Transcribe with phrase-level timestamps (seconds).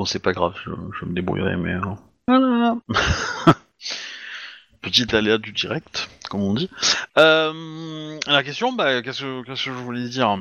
[0.00, 1.74] Bon, c'est pas grave, je, je me débrouillerai, mais...
[1.74, 1.80] euh,
[2.26, 2.74] Voilà
[4.80, 6.70] Petit aléa du direct, comme on dit.
[7.18, 10.38] Euh, la question, bah, qu'est-ce que qu'est-ce que je voulais dire?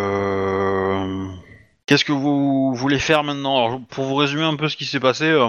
[0.00, 1.28] Euh...
[1.86, 3.64] Qu'est-ce que vous voulez faire maintenant?
[3.66, 5.48] Alors, Pour vous résumer un peu ce qui s'est passé, euh,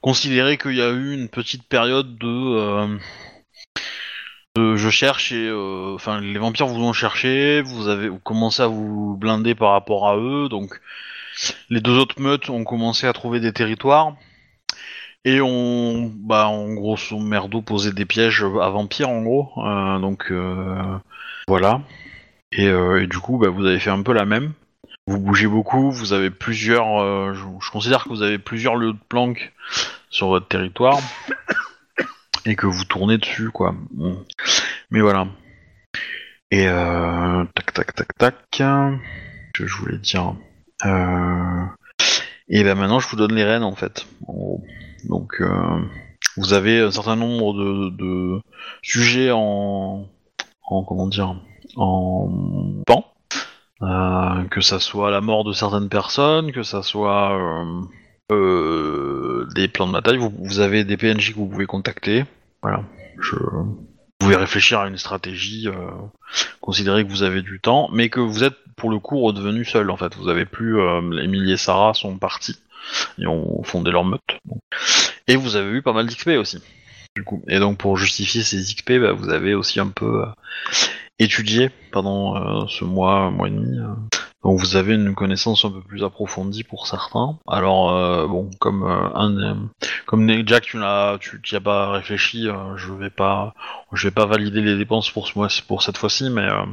[0.00, 2.26] considérez qu'il y a eu une petite période de...
[2.26, 2.96] euh,
[4.76, 5.48] je cherche et...
[5.48, 9.72] euh, Enfin, les vampires vous ont cherché, vous avez vous commencé à vous blinder par
[9.72, 10.80] rapport à eux, donc
[11.70, 14.14] les deux autres meutes ont commencé à trouver des territoires.
[15.24, 19.50] Et on, bah, en grosso merdo, posait des pièges à vampires, en gros.
[19.58, 20.98] Euh, donc, euh,
[21.48, 21.82] voilà.
[22.52, 22.70] Et,
[23.06, 24.52] du coup, bah, vous avez fait un peu la même.
[25.06, 27.34] Vous bougez beaucoup, vous avez plusieurs...
[27.34, 29.52] je considère que vous avez plusieurs lieux de planque
[30.10, 30.98] sur votre territoire.
[32.44, 33.74] Et que vous tournez dessus, quoi.
[33.90, 34.24] Bon.
[34.90, 35.28] Mais voilà.
[36.50, 38.62] Et euh, tac, tac, tac, tac.
[39.54, 40.34] Que je voulais dire...
[40.84, 41.64] Euh...
[42.48, 44.06] Et ben maintenant, je vous donne les rênes, en fait.
[45.04, 45.80] Donc, euh,
[46.36, 48.40] vous avez un certain nombre de, de
[48.80, 50.06] sujets en,
[50.62, 51.36] en comment dire,
[51.76, 53.04] en pan.
[53.82, 57.82] Euh, que ça soit la mort de certaines personnes, que ça soit euh,
[58.30, 60.18] des plans de bataille.
[60.18, 62.24] Vous, avez des PNJ que vous pouvez contacter.
[62.62, 62.82] Voilà.
[64.20, 65.90] Vous pouvez réfléchir à une stratégie, euh,
[66.60, 69.90] considérer que vous avez du temps, mais que vous êtes pour le coup redevenu seul
[69.90, 70.14] en fait.
[70.16, 72.58] Vous avez plus euh, Émilie et Sarah sont partis
[73.18, 74.38] et ont fondé leur meute.
[75.26, 76.58] Et vous avez eu pas mal d'XP aussi.
[77.14, 77.42] Du coup.
[77.48, 80.26] Et donc pour justifier ces XP, bah, vous avez aussi un peu euh,
[81.18, 83.78] étudié pendant euh, ce mois, mois et demi.
[83.78, 83.94] euh.
[84.44, 87.38] Donc vous avez une connaissance un peu plus approfondie pour certains.
[87.48, 89.54] Alors euh, bon, comme euh, un, euh,
[90.06, 93.54] comme Jack, tu n'as, tu n'y as pas réfléchi, euh, je vais pas,
[93.92, 96.64] je vais pas valider les dépenses pour ce mois, pour cette fois-ci, mais euh,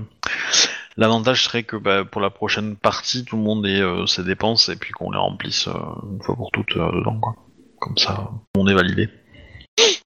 [0.95, 4.75] l'avantage serait que bah, pour la prochaine partie, tout le monde ait ses dépenses et
[4.75, 7.35] puis qu'on les remplisse une fois pour toutes dedans, quoi.
[7.79, 9.09] Comme ça, on est validé.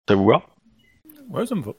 [0.08, 0.42] Ça vous va?
[1.30, 1.74] Ouais, ça me va.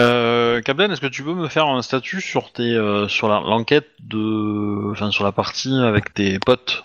[0.00, 3.88] Euh, Captain, est-ce que tu peux me faire un statut sur tes, euh, sur l'enquête
[4.00, 6.84] de, enfin sur la partie avec tes potes?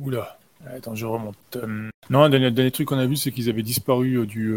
[0.00, 0.38] Oula.
[0.66, 1.36] Attends, je remonte.
[1.56, 4.52] Euh, Non, un dernier, dernier truc qu'on a vu, c'est qu'ils avaient disparu euh, du,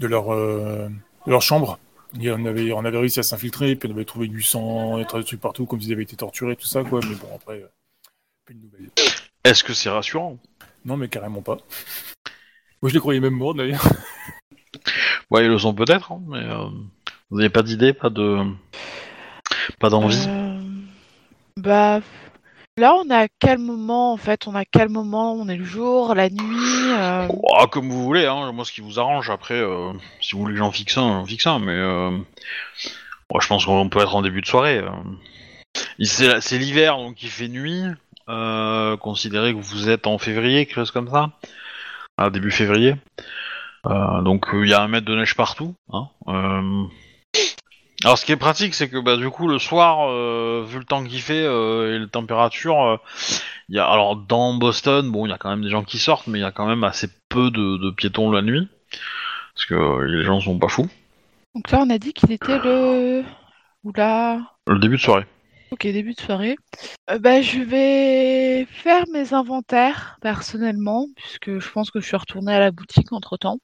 [0.00, 0.90] de, leur, de
[1.26, 1.78] leur chambre.
[2.20, 5.04] Et on, avait, on avait réussi à s'infiltrer, puis on avait trouvé du sang, des
[5.04, 7.00] tas de trucs partout, comme s'ils avaient été torturés, tout ça, quoi.
[7.08, 7.64] Mais bon, après,
[8.44, 8.90] plus de nouvelles.
[9.44, 10.38] Est-ce que c'est rassurant?
[10.84, 11.58] Non, mais carrément pas.
[12.80, 13.84] Moi, je les croyais même morts, d'ailleurs.
[15.30, 16.44] Ouais, ils le sont peut-être, hein, mais
[17.30, 18.38] vous n'avez pas d'idée, pas de,
[19.78, 20.24] pas d'envie.
[20.28, 20.58] Euh,
[21.56, 22.00] Bah,
[22.78, 25.64] là, on est à quel moment en fait On a quel moment On est le
[25.64, 29.28] jour, la nuit euh, Oh, comme vous voulez, hein, moi ce qui vous arrange.
[29.30, 31.76] Après, euh, si vous voulez que j'en fixe un, j'en fixe un, mais
[33.30, 34.82] moi, je pense qu'on peut être en début de soirée.
[36.00, 37.84] C'est l'hiver, donc il fait nuit.
[38.26, 41.30] Considérez que vous êtes en février, quelque chose comme ça,
[42.16, 42.96] à début février.
[43.84, 45.74] Donc il y a un mètre de neige partout.
[45.92, 46.08] Hein.
[48.04, 50.84] Alors ce qui est pratique, c'est que bah, du coup le soir, euh, vu le
[50.84, 52.96] temps qu'il fait euh, et la température, euh,
[53.68, 55.98] il y a alors dans Boston, bon, il y a quand même des gens qui
[55.98, 58.68] sortent, mais il y a quand même assez peu de, de piétons la nuit,
[59.54, 60.88] parce que euh, les gens sont pas fous.
[61.56, 63.24] Donc là, on a dit qu'il était le.
[63.82, 64.38] Oula.
[64.68, 65.26] Le début de soirée.
[65.70, 66.56] Ok, début de soirée.
[67.10, 72.54] Euh, bah, je vais faire mes inventaires personnellement, puisque je pense que je suis retournée
[72.54, 73.58] à la boutique entre temps.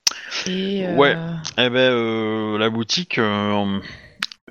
[0.47, 1.17] Et, euh, Ouais.
[1.57, 3.81] Eh ben, euh, la boutique, euh,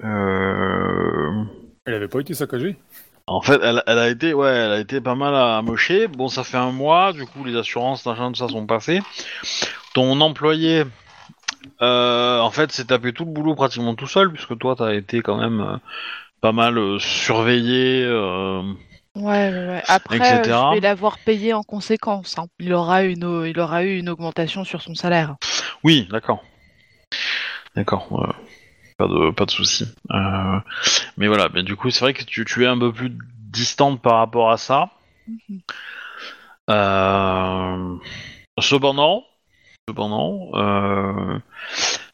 [0.04, 1.44] euh,
[1.86, 2.76] Elle avait pas été saccagée?
[3.26, 6.08] en fait, elle, elle a été, ouais, elle a été pas mal amochée.
[6.08, 9.02] Bon, ça fait un mois, du coup, les assurances, machin, tout ça sont passées.
[9.94, 10.84] Ton employé,
[11.82, 15.22] euh, en fait, s'est tapé tout le boulot pratiquement tout seul, puisque toi, t'as été
[15.22, 15.78] quand même euh,
[16.44, 18.04] pas mal euh, surveillé.
[18.04, 18.62] euh,
[19.16, 19.82] Ouais.
[19.88, 20.42] Après, Etc.
[20.44, 22.38] je vais l'avoir payé en conséquence.
[22.38, 22.48] hein.
[22.60, 25.36] Il aura une, il aura eu une augmentation sur son salaire.
[25.86, 26.44] Oui, d'accord.
[27.78, 28.08] D'accord.
[28.22, 28.34] euh,
[28.98, 29.86] pas de pas de souci.
[30.12, 30.60] Euh,
[31.16, 34.02] mais voilà, mais du coup, c'est vrai que tu, tu es un peu plus distante
[34.02, 34.90] par rapport à ça.
[35.28, 35.62] Mhm.
[36.70, 37.96] Euh,
[38.60, 39.24] cependant,
[39.88, 40.52] cependant,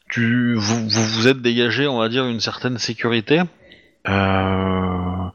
[0.08, 3.42] tu vous, vous vous êtes dégagé, on va dire, une certaine sécurité.
[4.08, 5.28] Euh,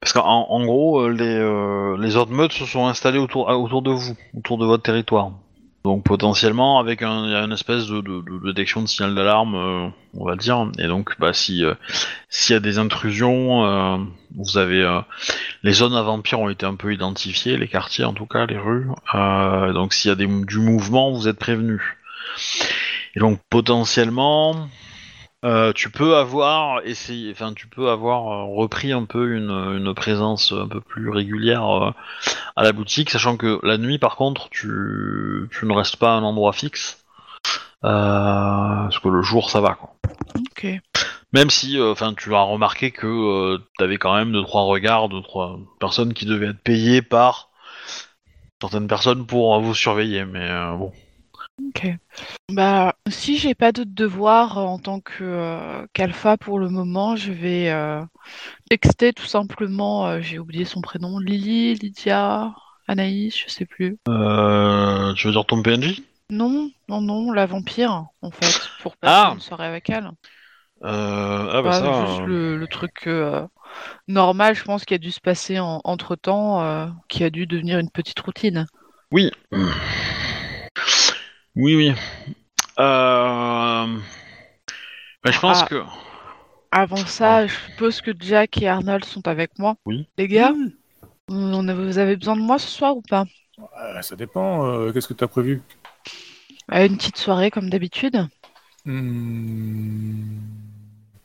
[0.00, 3.56] parce qu'en en gros, euh, les, euh, les autres meutes se sont installés autour, à-
[3.58, 5.30] autour de vous, autour de votre territoire.
[5.84, 10.24] Donc potentiellement avec un, une espèce de, de- de détection de signal d'alarme, euh, on
[10.24, 10.66] va dire.
[10.78, 11.74] Et donc bah si euh,
[12.30, 13.98] s'il y a des intrusions, euh,
[14.34, 15.00] vous avez euh,
[15.62, 18.56] les zones à vampires ont été un peu identifiées, les quartiers en tout cas, les
[18.58, 18.86] rues.
[19.14, 21.82] Euh, donc s'il y a des, du mouvement, vous êtes prévenus.
[23.14, 24.68] Et donc potentiellement,
[25.44, 29.94] euh, tu peux avoir essayé, enfin tu peux avoir euh, repris un peu une, une
[29.94, 31.90] présence un peu plus régulière euh,
[32.56, 36.16] à la boutique, sachant que la nuit par contre tu, tu ne restes pas à
[36.16, 37.04] un endroit fixe,
[37.84, 39.94] euh, parce que le jour ça va quoi.
[40.36, 40.66] Ok.
[41.32, 45.20] Même si, enfin, tu as remarqué que tu avais quand même deux trois regards, deux
[45.20, 47.50] trois personnes qui devaient être payées par
[48.60, 50.48] certaines personnes pour vous surveiller, mais
[50.78, 50.92] bon.
[51.62, 51.86] Ok.
[52.50, 57.16] Bah, si j'ai pas d'autres devoirs euh, en tant que euh, qu'alpha pour le moment,
[57.16, 58.02] je vais euh,
[58.68, 60.06] texter tout simplement.
[60.08, 61.18] euh, j'ai oublié son prénom.
[61.18, 62.54] Lily, Lydia,
[62.88, 63.96] Anaïs, je sais plus.
[64.08, 69.14] Euh, tu veux dire ton PNJ Non, non, non, la vampire, en fait, pour passer
[69.14, 69.32] Ah.
[69.34, 70.10] une soirée avec elle.
[70.84, 72.06] euh, Ah bah Pas ça.
[72.06, 73.46] juste euh, le, le truc euh,
[74.08, 77.78] normal, je pense, qui a dû se passer en, entre temps, qui a dû devenir
[77.78, 78.66] une petite routine.
[79.12, 79.30] Oui.
[81.56, 81.94] Oui, oui.
[82.78, 83.86] Euh...
[85.24, 85.66] mais je pense Ah.
[85.68, 85.82] que.
[86.72, 89.76] Avant ça, je suppose que Jack et Arnold sont avec moi.
[89.86, 90.08] Oui.
[90.18, 90.52] Les gars,
[91.28, 93.24] on a- vous avez besoin de moi ce soir ou pas?
[93.60, 94.66] Euh, ça dépend.
[94.66, 95.62] euh, Qu'est-ce que tu as prévu?
[96.68, 98.26] À Une petite soirée comme d'habitude.
[98.84, 100.38] Hmm,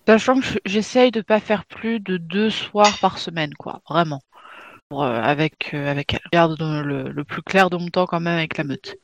[0.07, 4.21] Sachant que je- j'essaye de pas faire plus de deux soirs par semaine, quoi, vraiment.
[4.89, 6.21] Pour, euh, avec, euh, avec elle.
[6.25, 8.95] Je garde le, le- le plus clair de mon temps quand même avec la meute.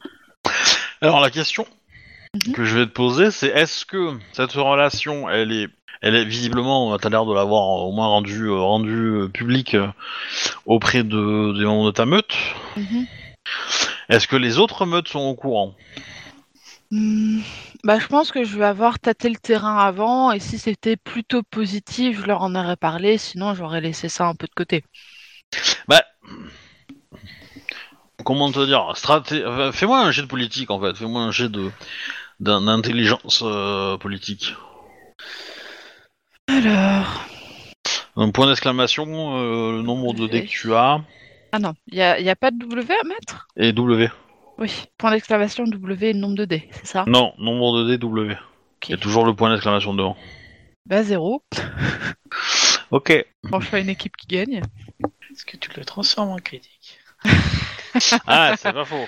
[1.01, 1.65] Alors la question
[2.35, 2.53] Mhm.
[2.53, 5.67] que je vais te poser, c'est est-ce que cette relation, elle est,
[6.01, 9.87] elle est visiblement, t'as l'air de l'avoir au moins rendue, euh, euh, publique euh,
[10.65, 12.35] auprès de, des membres de ta meute.
[12.77, 13.05] Mhm.
[14.09, 15.75] Est-ce que les autres meutes sont au courant?
[16.91, 17.41] Hmm,
[17.83, 21.43] Bah, je pense que je vais avoir tâté le terrain avant, et si c'était plutôt
[21.43, 24.83] positif, je leur en aurais parlé, sinon j'aurais laissé ça un peu de côté.
[25.87, 26.03] Bah,
[28.25, 29.45] comment te dire straté...
[29.45, 30.95] enfin, Fais-moi un jet de politique en fait.
[30.97, 31.71] Fais-moi un jet de
[32.41, 34.53] d'un- d'intelligence euh, politique.
[36.47, 37.25] Alors.
[38.17, 41.01] Un point d'exclamation, euh, le nombre de dés que tu as
[41.51, 43.47] Ah non, il n'y a, y a pas de W à mettre?
[43.57, 44.09] Et W.
[44.57, 44.71] Oui.
[44.97, 47.03] Point d'exclamation W et nombre de D, c'est ça?
[47.07, 48.37] Non, nombre de dés W.
[48.87, 50.15] Il y a toujours le point d'exclamation devant.
[50.85, 51.43] Bah, zéro.
[52.91, 53.25] Ok.
[53.49, 54.61] Quand je fais une équipe qui gagne.
[55.31, 56.99] Est-ce que tu le transformes en critique?
[58.27, 59.07] Ah, c'est pas faux.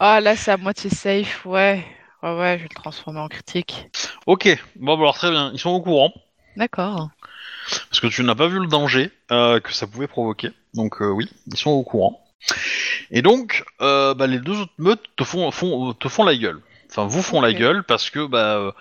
[0.00, 1.84] Ah, là, c'est à moitié safe, ouais.
[2.22, 3.86] Ouais, ouais, je vais le transformer en critique.
[4.26, 4.48] Ok.
[4.76, 5.50] Bon, bah, alors très bien.
[5.52, 6.12] Ils sont au courant
[6.56, 7.10] D'accord.
[7.90, 10.50] parce que tu n'as pas vu le danger euh, que ça pouvait provoquer.
[10.72, 12.24] Donc euh, oui, ils sont au courant.
[13.10, 16.60] Et donc, euh, bah, les deux autres meutes te font, font, te font la gueule.
[16.90, 18.74] Enfin, vous font la gueule parce que bah,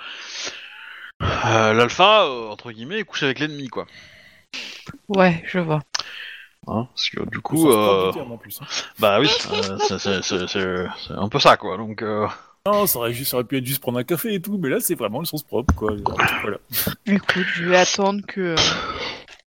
[1.19, 3.87] l'alpha, entre guillemets, est couché avec l'ennemi, quoi.
[5.07, 5.81] Ouais, je vois.
[6.68, 8.60] Hein, parce que du coup, euh, en plus.
[8.62, 8.65] hein.
[9.00, 11.77] bah oui, c'est- un peu ça, quoi.
[11.77, 12.27] Donc, euh,
[12.65, 14.69] Non, ça aurait, juste- ça aurait pu être juste prendre un café et tout, mais
[14.69, 15.92] là, c'est vraiment le sens propre, quoi.
[16.42, 16.57] Voilà.
[17.06, 18.42] Écoute, je vais attendre que.
[18.42, 18.56] euh,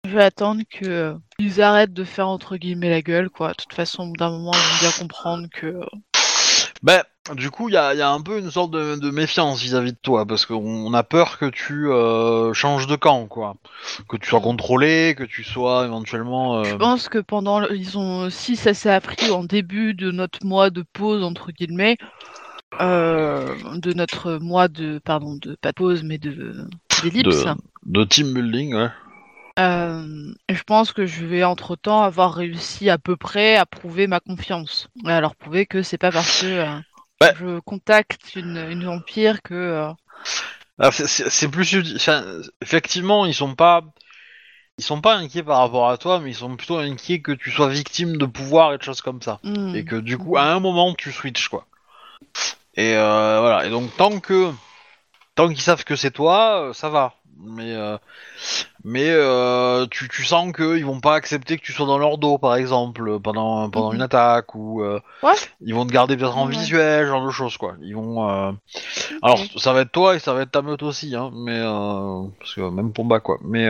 [0.05, 3.49] Je vais attendre que euh, ils arrêtent de faire entre guillemets la gueule, quoi.
[3.49, 5.79] De toute façon, d'un moment, ils vont bien comprendre que.
[6.83, 9.09] bah, du coup, il y a, il y a un peu une sorte de, de
[9.09, 13.55] méfiance vis-à-vis de toi parce qu'on a peur que tu euh, changes de camp, quoi.
[14.07, 16.63] Que tu sois contrôlé, que tu sois éventuellement.
[16.63, 20.11] Je euh, pense que pendant, le- ils ont, si ça s'est appris en début de
[20.11, 21.97] notre mois de pause entre guillemets,
[22.81, 26.67] euh, de notre mois de, pardon, de pas de pause mais de
[27.01, 27.45] d'ellipse.
[27.45, 27.55] de,
[27.85, 28.89] de team building, ouais.
[29.59, 34.07] euh, je pense que je vais entre temps avoir réussi à peu près à prouver
[34.07, 36.79] ma confiance, à leur prouver que c'est pas parce que euh,
[37.21, 37.33] Ouais.
[37.39, 39.91] je contacte une, une vampire que euh,
[40.79, 41.75] Ah, c'est- plus
[42.61, 43.81] effectivement, ils sont pas,
[44.77, 47.51] ils sont pas inquiets par rapport à toi, mais ils sont plutôt inquiets que tu
[47.51, 50.43] sois victime de pouvoir et de choses comme ça, hmm, et que du coup, à
[50.43, 51.65] un moment, tu switches quoi.
[52.75, 53.65] Et euh, voilà.
[53.65, 54.51] Et donc tant que,
[55.35, 57.13] tant qu'ils savent que c'est toi, euh, ça va.
[57.39, 57.97] Mais euh,
[58.83, 62.37] mais euh, tu, tu sens qu'ils vont pas accepter que tu sois dans leur dos,
[62.37, 63.95] par exemple, pendant pendant Mhm.
[63.95, 65.33] une attaque ou euh, Ouais.
[65.61, 66.51] ils vont te garder peut-être en Ouais.
[66.55, 67.75] visuel, genre de choses quoi.
[67.81, 68.55] Ils vont
[69.21, 71.59] alors, ça va être toi et ça va être ta meute aussi, hein, mais
[72.39, 73.37] parce que même pour bas quoi.
[73.43, 73.67] Mais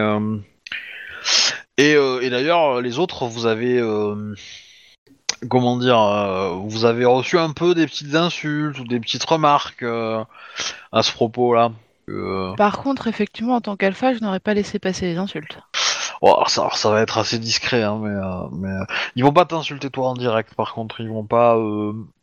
[1.77, 4.33] et, euh, et d'ailleurs, les autres, vous avez euh,
[5.49, 9.83] comment dire, euh, vous avez reçu un peu des petites insultes ou des petites remarques
[9.83, 11.71] à ce propos-là.
[12.09, 15.57] Euh, Par contre, effectivement, en tant qu'alpha, je n'aurais pas laissé passer les insultes.
[16.21, 18.85] alors ça, alors ça va être assez discret, hein, mais, euh, mais euh,
[19.15, 20.53] ils vont pas t'insulter toi en direct.
[20.55, 21.55] Par contre, ils vont pas,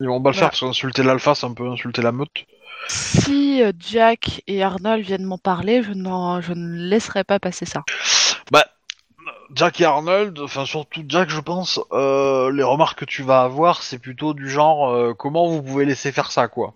[0.01, 0.41] ils vont pas le Ouais.
[0.41, 2.45] faire parce qu'insulter l'alpha, c'est un peu insulter la meute.
[2.89, 7.83] Si Jack et Arnold viennent m'en parler, je, je ne laisserai pas passer ça.
[8.51, 8.65] Bah,
[9.55, 13.99] Jack et Arnold, enfin surtout Jack, je pense, les remarques que tu vas avoir, c'est
[13.99, 16.75] plutôt du genre comment vous pouvez laisser faire ça, quoi.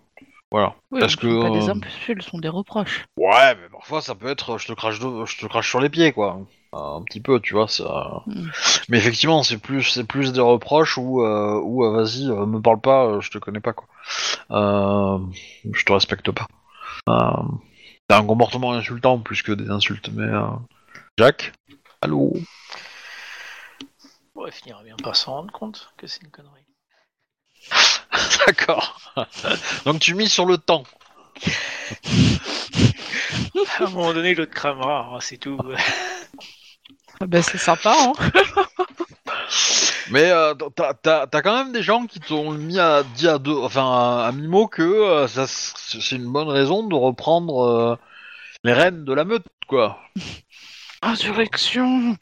[0.51, 0.75] Voilà.
[0.91, 3.05] Oui, Parce ce que, pas des euh, insultes, ce sont des reproches.
[3.17, 5.89] Ouais, mais parfois ça peut être je te crache, de- je te crache sur les
[5.89, 6.39] pieds, quoi.
[6.73, 7.67] Euh, Un petit peu, tu vois.
[7.67, 8.23] Ça...
[8.27, 8.47] Mm.
[8.89, 12.61] Mais effectivement, c'est plus, c'est plus des reproches ou, euh, ou euh, vas-y, euh, me
[12.61, 13.87] parle pas, euh, je te connais pas, quoi.
[14.51, 15.19] Euh,
[15.73, 16.47] je te respecte pas.
[17.09, 17.43] Euh,
[18.09, 20.23] c'est un comportement insultant plus que des insultes, mais.
[20.23, 20.47] euh,
[21.17, 21.51] Jack
[22.01, 22.33] Allô?
[24.35, 26.65] On finira bien par s'en rendre compte que c'est une connerie.
[28.47, 28.99] D'accord.
[29.85, 30.83] Donc tu mises sur le temps.
[33.79, 35.57] À un moment donné, l'autre cramera, hein, c'est tout.
[37.19, 38.13] Ah bah, c'est sympa, hein.
[40.11, 43.39] Mais euh, t'as, t'as- t'as quand même des gens qui t'ont mis à dit à
[43.39, 47.95] deux, enfin à, à mi-mot que euh, ça, c'est une bonne raison de reprendre euh,
[48.63, 49.99] les rênes de la meute, quoi.
[51.01, 52.17] Insurrection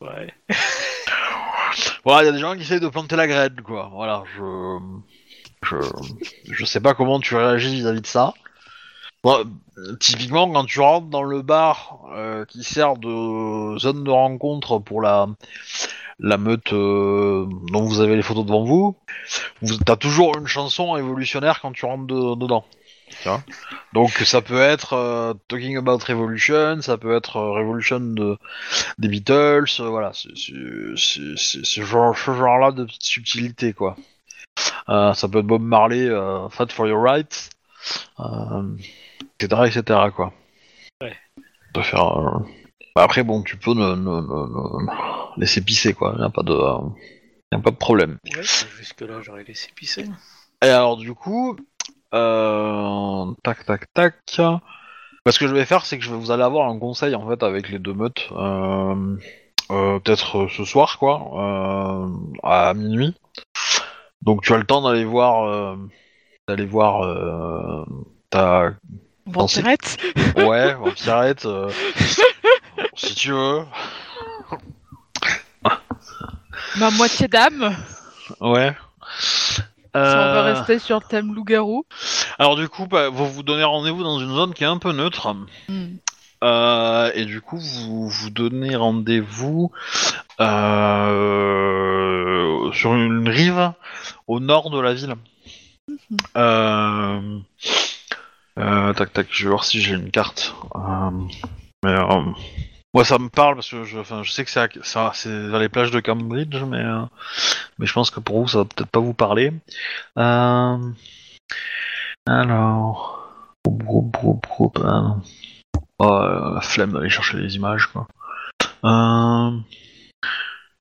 [0.00, 0.34] Ouais.
[2.04, 3.90] Voilà, il y a des gens qui essayent de planter la graine, quoi.
[3.92, 4.78] Voilà, je,
[6.50, 8.34] je, sais pas comment tu réagis vis-à-vis de ça.
[10.00, 15.00] Typiquement, quand tu rentres dans le bar euh, qui sert de zone de rencontre pour
[15.00, 15.28] la
[16.18, 18.96] la meute euh, dont vous avez les photos devant vous,
[19.84, 22.64] t'as toujours une chanson révolutionnaire quand tu rentres de- dedans.
[23.20, 23.42] Tu vois.
[23.92, 28.38] Donc ça peut être euh, Talking About Revolution, ça peut être euh, Revolution de,
[28.98, 33.96] des Beatles, euh, voilà, c'est ce genre, ce genre-là de petites subtilités, quoi.
[34.86, 36.08] Ça peut être Bob Marley,
[36.50, 37.50] Fight for Your Rights,
[39.38, 40.32] etc., etc., quoi.
[41.02, 41.16] Ouais.
[41.74, 42.40] Peux faire...
[42.94, 46.42] bah, après, bon, tu peux ne, ne- ne- ne- laisser pisser, quoi, y a pas
[46.42, 46.52] de...
[46.52, 48.18] y a pas de problème.
[48.34, 50.06] Ouais, jusque-là, j'aurais laissé pisser.
[50.64, 51.56] Et alors du coup,
[52.14, 54.14] euh, tac tac tac.
[55.24, 57.14] Bah, ce que je vais faire, c'est que je vais vous allez avoir un conseil
[57.14, 59.16] en fait avec les deux meutes, euh,
[59.70, 62.08] euh, peut-être ce soir quoi, euh,
[62.42, 63.14] à minuit.
[64.22, 65.76] Donc tu as le temps d'aller voir,
[66.48, 67.86] d'aller voir
[68.30, 68.72] ta
[69.26, 69.98] Vampirette
[70.36, 71.46] ouais vampirette,
[72.94, 73.64] si tu veux.
[76.78, 77.76] Ma moitié d'âme
[78.40, 78.74] Ouais.
[79.94, 81.84] Si on veut Euh, rester sur le thème loup-garou.
[82.38, 84.92] Alors du coup, bah, vous vous donnez rendez-vous dans une zone qui est un peu
[84.92, 85.34] neutre.
[85.68, 85.96] Hmm.
[86.42, 89.70] Euh, et du coup, vous vous donnez rendez-vous
[90.40, 91.52] euh,
[92.72, 93.72] sur une rive
[94.26, 95.14] au nord de la ville.
[96.36, 97.20] Euh,
[98.56, 100.54] tac tac, je vais voir si j'ai une carte.
[101.84, 101.94] Mais
[102.94, 106.62] moi, ça me parle parce que je, sais que c'est vers les plages de Cambridge,
[106.64, 107.04] mais euh,
[107.78, 109.52] mais je pense que pour vous, ça va peut-être pas vous parler.
[110.18, 110.78] Euh,
[112.26, 113.22] alors,
[113.66, 115.20] non.
[115.98, 118.06] Oh, euh, la flemme d'aller chercher les images, quoi.
[118.84, 119.58] Euh...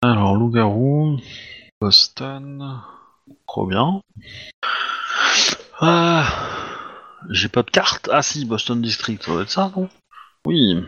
[0.02, 1.18] Alors, loup-garou,
[1.80, 2.82] Boston,
[3.48, 4.02] trop bien.
[5.80, 6.26] Ah,
[7.30, 8.10] J'ai pas de carte.
[8.12, 9.90] Ah si, Boston District, ça doit être ça, non?
[10.46, 10.84] Oui.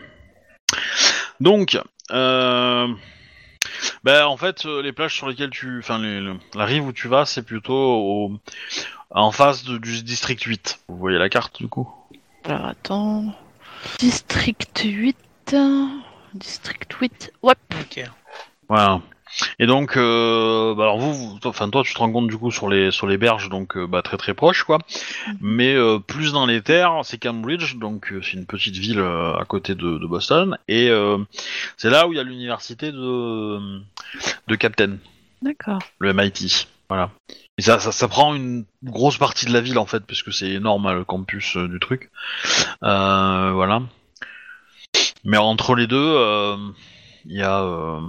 [1.40, 1.78] Donc,
[2.10, 2.88] euh...
[4.04, 5.78] ben, en fait, euh, les plages sur lesquelles tu...
[5.78, 8.32] Enfin, les- le- la rive où tu vas, c'est plutôt au...
[9.10, 10.80] en face de- du District 8.
[10.88, 11.88] Vous voyez la carte, du coup?
[12.44, 13.34] Alors attends.
[13.98, 15.16] District 8.
[16.34, 17.32] District 8.
[17.42, 17.54] Ouais.
[17.80, 18.04] Ok.
[18.68, 19.00] Voilà.
[19.58, 22.68] Et donc, euh, bah alors vous, enfin toi, tu te rends compte du coup sur
[22.68, 24.78] les sur les berges, donc euh, bah, très très proche quoi.
[25.40, 29.34] Mais euh, plus dans les terres, c'est Cambridge, donc euh, c'est une petite ville euh,
[29.36, 31.18] à côté de, de Boston, et euh,
[31.76, 33.58] c'est là où il y a l'université de
[34.48, 34.96] de Captain,
[35.42, 35.80] D'accord.
[35.98, 36.68] le MIT.
[36.88, 37.10] Voilà.
[37.56, 40.30] Et ça, ça, ça prend une grosse partie de la ville en fait, parce que
[40.30, 42.10] c'est énorme hein, le campus euh, du truc.
[42.82, 43.82] Euh, voilà.
[45.24, 46.56] Mais entre les deux, euh,
[47.24, 48.00] il y a, euh,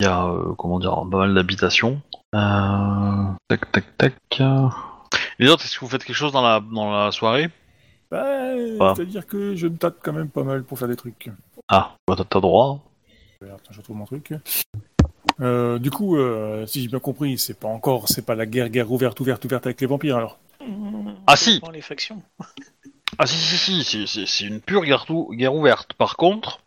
[0.00, 2.00] il y a euh, comment dire, pas mal d'habitations.
[2.34, 4.14] Euh, tac, tac, tac.
[5.38, 7.50] Les autres, est-ce que vous faites quelque chose dans la, dans la soirée?
[8.10, 8.22] Bah,
[8.80, 8.92] Ah.
[8.96, 11.30] C'est-à-dire que je me tâte quand même pas mal pour faire des trucs.
[11.68, 12.80] Ah, bah t'as droit.
[13.42, 14.32] Attends, je retrouve mon truc.
[15.40, 18.68] Euh, du coup, euh, si j'ai bien compris, c'est pas encore, c'est pas la guerre,
[18.68, 20.38] guerre ouverte, ouverte, ouverte avec les vampires alors.
[21.26, 21.60] Ah, si.
[21.72, 22.22] Les factions.
[23.18, 25.92] Ah si, si, si, c'est- c'est une pure guerre, guerre ouverte.
[25.94, 26.60] Par contre,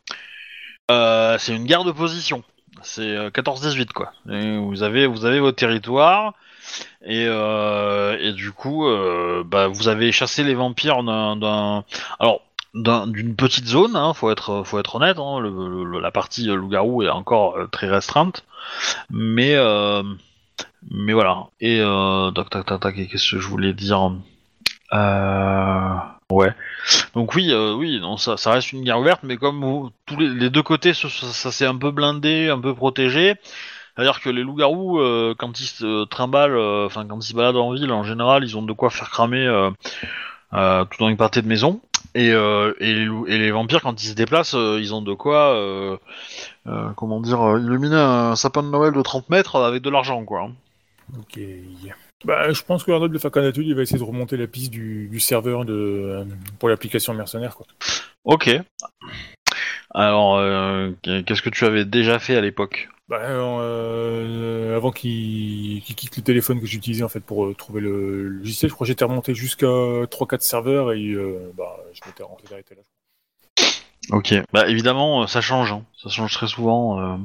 [0.91, 2.43] euh, c'est une guerre de position.
[2.83, 4.11] C'est euh, 14-18 quoi.
[4.29, 6.33] Et vous avez vous avez votre territoire
[7.05, 11.83] et, euh, et du coup euh, bah, vous avez chassé les vampires d'un
[12.19, 12.41] alors
[12.73, 13.95] d'un- d'une petite zone.
[13.95, 15.17] Hein, faut être faut être honnête.
[15.19, 15.41] Hein,
[16.01, 18.43] la partie euh, loup-garou est encore euh, très restreinte,
[19.09, 20.03] mais euh,
[20.91, 21.47] mais voilà.
[21.59, 22.95] Et euh, tac tac tac tac.
[22.95, 24.11] Qu'est-ce que je voulais dire?
[24.93, 25.95] Euh,
[26.31, 26.53] Ouais.
[27.15, 30.17] Donc oui, euh, oui, non, ça, ça reste une guerre ouverte, mais comme vous- tous
[30.17, 33.35] les, les deux côtés, ça, ça- ça s'est un peu blindé, un peu protégé,
[33.95, 37.57] C'est-à-dire que les loups-garous, euh, quand ils se trimballent, euh, enfin quand ils se baladent
[37.57, 39.71] en ville, en général, ils ont de quoi faire cramer euh,
[40.53, 41.81] euh, tout dans une partie de maison.
[42.15, 45.01] Et, euh, et, les loups- et les vampires, quand ils se déplacent, euh, ils ont
[45.01, 45.97] de quoi, euh,
[46.67, 50.41] euh, comment dire, illuminer un sapin de Noël de 30 mètres avec de l'argent, quoi.
[50.43, 50.51] hein.
[51.19, 51.39] Ok.
[52.25, 55.07] Bah, je pense que Arnold de Fakanatu, il va essayer de remonter la piste du,
[55.07, 56.25] du serveur de, euh,
[56.59, 57.55] pour l'application mercenaire.
[57.55, 57.67] Quoi.
[58.23, 58.49] Ok.
[59.93, 62.89] Alors, euh, qu'est-ce que tu avais déjà fait à l'époque?
[63.07, 68.27] Bah, euh, avant qu'il quitte le téléphone que j'utilisais en fait pour euh, trouver le,
[68.27, 72.53] logiciel, je crois que j'étais remonté jusqu'à 3-4 serveurs et euh, bah, je m'étais rentré
[72.53, 72.81] arrêté là.
[74.11, 75.83] Ok, bah évidemment euh, ça change, hein.
[76.01, 76.99] ça change très souvent.
[76.99, 77.17] euh,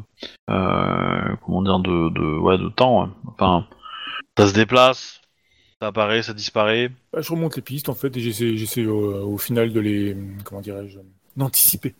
[0.51, 3.03] euh, comment dire de, de ouais de temps.
[3.03, 3.11] ouais.
[3.27, 3.67] Enfin,
[4.37, 5.21] ça se déplace,
[5.81, 6.91] ça apparaît, ça disparaît.
[7.13, 10.17] Bah, je remonte les pistes en fait et j'essaie j'essaie au, au final de les
[10.45, 10.99] comment dirais-je
[11.37, 11.95] d'anticiper.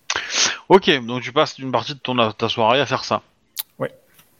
[0.69, 3.23] Ok, donc tu passes une partie de ton ta soirée à faire ça.
[3.79, 3.93] Ouais.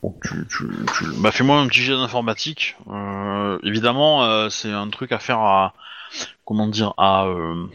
[0.03, 1.05] Bon, tu, tu, tu...
[1.19, 2.77] Bah fais-moi un petit jet d'informatique.
[2.89, 5.75] Euh, évidemment, euh, c'est un truc à faire à
[6.45, 7.67] comment dire à euh,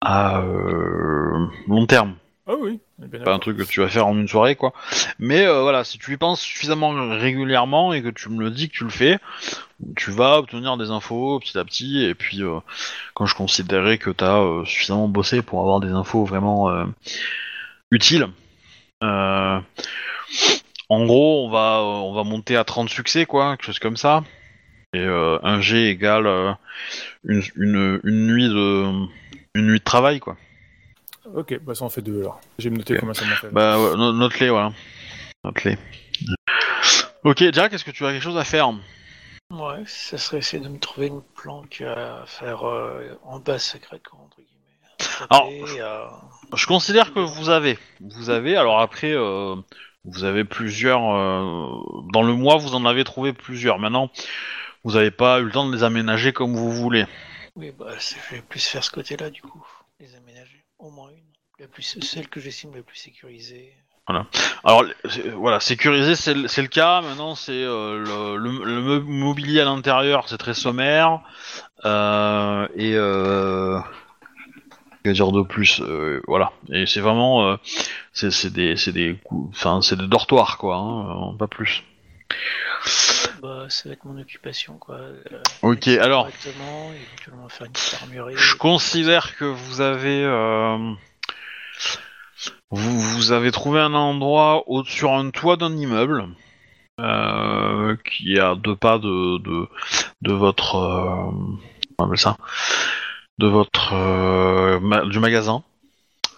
[0.00, 2.16] à euh, long terme.
[2.46, 2.80] Ah oui,
[3.24, 4.72] pas un truc que tu vas faire en une soirée quoi.
[5.18, 8.68] Mais euh, voilà, si tu y penses suffisamment régulièrement et que tu me le dis
[8.68, 9.18] que tu le fais,
[9.96, 12.58] tu vas obtenir des infos petit à petit et puis euh,
[13.14, 16.84] quand je considérais que tu as suffisamment bossé pour avoir des infos vraiment euh,
[17.90, 18.28] utiles.
[19.02, 19.60] euh,
[20.88, 23.96] en gros, on va euh, on va monter à 30 succès quoi, quelque chose comme
[23.96, 24.22] ça.
[24.94, 26.52] Et euh, un G égale euh,
[27.24, 29.06] une, une, une nuit de
[29.54, 30.36] une nuit de travail quoi.
[31.34, 32.40] Ok, bah ça en fait deux alors.
[32.58, 33.00] J'ai me noté Ok.
[33.00, 33.48] combien ça m'en fait.
[33.50, 34.72] Bah, ouais, no- note-les, voilà.
[35.44, 35.78] Note-les.
[37.24, 38.70] Ok, Jack, est-ce que tu as quelque chose à faire
[39.50, 44.02] Ouais, ça serait essayer de me trouver une planque à faire euh, en base secrète,
[44.08, 45.28] quoi, entre guillemets.
[45.30, 47.78] Alors, euh, Je considère que vous avez.
[48.00, 49.54] Vous avez, alors après, euh,
[50.04, 51.02] vous avez plusieurs.
[51.14, 51.68] euh,
[52.12, 53.78] dans le mois, vous en avez trouvé plusieurs.
[53.78, 54.10] Maintenant,
[54.84, 57.06] vous n'avez pas eu le temps de les aménager comme vous voulez.
[57.54, 59.64] Oui, bah, je vais plus faire ce côté-là, du coup.
[60.00, 60.61] Les aménager.
[60.82, 61.22] Au moins une.
[61.60, 63.72] La plus, celle que j'estime la plus sécurisée.
[64.64, 67.00] Alors c'est- voilà, sécuriser c'est le cas.
[67.02, 71.20] Maintenant c'est euh, le, le- le mo- mobilier à l'intérieur, c'est très sommaire.
[71.84, 73.78] Euh, et euh,
[75.04, 76.50] que dire de plus euh, Voilà.
[76.72, 77.56] Et c'est vraiment euh,
[78.12, 79.16] c'est des des
[79.96, 81.84] des dortoirs quoi, hein, euh, pas plus.
[83.42, 84.94] Bah, ça va être mon occupation, quoi.
[84.94, 85.20] Euh,
[85.62, 86.28] Ok, alors.
[86.28, 88.36] Éventuellement faire une.
[88.36, 90.78] Je considère que vous avez euh,
[92.70, 96.28] vous, vous avez trouvé un endroit au, sur un toit d'un immeuble
[97.00, 99.68] euh, qui est à deux pas de de,
[100.22, 101.56] de votre euh, comment
[101.98, 102.36] on appelle ça?
[103.38, 105.64] De votre euh, ma- du magasin.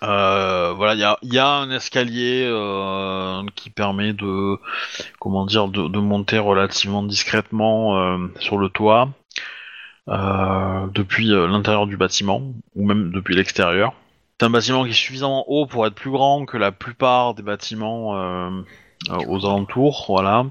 [0.06, 4.56] Euh, voilà, il y a, un escalier euh, qui permet de
[5.18, 9.10] comment dire de, monter relativement discrètement euh, sur le toit
[10.06, 12.42] depuis l'intérieur du bâtiment
[12.74, 13.94] ou même depuis l'extérieur.
[14.38, 17.42] C'est un bâtiment qui est suffisamment haut pour être plus grand que la plupart des
[17.42, 18.10] bâtiments
[19.10, 20.44] aux alentours, voilà.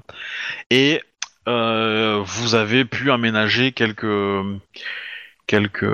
[0.70, 1.00] Et
[1.46, 4.02] vous avez pu aménager quelques
[5.46, 5.84] quelques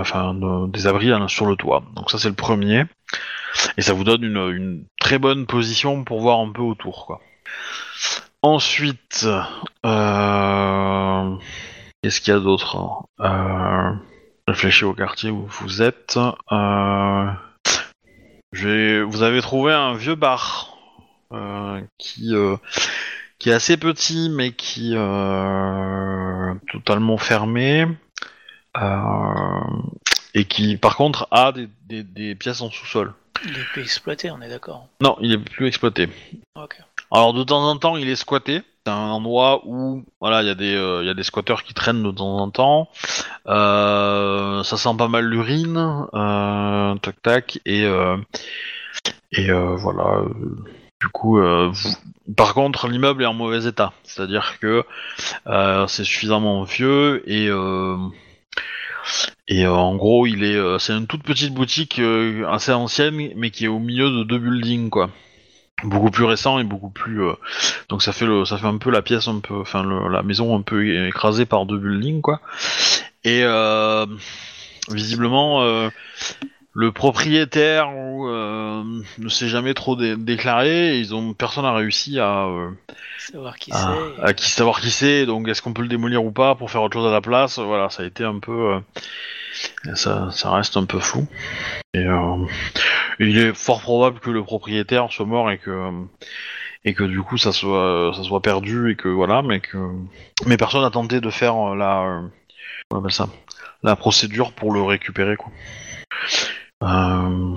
[0.00, 1.82] enfin de- des abris hein, sur le toit.
[1.94, 2.84] Donc ça c'est le premier.
[3.76, 7.20] Et ça vous donne une, très bonne position pour voir un peu autour.
[8.42, 9.26] Ensuite,
[9.84, 11.36] euh...
[12.02, 13.04] qu'est-ce qu'il y a d'autre hein?
[13.20, 13.92] Euh...
[14.48, 16.18] Réfléchis au quartier où vous êtes.
[16.52, 17.30] Euh...
[18.52, 20.76] Vous avez trouvé un vieux bar
[21.32, 22.56] euh, qui euh,
[23.38, 27.86] qui est assez petit mais qui euh, totalement fermé
[28.76, 29.60] euh,
[30.34, 33.12] et qui par contre a des, des, des pièces en sous-sol.
[33.44, 34.86] Il est plus exploité, on est d'accord.
[35.02, 36.08] Non, il est plus exploité.
[36.54, 36.76] Ok.
[37.12, 38.62] Alors de temps en temps, il est squatté.
[38.84, 41.62] C'est un endroit où voilà, il y a des euh, il y a des squatteurs
[41.64, 42.88] qui traînent de temps en temps.
[43.46, 46.06] Euh, ça sent pas mal l'urine,
[47.02, 47.84] tac tac et
[49.32, 50.22] et voilà.
[51.06, 51.72] Du coup, euh,
[52.36, 53.92] par contre, l'immeuble est en mauvais état.
[54.02, 54.82] C'est-à-dire que
[55.46, 57.96] euh, c'est suffisamment vieux et euh,
[59.48, 62.00] et en gros, il est c'est une toute petite boutique
[62.48, 65.10] assez ancienne, mais qui est au milieu de deux buildings quoi
[65.84, 67.20] beaucoup plus récent et beaucoup plus
[67.90, 70.22] donc ça fait le ça fait un peu la pièce un peu enfin le- la
[70.22, 72.40] maison un peu écrasée par deux buildings quoi
[73.24, 73.44] et
[74.90, 75.90] visiblement
[76.76, 78.82] le propriétaire ou, euh,
[79.18, 82.70] ne s'est jamais trop dé- déclaré et ils ont personne n'a réussi à, euh,
[83.18, 83.76] Savoir qui à,
[84.18, 84.22] c'est.
[84.22, 86.82] à qui savoir qui c'est donc est-ce qu'on peut le démolir ou pas pour faire
[86.82, 87.58] autre chose à la place?
[87.58, 88.74] Voilà ça a été un peu
[89.86, 91.26] euh, ça, ça reste un peu fou
[91.94, 92.04] et,
[93.20, 95.90] il est fort probable que le propriétaire soit mort et que
[96.84, 99.78] et que du coup ça soit ça soit perdu et que voilà, mais que
[100.44, 102.22] mais personne n'a tenté de faire la
[102.90, 103.28] on appelle ça?
[103.82, 105.50] La procédure pour le récupérer quoi.
[106.82, 107.54] Euh,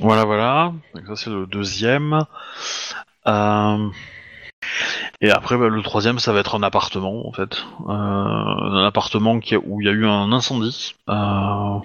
[0.00, 0.72] voilà voilà,
[1.06, 2.24] ça c'est le deuxième.
[3.26, 3.88] Euh,
[5.20, 7.64] et après, bah, le troisième, ça va être un appartement, en fait.
[7.88, 11.78] Euh, un appartement où il y a eu un incendie, euh,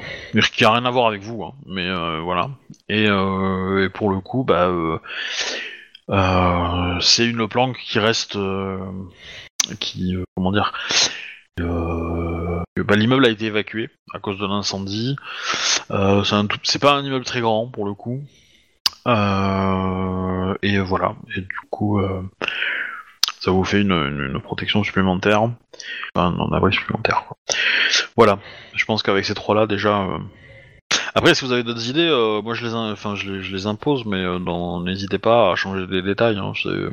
[0.53, 1.88] qui a rien à voir avec vous, hein, mais
[2.21, 2.49] voilà.
[2.89, 3.07] Et,
[3.93, 4.71] pour le coup, bah,
[7.01, 8.38] c'est une planque qui reste,
[9.79, 10.73] qui, comment dire,
[12.78, 15.15] bah, l'immeuble a été évacué à cause de l'incendie.
[15.91, 16.24] Euh,
[16.63, 18.22] c'est pas un immeuble très grand pour le coup.
[19.08, 21.15] Euh, et voilà.
[21.36, 22.22] Et du coup, euh,
[23.39, 25.43] ça vous fait une, protection supplémentaire.
[26.15, 27.24] Enfin, un abri supplémentaire.
[28.15, 28.39] Voilà.
[28.76, 30.02] Je pense qu'avec ces trois-là, déjà.
[30.02, 30.17] euh,
[31.15, 32.65] Après, si vous avez d'autres idées, euh, moi je
[33.52, 34.39] les, impose, mais euh,
[34.84, 36.38] n'hésitez pas à changer des détails.
[36.38, 36.91] hein, euh,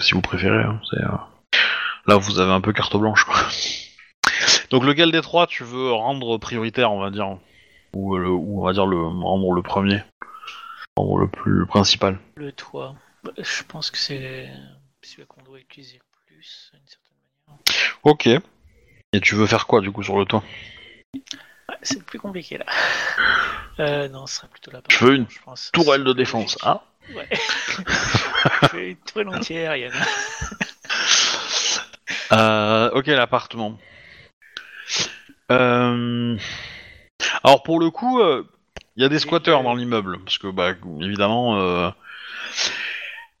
[0.00, 0.62] si vous préférez.
[0.62, 1.06] hein, euh,
[2.06, 3.26] Là, vous avez un peu carte blanche.
[4.70, 7.38] Donc, lequel des trois tu veux rendre prioritaire, on va dire,
[7.94, 10.02] ou, euh, le, ou on va dire le rendre le premier,
[10.96, 12.18] rendre le plus principal.
[12.36, 12.94] Le toit,
[13.24, 14.48] bah, je pense que c'est
[15.02, 17.62] celui qu'on doit utiliser plus, d'une certaine manière.
[18.02, 18.28] Ok.
[19.12, 20.42] Et tu veux faire quoi du coup sur le toit?
[21.14, 22.66] Ouais, c'est le plus compliqué là.
[23.78, 25.70] Euh, non, ce serait plutôt la Je veux une je pense.
[25.70, 26.56] Tourelle de défense.
[26.62, 26.82] Ah.
[27.14, 27.28] Ouais.
[28.62, 29.92] je veux une tourelle entière, Yann.
[32.32, 33.78] Euh, ok, l'appartement.
[35.52, 36.36] Euh...
[37.44, 38.44] Alors pour le coup, euh,
[38.96, 41.58] il y a des squatteurs dans l'immeuble, parce que bah évidemment.
[41.58, 41.90] euh,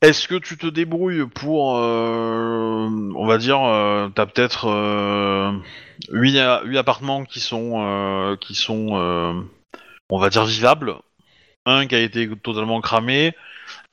[0.02, 5.52] Est-ce que tu te débrouilles pour, on va dire, euh, t'as peut-être euh,
[6.10, 8.88] huit, a- huit appartements qui sont, qui sont,
[10.10, 10.96] on va dire vivables,
[11.64, 13.34] un qui a été totalement cramé,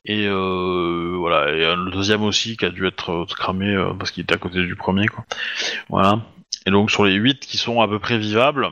[0.06, 4.38] et voilà, et le deuxième aussi qui a dû être cramé parce qu'il était à
[4.38, 5.24] côté du premier, quoi.
[5.90, 6.20] Voilà.
[6.66, 8.70] Et donc sur les 8 qui sont à peu près vivables,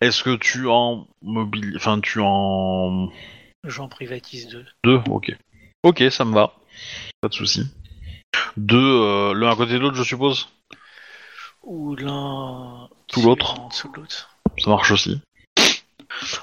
[0.00, 3.10] est-ce que tu en mobile, enfin tu en
[3.64, 4.66] J'en privatise deux.
[4.84, 5.34] deux, ok.
[5.82, 6.54] Ok, ça me va.
[7.20, 7.66] Pas de souci.
[8.56, 10.48] Deux, euh, l'un à côté de l'autre, je suppose?
[11.62, 12.88] Ou l'un.
[13.06, 13.56] Tout l'autre.
[13.94, 14.36] L'autre.
[14.58, 15.20] Ça marche aussi.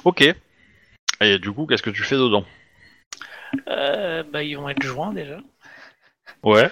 [0.04, 0.24] Ok.
[1.22, 2.44] Et du coup, qu'est-ce que tu fais dedans?
[3.68, 5.40] Euh, bah, ils vont être joints déjà.
[6.44, 6.72] Ouais.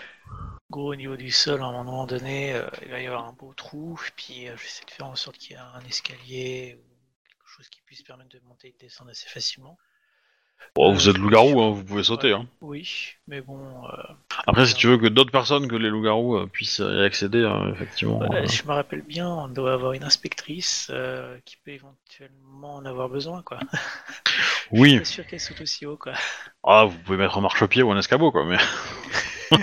[0.71, 3.33] Gros, au niveau du sol, à un moment donné, euh, il va y avoir un
[3.33, 3.99] beau trou.
[4.15, 6.83] Puis euh, j'essaie de faire en sorte qu'il y ait un escalier ou
[7.27, 9.77] quelque chose qui puisse permettre de monter et de descendre assez facilement.
[10.75, 12.33] Bon, vous êtes loup-garou, hein, vous pouvez sauter.
[12.33, 12.45] Hein.
[12.61, 14.13] Oui, mais bon, euh,
[14.45, 17.71] Après, si tu veux que d'autres personnes que les loups-garous euh, puissent y accéder, euh,
[17.73, 18.17] effectivement.
[18.17, 22.75] Voilà, euh, je me rappelle bien, on doit avoir une inspectrice euh, qui peut éventuellement
[22.75, 23.59] en avoir besoin, quoi.
[24.27, 24.97] Je suis Oui.
[24.99, 26.13] pas sûr qu'elle saute aussi haut, quoi.
[26.63, 28.45] Ah, vous pouvez mettre un marchepied ou un escabeau, quoi.
[28.45, 28.57] Mais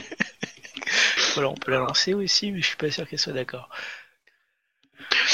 [1.35, 3.69] Voilà, on peut la lancer aussi, mais je suis pas sûr qu'elle soit d'accord.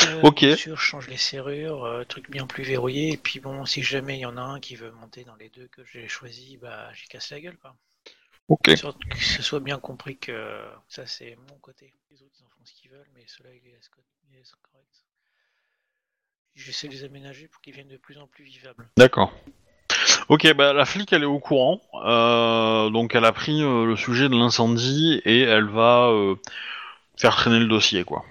[0.01, 0.45] Euh, Ok.
[0.49, 4.19] Sûr, je change les serrures, euh, truc bien plus verrouillé, et puis bon, si jamais
[4.19, 6.93] il y en a un qui veut monter dans les deux que j'ai choisi, bah
[6.95, 7.75] j'y casse la gueule, quoi.
[8.49, 8.69] ok.
[8.75, 11.95] Sorte que ce soit bien compris que ça c'est mon côté.
[12.11, 14.33] Les autres ils en font ce qu'ils veulent, mais ceux-là ils les laissent, co- ils
[14.33, 15.05] les laissent corrects.
[16.55, 18.89] J'essaie de les aménager pour qu'ils viennent de plus en plus vivables.
[18.97, 19.33] D'accord.
[20.29, 23.97] Ok, bah la flic elle est au courant, euh, donc elle a pris euh, le
[23.97, 26.37] sujet de l'incendie et elle va euh,
[27.17, 28.25] faire traîner le dossier quoi.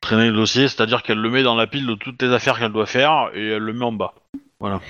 [0.00, 2.72] Traîner le dossier, c'est-à-dire qu'elle le met dans la pile de toutes les affaires qu'elle
[2.72, 4.14] doit faire et elle le met en bas.
[4.60, 4.80] Voilà.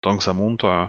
[0.00, 0.84] Tant que ça monte, euh,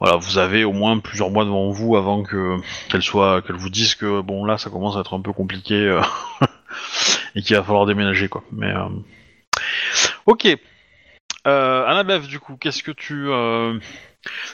[0.00, 2.56] voilà, vous avez au moins plusieurs mois devant vous avant que
[2.90, 5.74] qu'elle soit, qu'elle vous dise que bon là ça commence à être un peu compliqué
[5.74, 6.00] euh,
[7.34, 8.44] et qu'il va falloir déménager quoi.
[8.52, 8.72] Mais
[10.26, 10.58] ok.
[11.46, 13.28] Euh, Annabeth, du coup, qu'est-ce que tu...
[13.28, 13.78] euh,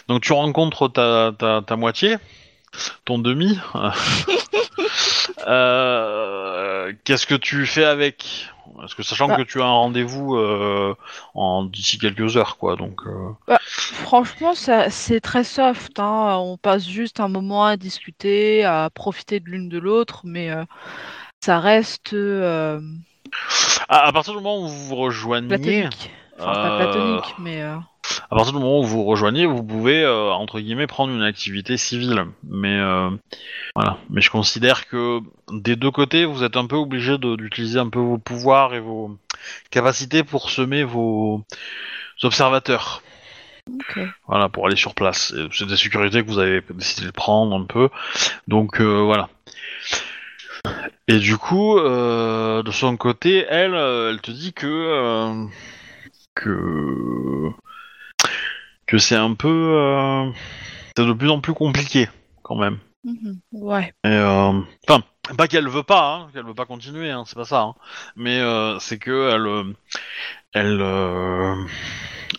[0.08, 2.16] Donc tu rencontres ta, ta, ta moitié,
[3.04, 3.58] ton demi.
[5.46, 8.48] Euh, qu'est-ce que tu fais avec?
[8.76, 9.36] Parce que sachant Bah.
[9.36, 10.94] que tu as un rendez-vous euh,
[11.34, 12.76] en d'ici quelques heures, quoi.
[12.76, 15.98] Donc euh, Franchement, ça- c'est très soft.
[15.98, 16.36] hein.
[16.38, 20.64] On passe juste un moment à discuter, à profiter de l'une de l'autre, mais euh,
[21.40, 22.80] ça reste euh,
[23.88, 26.10] à, à partir du moment où vous vous rejoignez, platonique.
[26.40, 27.76] Enfin, pas euh, platonique, mais euh,
[28.30, 31.22] à partir du moment où vous vous rejoignez, vous pouvez euh, entre guillemets prendre une
[31.22, 32.26] activité civile.
[32.44, 33.10] Mais euh,
[33.74, 33.98] voilà.
[34.08, 35.20] Mais je considère que
[35.52, 39.16] des deux côtés, vous êtes un peu obligé d'utiliser un peu vos pouvoirs et vos
[39.70, 41.44] capacités pour semer vos
[42.22, 43.02] observateurs.
[43.68, 44.00] ok.
[44.26, 45.34] Voilà, pour aller sur place.
[45.52, 47.88] C'est des sécurités que vous avez décidé de prendre un peu.
[48.48, 49.28] Donc euh, voilà.
[51.08, 55.44] Et du coup, euh, de son côté, elle, euh, elle te dit que euh,
[56.42, 57.50] que
[58.86, 60.30] que c'est un peu, euh,
[60.96, 62.08] c'est de plus en plus compliqué
[62.42, 62.78] quand même.
[63.04, 63.38] Mhm.
[63.52, 63.92] Ouais.
[64.04, 65.04] Et, euh, enfin,
[65.36, 67.60] pas qu'elle veut pas, hein, qu'elle veut pas continuer, hein, c'est pas ça.
[67.62, 67.74] hein.
[68.16, 69.74] mais euh, c'est que elle,
[70.52, 71.66] elle,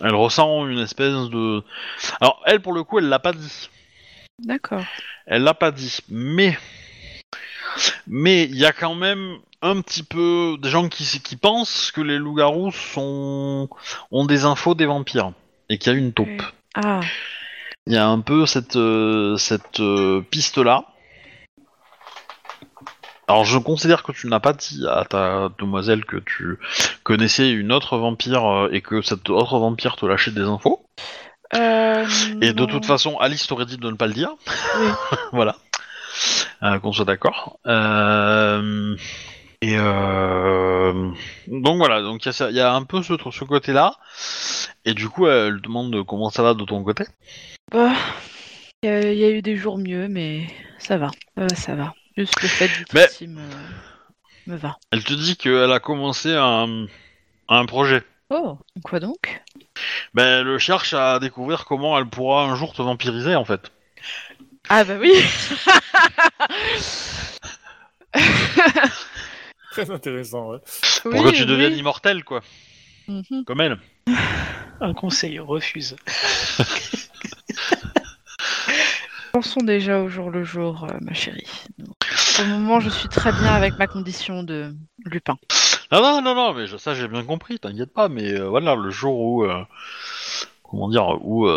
[0.01, 1.63] elle ressent une espèce de.
[2.19, 3.69] Alors elle, pour le coup, elle l'a pas dit.
[4.39, 4.83] D'accord.
[5.25, 6.57] Elle l'a pas dit, mais
[8.07, 12.01] mais il y a quand même un petit peu des gens qui, qui pensent que
[12.01, 13.69] les loups-garous sont
[14.11, 15.33] ont des infos des vampires
[15.69, 16.41] et qu'il y a une taupe.
[16.75, 17.01] Ah.
[17.87, 19.81] Il y a un peu cette euh, cette
[20.29, 20.85] piste là.
[23.31, 26.59] Alors je considère que tu n'as pas dit à ta demoiselle que tu
[27.03, 30.85] connaissais une autre vampire euh, et que cette autre vampire te lâchait des infos.
[31.55, 32.05] Euh,
[32.41, 32.67] Et de non.
[32.67, 34.31] toute façon, Alice t'aurait dit de ne pas le dire.
[34.79, 34.87] Oui.
[35.31, 35.55] voilà.
[36.63, 37.59] Euh, Qu'on soit d'accord.
[37.65, 38.95] Euh,
[39.61, 41.11] Et euh...
[41.47, 43.95] donc voilà, donc il y, a y un peu ce, ce côté-là.
[44.85, 47.05] Et du coup, elle demande comment ça va de ton côté.
[47.71, 47.93] Bah,
[48.83, 50.47] il y, a- il y a eu des jours mieux, mais
[50.79, 51.11] ça va.
[51.39, 51.93] Euh, ça va.
[52.17, 53.41] Juste le fait du Mais- me...
[54.47, 54.77] me va.
[54.91, 56.85] Elle te dit qu'elle a commencé un,
[57.47, 58.03] un projet.
[58.29, 59.41] Oh, quoi donc?
[60.13, 63.71] Ben, elle cherche à découvrir comment elle pourra un jour te vampiriser en fait.
[64.73, 65.11] Ah bah oui
[69.71, 70.59] Très intéressant, ouais.
[71.03, 71.47] Pour Oui, que tu oui.
[71.47, 72.41] deviennes immortel, quoi.
[73.07, 73.43] Mhm.
[73.45, 73.77] Comme elle.
[74.79, 75.95] Un conseil refuse.
[79.33, 81.47] Pensons déjà au jour le jour, euh, ma chérie.
[82.35, 84.73] Pour le moment, je suis très bien avec ma condition de
[85.05, 85.37] Lupin.
[85.91, 88.75] Non, non, non, non, mais je- ça j'ai bien compris, t'inquiète pas, mais euh, voilà,
[88.75, 89.43] le jour où.
[89.45, 89.63] euh,
[90.63, 91.47] comment dire Où.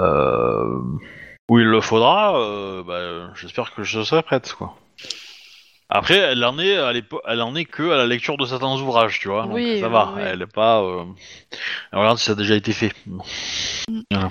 [0.00, 0.78] Euh,
[1.48, 4.74] où il le faudra, euh, bah, j'espère que je serai prête, quoi.
[5.92, 6.92] Après, elle en est, à
[7.26, 9.42] elle en est que à la lecture de certains ouvrages, tu vois.
[9.42, 10.12] donc Oui, ça va.
[10.14, 10.22] oui.
[10.24, 10.80] Elle est pas.
[10.82, 11.02] euh,
[11.92, 12.92] Elle regarde si ça a déjà été fait.
[13.06, 13.20] Mm.
[14.12, 14.28] Voilà.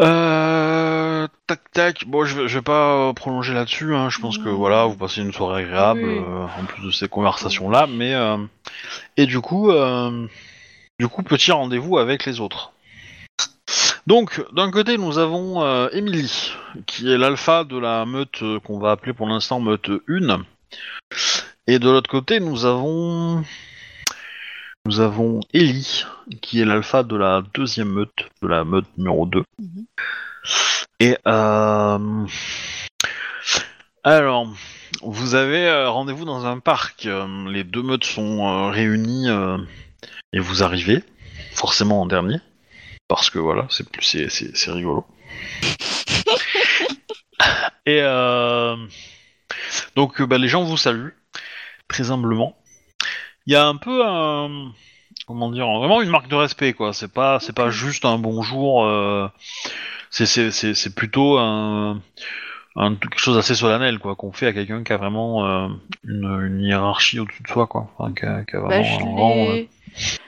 [0.00, 2.04] Euh, tac tac.
[2.06, 3.94] Bon, je vais, je vais pas euh, prolonger là-dessus.
[3.94, 4.08] hein.
[4.10, 6.18] Je pense que voilà, vous passez une soirée agréable Oui.
[6.18, 7.86] euh, en plus de ces conversations-là.
[7.86, 8.38] Mais euh,
[9.16, 10.26] et du coup, euh,
[10.98, 12.72] du coup, petit rendez-vous avec les autres.
[14.06, 16.52] Donc, d'un côté, nous avons euh, Emily,
[16.86, 20.42] qui est l'alpha de la meute euh, qu'on va appeler pour l'instant meute 1.
[21.66, 23.44] Et de l'autre côté, nous avons
[24.86, 26.04] nous avons Ellie,
[26.40, 29.44] qui est l'alpha de la deuxième meute, de la meute numéro 2.
[29.58, 29.86] Mhm.
[31.00, 32.26] Et euh...
[34.02, 34.48] alors,
[35.02, 37.06] vous avez euh, rendez-vous dans un parc.
[37.06, 39.58] euh, les deux meutes sont euh, réunies euh,
[40.32, 41.04] et vous arrivez,
[41.52, 42.38] forcément en dernier,
[43.10, 45.04] parce que voilà, c'est plus c'est rigolo.
[47.86, 48.76] et euh...
[49.96, 51.14] donc, euh, bah, les gens vous saluent
[51.88, 52.56] très humblement.
[53.46, 54.70] Il y a un peu un
[55.26, 56.92] comment dire vraiment une marque de respect quoi.
[56.92, 58.84] C'est pas c'est pas juste un bonjour.
[58.84, 59.28] euh,
[60.10, 62.00] c'est c'est c'est c'est plutôt un,
[62.76, 65.68] un quelque chose d'assez solennel quoi qu'on fait à quelqu'un qui a vraiment euh,
[66.04, 67.90] une, une hiérarchie au-dessus de soi quoi.
[67.98, 69.68] Enfin, qui a, qui a vraiment je, un rang, les-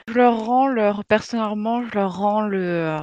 [0.09, 2.99] je leur rends leur personnellement, je leur rends le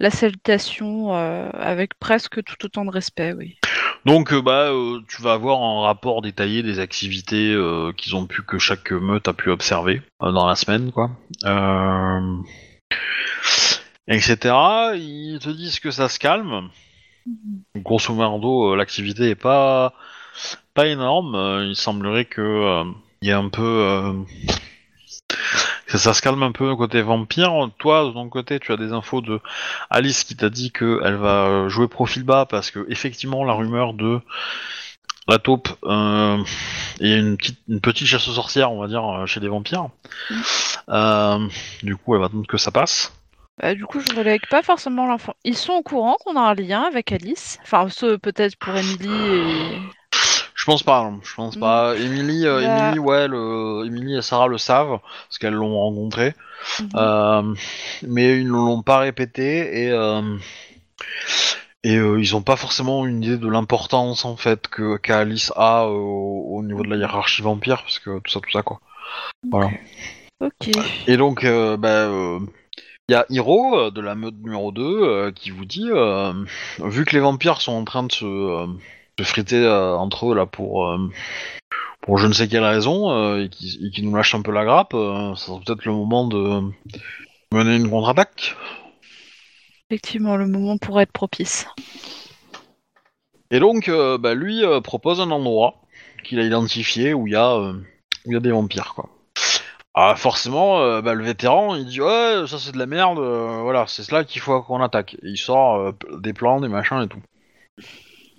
[0.00, 3.56] la salutation euh, avec presque tout autant de respect, oui.
[4.04, 8.26] Donc euh, bah euh, tu vas avoir un rapport détaillé des activités euh, qu'ils ont
[8.26, 11.10] pu que chaque meute a pu observer euh, dans la semaine quoi.
[14.08, 14.36] Etc.
[14.96, 16.70] Ils te disent que ça se calme.
[17.76, 19.94] Grosso modo, l'activité est pas
[20.74, 21.36] pas énorme.
[21.68, 22.82] Il semblerait que
[23.22, 24.24] il y ait un peu
[25.98, 27.70] ça se calme un peu côté vampire.
[27.78, 29.40] Toi, de ton côté, tu as des infos de
[29.90, 34.20] Alice qui t'a dit qu'elle va jouer profil bas parce que effectivement la rumeur de
[35.28, 36.42] la taupe, euh,
[37.00, 39.40] il y a une petite, une petite chasse aux sorcières, on va dire, euh, chez
[39.40, 39.88] les vampires.
[40.88, 41.46] Euh,
[41.82, 43.12] du coup, elle va attendre que ça passe.
[43.60, 45.32] Bah, du coup, je relègue pas forcément l'info.
[45.44, 47.58] Ils sont au courant qu'on a un lien avec Alice.
[47.62, 49.78] Enfin, ce peut-être pour Emily et.
[50.62, 51.96] Je pense pas, non, je pense pas.
[51.96, 52.84] Emily, euh, Bah.
[52.86, 56.36] Emily, ouais, le, Emily et Sarah le savent parce qu'elles l'ont rencontré,
[56.80, 56.88] Mhm.
[56.94, 57.54] euh,
[58.06, 60.22] mais ils ne l'ont pas répété et euh,
[61.82, 65.82] et euh, ils ont pas forcément une idée de l'importance en fait que qu'Alice a
[65.86, 68.78] euh, au, au niveau de la hiérarchie vampire parce que tout ça, tout ça quoi.
[69.50, 69.68] Voilà.
[70.40, 70.70] Ok.
[71.08, 72.38] Et donc, euh, bah, euh,
[73.08, 76.32] il y a Hiro euh, de la meute numéro 2 euh, qui vous dit, euh,
[76.78, 78.66] vu que les vampires sont en train de se, euh,
[79.22, 81.10] se friter euh, entre eux là pour, euh,
[82.00, 84.52] pour je ne sais quelle raison euh, et qui et qui nous lâchent un peu
[84.52, 86.62] la grappe, ça serait peut-être le moment de
[87.52, 88.56] mener une contre-attaque.
[89.90, 91.66] Effectivement, le moment pourrait être propice.
[93.52, 95.74] Et donc, euh, bah, lui euh, propose un endroit
[96.24, 97.74] qu'il a identifié où il y euh,
[98.24, 99.10] y a des vampires quoi.
[99.94, 104.02] Ah, forcément, bah, le vétéran, il dit ouais, ça c'est de la merde, voilà, c'est
[104.02, 105.16] cela qu'il faut qu'on attaque.
[105.16, 107.20] Et il sort des plans, des machins et tout.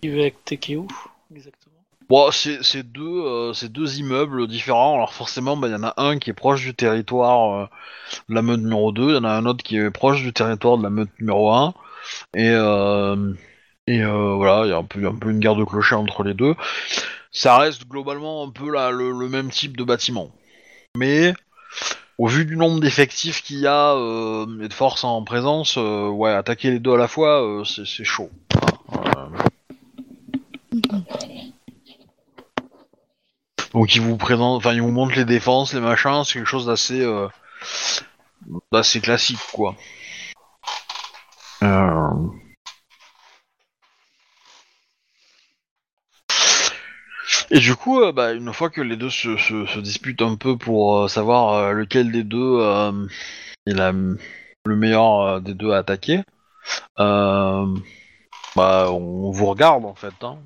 [0.04, 1.76] Il exactement?
[2.10, 4.96] Bon, c'est deux, euh, deux immeubles différents.
[4.96, 7.66] Alors forcément, bah, il y en a un qui est proche du territoire euh,
[8.28, 10.34] de la meute numéro 2, il y en a un autre qui est proche du
[10.34, 11.74] territoire de la meute numéro 1.
[12.36, 13.34] Et, euh,
[13.88, 16.24] et euh, voilà, il y a un peu, un peu une guerre de clochers entre
[16.24, 16.56] les deux.
[17.32, 20.32] Ça reste globalement un peu le, le même type de bâtiment.
[20.98, 21.34] Mais
[22.18, 26.72] au vu du nombre d'effectifs qu'il y a et de forces en présence, ouais, attaquer
[26.72, 28.30] les deux à la fois, c'est chaud.
[28.90, 29.30] Voilà.
[30.74, 30.88] Euh,
[33.74, 36.68] Donc ils vous présentent, enfin ils vous montrent les défenses, les machins, c'est quelque chose
[36.68, 37.28] d'assez, euh,
[39.02, 39.76] classique quoi.
[41.64, 42.12] Euh...
[47.50, 51.10] Et du coup, euh, bah, une fois que les deux se, disputent un peu pour
[51.10, 52.60] savoir lequel des deux
[53.66, 56.22] est le meilleur des deux à attaquer,
[56.98, 60.14] bah, on vous regarde en fait.
[60.22, 60.38] Hein,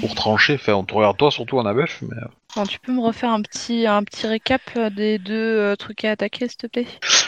[0.00, 2.16] pour trancher, enfin, on te regarde toi surtout Annabeth, mais...
[2.54, 6.04] Bon, tu peux me refaire un petit, un petit récap euh, des deux euh, trucs
[6.04, 6.86] à attaquer, s'il te plaît?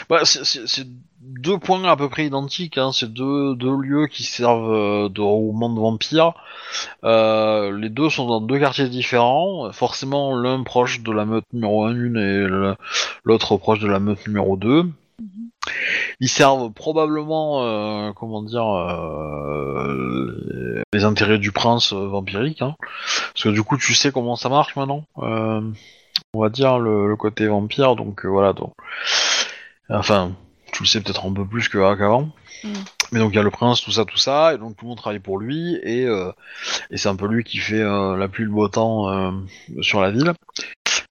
[0.09, 0.85] Bah, c'est-
[1.21, 2.91] deux points à peu près identiques, hein.
[2.93, 6.33] c'est deux, deux lieux qui servent euh, de regroupement de vampires.
[7.03, 11.85] Euh, les deux sont dans deux quartiers différents, forcément l'un proche de la meute numéro
[11.85, 12.47] 1 et
[13.23, 14.85] l'autre proche de la meute numéro 2.
[16.19, 22.75] Ils servent probablement, euh, comment dire, euh, les intérêts du prince euh, vampirique, hein.
[23.33, 25.05] parce que du coup tu sais comment ça marche maintenant.
[25.19, 25.61] Euh,
[26.33, 28.53] on va dire le, le côté vampire, donc voilà.
[28.53, 28.73] Donc,
[29.89, 30.31] enfin,
[30.71, 32.29] tu le sais peut-être un peu plus qu'avant.
[32.63, 32.73] Mm.
[33.11, 34.89] Mais donc il y a le prince, tout ça, tout ça, et donc tout le
[34.89, 36.07] monde travaille pour lui, et,
[36.89, 39.33] et c'est un peu lui qui fait la pluie le beau temps
[39.81, 40.33] sur la ville.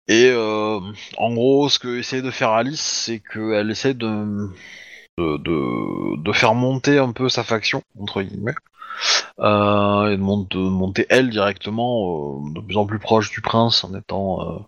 [0.09, 0.81] Et euh,
[1.17, 4.51] en gros, ce que essaie de faire Alice, c'est qu'elle essaie de,
[5.19, 8.55] de, de, faire monter un peu sa faction, entre guillemets,
[9.41, 13.85] euh, et de, de monter elle directement euh, de plus en plus proche du prince
[13.85, 14.67] en étant,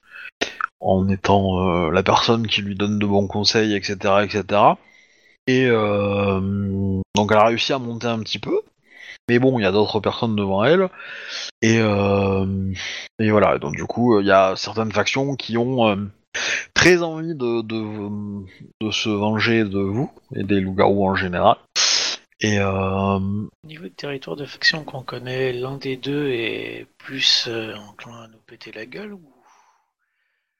[0.81, 4.25] en étant la personne qui lui donne de bons conseils, etc.
[4.25, 4.77] etc.
[5.47, 8.61] Et donc elle a réussi à monter un petit peu.
[9.29, 10.89] Mais bon, il y a d'autres personnes devant elle.
[11.63, 12.73] Et, euh,
[13.19, 15.97] et voilà, donc du coup, il y a certaines factions qui ont euh,
[16.75, 18.45] très envie de, de,
[18.81, 21.57] de se venger de vous, et des loups-garous en général.
[22.41, 27.47] Et euh, Au niveau de territoire de faction qu'on connaît, l'un des deux est plus
[27.49, 29.23] euh, enclin à nous péter la gueule ou,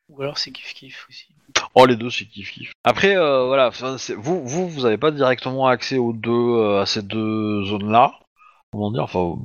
[0.09, 1.27] ou alors c'est kiff-kiff aussi?
[1.75, 2.73] Oh, les deux, c'est kiff kiff.
[2.83, 3.71] Après, euh, voilà,
[4.17, 8.19] vous, vous, vous avez pas directement accès aux deux, euh, à ces deux zones-là.
[8.77, 9.39] Comment dire, enfin.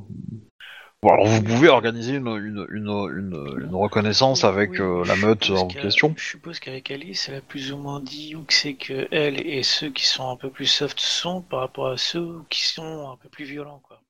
[1.02, 5.16] Bon, alors vous pouvez organiser une, une, une, une, une reconnaissance avec Oui, euh, la
[5.16, 6.14] meute en question.
[6.18, 9.40] Je suppose qu'avec Alice, elle a plus ou moins dit où que c'est que elle
[9.48, 13.10] et ceux qui sont un peu plus soft sont par rapport à ceux qui sont
[13.10, 14.02] un peu plus violents, quoi.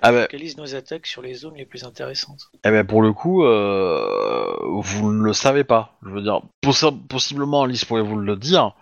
[0.00, 2.50] Ah bah, focalise nos attaques sur les zones les plus intéressantes.
[2.64, 5.98] Eh ben pour le coup, euh, vous ne le savez pas.
[6.04, 8.76] Je veux dire, possi- possiblement Alice pourrait vous le dire,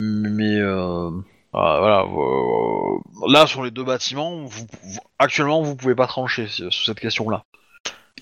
[0.00, 1.10] mais euh,
[1.52, 2.02] voilà.
[2.04, 2.98] euh,
[3.32, 7.00] là sur les deux bâtiments, vous, vous- actuellement vous pouvez pas trancher sur sur cette
[7.00, 7.44] question-là.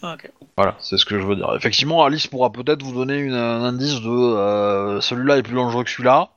[0.03, 0.16] Ah.
[0.57, 1.53] Voilà, c'est ce que je veux dire.
[1.55, 5.85] Effectivement, Alice pourra peut-être vous donner une- un indice de euh, celui-là est plus dangereux
[5.85, 6.31] que celui-là,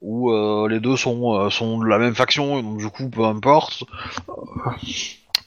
[0.00, 3.08] ou euh, les deux sont euh, sont de la même faction et donc du coup
[3.10, 3.84] peu importe.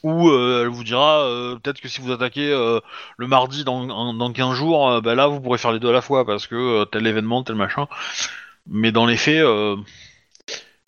[0.04, 2.80] Ou euh, elle vous dira euh, peut-être que si vous attaquez euh,
[3.18, 5.90] le mardi dans, en- dans 15 jours, euh, bah là vous pourrez faire les deux
[5.90, 7.88] à la fois parce que euh, tel événement, tel machin.
[8.68, 9.78] Mais dans les faits, euh, euh,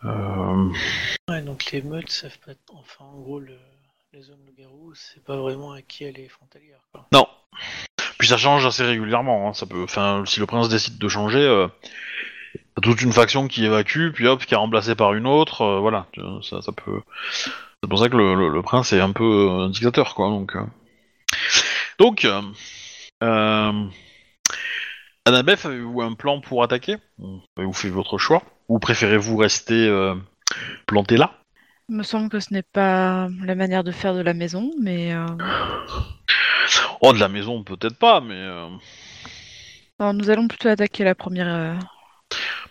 [0.03, 2.51] Ouais, donc les meutes savent pas.
[2.73, 3.57] Enfin, en gros, le...
[4.13, 7.07] les zones loup-garou, c'est pas vraiment à qui elle est frontalière, quoi.
[7.13, 7.27] non.
[8.19, 9.47] Puis ça change assez régulièrement.
[9.49, 11.67] hein, Ça peut, enfin, si le prince décide de changer, euh,
[12.55, 15.62] y a toute une faction qui évacue, puis hop, qui est remplacée par une autre.
[15.62, 16.07] euh, voilà,
[16.43, 17.01] ça, ça peut.
[17.83, 20.29] C'est pour ça que le, le- le prince est un peu euh, un dictateur, quoi.
[20.29, 20.63] Donc, euh.
[21.99, 22.41] donc, euh,
[23.23, 23.86] euh,
[25.25, 26.95] Annabeth, avez-vous un plan pour attaquer?
[27.57, 28.41] Avez-vous fait votre choix?
[28.69, 30.15] Ou préférez-vous rester euh,
[30.86, 31.34] planté là?
[31.89, 35.13] Il me semble que ce n'est pas la manière de faire de la maison, mais
[35.13, 35.25] euh,
[37.01, 38.36] Oh, de la maison, peut-être pas, mais.
[38.36, 38.67] euh,
[40.13, 41.47] nous allons plutôt attaquer la première.
[41.47, 41.74] euh,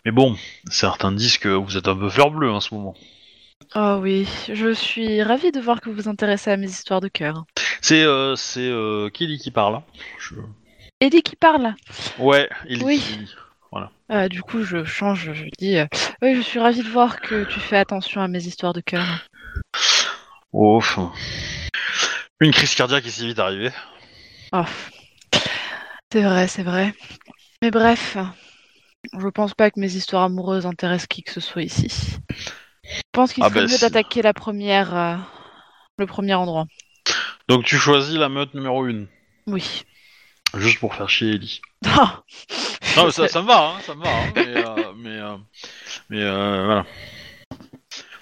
[0.05, 0.37] Mais bon,
[0.71, 2.95] certains disent que vous êtes un peu fleur bleue en ce moment.
[3.75, 7.09] Oh oui, je suis ravie de voir que vous vous intéressez à mes histoires de
[7.09, 7.45] cœur.
[7.81, 9.77] C'est euh, c'est euh, Kelly qui parle.
[9.77, 9.83] hein.
[10.19, 10.35] Je-
[11.01, 11.75] Ellie qui parle.
[12.19, 12.85] Ouais, Ellie.
[12.85, 13.03] Oui.
[14.11, 15.77] Euh, du coup, je change, je dis.
[15.79, 15.87] euh,
[16.23, 19.05] Oui, je suis ravie de voir que tu fais attention à mes histoires de cœur.
[20.53, 21.13] Oh, enfin.
[22.41, 23.71] Une crise cardiaque est si vite arrivée.
[24.53, 24.63] Oh.
[26.13, 26.95] C'est vrai, c'est vrai.
[27.63, 28.17] Mais bref,
[29.19, 31.89] je pense pas que mes histoires amoureuses intéressent qui que ce soit ici.
[32.85, 33.81] Je pense qu'il Ah serait bah, mieux si.
[33.81, 35.17] d'attaquer la première, euh,
[35.99, 36.67] le premier endroit.
[37.49, 39.07] Donc tu choisis la meute numéro 1,
[39.49, 39.83] Oui.
[40.55, 41.61] juste pour faire chier Ellie.
[41.87, 42.23] Ah
[42.97, 45.37] Non, ça, ça me va, hein, ça me va, hein, mais, euh, mais, euh,
[46.11, 46.87] mais, euh, voilà.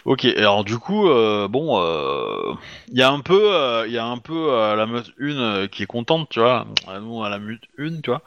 [0.04, 2.52] Ok, alors du coup, euh, bon, euh,
[2.88, 5.38] il y a un peu, euh, il y a un peu euh, la meute 1
[5.40, 8.20] euh, qui est contente, tu vois, à nous à la meute 1, tu vois,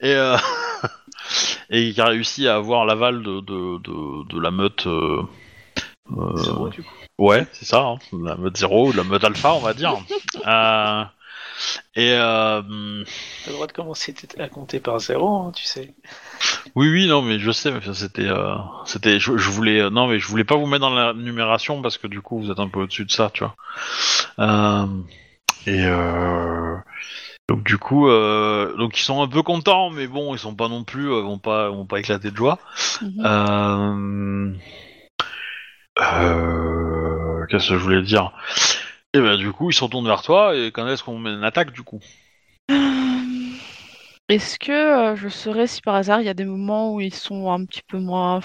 [0.00, 0.36] et, euh,
[1.70, 4.86] et qui a réussi à avoir l'aval de, de, de, de la meute.
[4.88, 5.22] euh,
[6.16, 6.90] euh, Zéro, du coup.
[7.18, 9.94] Ouais, c'est ça, hein, la mode 0 ou la mode alpha, on va dire.
[10.46, 11.04] Euh,
[11.94, 12.62] et euh,
[13.44, 15.94] T'as le droit de commencer à compter par zéro, hein, tu sais.
[16.74, 18.54] oui, oui, non, mais je sais, mais ça, c'était, euh,
[18.84, 21.82] c'était, je, je voulais, euh, non, mais je voulais pas vous mettre dans la numération
[21.82, 23.56] parce que du coup, vous êtes un peu au-dessus de ça, tu vois.
[24.38, 24.86] Euh,
[25.66, 26.76] et euh,
[27.48, 30.68] donc du coup, euh, donc ils sont un peu contents, mais bon, ils sont pas
[30.68, 32.58] non plus, euh, vont pas, vont pas éclater de joie.
[33.02, 33.22] Mhm.
[33.24, 34.52] Euh...
[36.00, 37.46] Euh...
[37.48, 38.32] Qu'est-ce que je voulais dire?
[39.12, 41.42] Et ben du coup, ils se retournent vers toi et quand est-ce qu'on met une
[41.42, 41.98] attaque du coup?
[44.28, 47.12] Est-ce que euh, je saurais si par hasard il y a des moments où ils
[47.12, 48.38] sont un petit peu moins.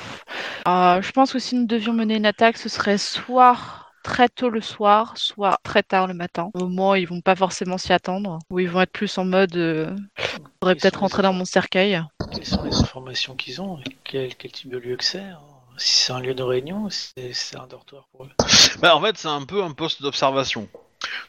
[0.67, 3.55] Euh, je pense que si nous devions mener une attaque, ce serait soit
[4.03, 6.49] très tôt le soir, soit très tard le matin.
[6.55, 9.25] Au moment où ils vont pas forcément s'y attendre, où ils vont être plus en
[9.25, 9.55] mode.
[9.55, 12.01] Euh, faudrait Quelles peut-être rentrer les dans mon cercueil.
[12.33, 13.79] Quelles sont les informations qu'ils ont?
[14.03, 15.54] Quel type de lieu que c'est hein?
[15.77, 18.29] Si c'est un lieu de réunion, c'est un dortoir pour eux.
[18.81, 20.67] Bah, en fait, c'est un peu un poste d'observation.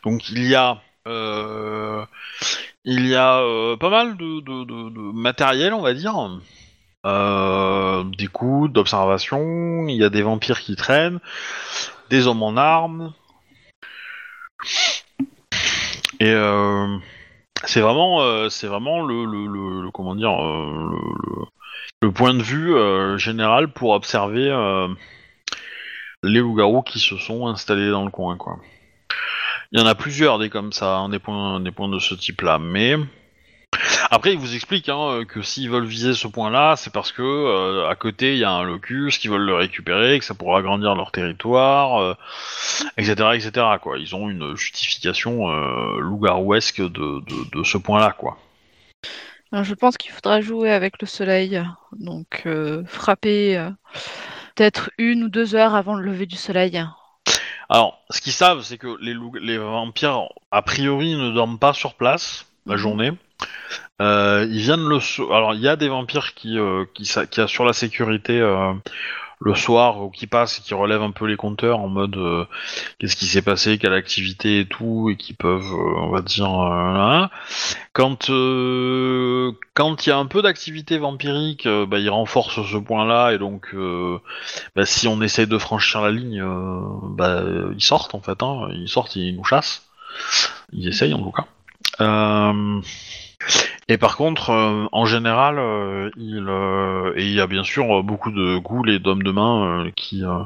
[0.05, 2.05] Donc il y a, euh,
[2.85, 6.17] il y a euh, pas mal de, matériel, on va dire,
[7.07, 9.87] Euh, des coups d'observation.
[9.89, 11.21] Il y a des vampires qui traînent,
[12.11, 13.15] des hommes en armes,
[16.21, 16.97] et euh,
[17.65, 19.47] c'est vraiment, c'est vraiment le, le,
[19.85, 20.31] le- comment dire,
[22.03, 24.49] le point de vue euh, général pour observer.
[24.51, 24.89] euh,
[26.23, 28.59] les loups-garous qui se sont installés dans le coin, quoi.
[29.73, 32.15] Il y en a plusieurs des comme ça, hein, des points, des points de ce
[32.15, 32.97] type-là, mais
[34.11, 37.89] après ils vous expliquent hein, que s'ils veulent viser ce point-là, c'est parce que euh,
[37.89, 40.95] à côté il y a un locus, qu'ils veulent le récupérer, que ça pourra agrandir
[40.95, 42.17] leur territoire,
[42.97, 43.67] etc., etc.
[43.83, 43.99] Quoi.
[43.99, 48.39] Ils ont une justification euh, loup-garouesque de, de, de ce point-là, quoi.
[49.57, 51.63] Alors, je pense qu'il faudra jouer avec le soleil.
[51.99, 53.71] Donc euh, frapper euh,
[54.55, 56.85] peut-être une ou deux heures avant le lever du soleil.
[57.71, 61.73] Alors, ce qu'ils savent, c'est que les, loups- les vampires, a priori, ne dorment pas
[61.73, 62.79] sur place la Mhm.
[62.81, 63.13] journée.
[64.03, 67.25] Euh, ils viennent le so- Alors, il y a des vampires qui, euh, qui, sa-
[67.27, 68.75] qui assurent la sécurité euh,
[69.41, 72.47] le soir ou qui passent et qui relèvent un peu les compteurs en mode euh,
[72.99, 76.51] qu'est-ce qui s'est passé, quelle activité et tout, et qui peuvent, euh, on va dire,
[76.59, 77.27] euh,
[77.93, 82.77] quand euh, quand il y a un peu d'activité vampirique, euh, bah, ils renforcent ce
[82.79, 84.19] point-là et donc euh,
[84.75, 86.43] bah, si on essaye de franchir la ligne,
[87.03, 87.43] bah,
[87.75, 89.83] ils sortent en fait, hein, ils sortent, ils nous chassent,
[90.73, 91.47] ils essayent en tout cas.
[93.89, 97.99] Et par contre, euh, en général, euh, il, euh, et il y a bien sûr
[97.99, 100.43] euh, beaucoup de ghouls et d'hommes de main euh, qui euh,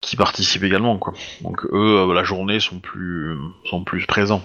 [0.00, 1.12] qui participent également, quoi.
[1.40, 4.42] Donc eux, euh, la journée, sont plus sont plus présents.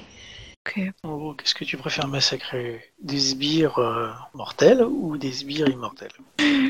[0.67, 0.81] Ok.
[1.03, 2.81] En gros, qu'est-ce que tu préfères massacrer?
[3.01, 6.11] Des sbires euh, mortels ou des sbires immortels?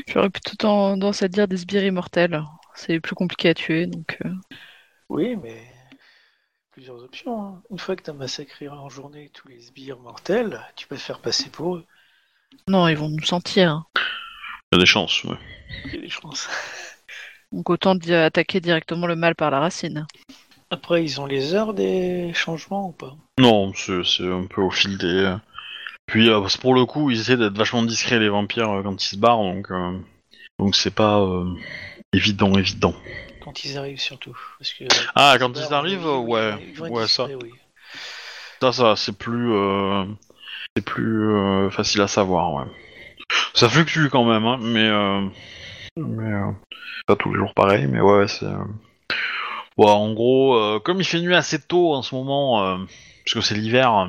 [0.08, 2.42] J'aurais plutôt tendance à dire des sbires immortels.
[2.74, 4.18] C'est plus compliqué à tuer, donc.
[4.24, 4.30] euh,
[5.08, 5.69] Oui, mais
[6.80, 7.42] plusieurs options.
[7.42, 7.62] hein.
[7.70, 11.00] Une fois que tu as massacré en journée tous les sbires mortels, tu peux te
[11.02, 11.84] faire passer pour eux.
[12.68, 13.70] Non, ils vont nous sentir.
[13.70, 13.86] hein.
[14.72, 15.22] Il y a des chances.
[15.24, 15.36] ouais.
[15.84, 16.48] Il y a des chances.
[17.52, 20.06] Donc autant di- attaquer directement le mal par la racine.
[20.70, 23.14] Après, ils ont les heures des changements ou pas?
[23.38, 25.36] Non, c'est c'est un peu au fil des.
[26.06, 29.04] Puis euh, c'est pour le coup, ils essaient d'être vachement discrets les vampires euh, quand
[29.04, 29.98] ils se barrent, donc euh,
[30.58, 31.44] donc c'est pas euh,
[32.14, 32.94] évident, évident.
[33.50, 34.36] Quand ils arrivent surtout.
[34.58, 34.84] Parce que,
[35.16, 37.50] Ah, quand ils arrivent, ouais, ouais, ça, oui.
[38.62, 40.04] ça, ça, c'est plus, euh,
[40.76, 42.64] c'est plus euh, facile à savoir, ouais.
[43.54, 45.22] Ça fluctue quand même, hein, mais, euh,
[45.96, 46.52] mais euh,
[47.08, 48.46] pas tous les jours pareil, mais ouais, c'est.
[49.76, 52.76] Bon, en gros, comme il fait nuit assez tôt en ce moment, euh,
[53.24, 54.08] parce que c'est l'hiver,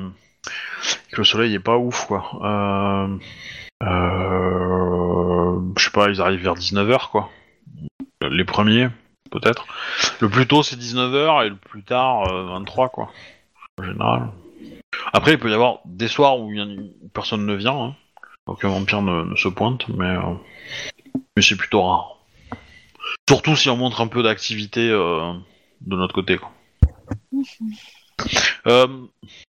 [1.10, 2.30] que le soleil est pas ouf, quoi.
[3.80, 7.28] Je sais pas, ils arrivent vers 19h, quoi.
[8.30, 8.88] Les premiers,
[9.32, 9.66] peut-être.
[10.20, 13.10] Le plus tôt, c'est 19h, et le plus tard, euh, 23, quoi.
[13.80, 14.28] En général.
[15.12, 16.52] Après, il peut y avoir des soirs où,
[17.14, 17.94] personne ne vient, hein.
[18.46, 20.34] aucun vampire ne, ne se pointe, mais, euh,
[21.36, 22.18] mais c'est plutôt rare.
[23.28, 25.32] Surtout si on montre un peu d'activité euh,
[25.80, 26.38] de notre côté.
[26.38, 26.52] Quoi.
[28.68, 28.86] Euh,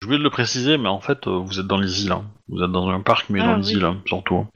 [0.03, 2.13] je voulais le préciser, mais en fait, euh, vous êtes dans les îles.
[2.13, 2.25] hein.
[2.51, 4.47] Vous êtes dans un parc, mais Ah, dans les îles, hein, surtout.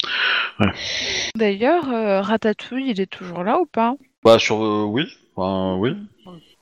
[1.34, 3.94] D'ailleurs, euh, Ratatouille, il est toujours là ou pas?
[4.24, 4.62] Bah, sur.
[4.62, 5.04] euh, oui.
[5.36, 5.96] Enfin, oui.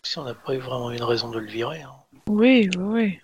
[0.02, 1.82] Si on n'a pas eu vraiment une raison de le virer.
[1.82, 1.90] hein.
[2.28, 3.18] Oui, oui, oui.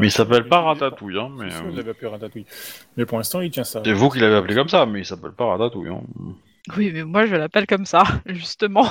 [0.00, 1.52] Mais il s'appelle pas Ratatouille, hein, mais.
[1.52, 2.46] Euh, il l'avait appelé Ratatouille.
[2.96, 3.82] Mais pour l'instant, il tient ça.
[3.84, 5.88] C'est vous qui l'avez appelé comme ça, mais il s'appelle pas Ratatouille.
[5.90, 6.02] Hein.
[6.76, 8.86] Oui, mais moi je l'appelle comme ça, justement.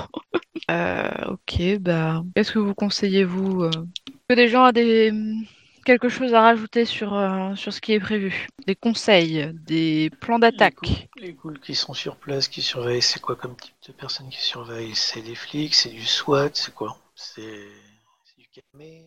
[0.72, 3.72] Euh, ok, bah, qu'est-ce que vous conseillez, vous euh
[4.30, 5.12] Que des gens a des
[5.86, 8.48] quelque chose à rajouter sur euh, sur ce qui est prévu?
[8.68, 11.08] Des conseils, des plans d'attaque?
[11.22, 14.42] Les ghouls qui sont sur place, qui surveillent, c'est quoi comme type de personnes qui
[14.42, 14.96] surveillent?
[14.96, 16.98] C'est des flics, c'est du SWAT, c'est quoi?
[17.16, 17.68] C'est
[18.26, 19.06] c'est du camé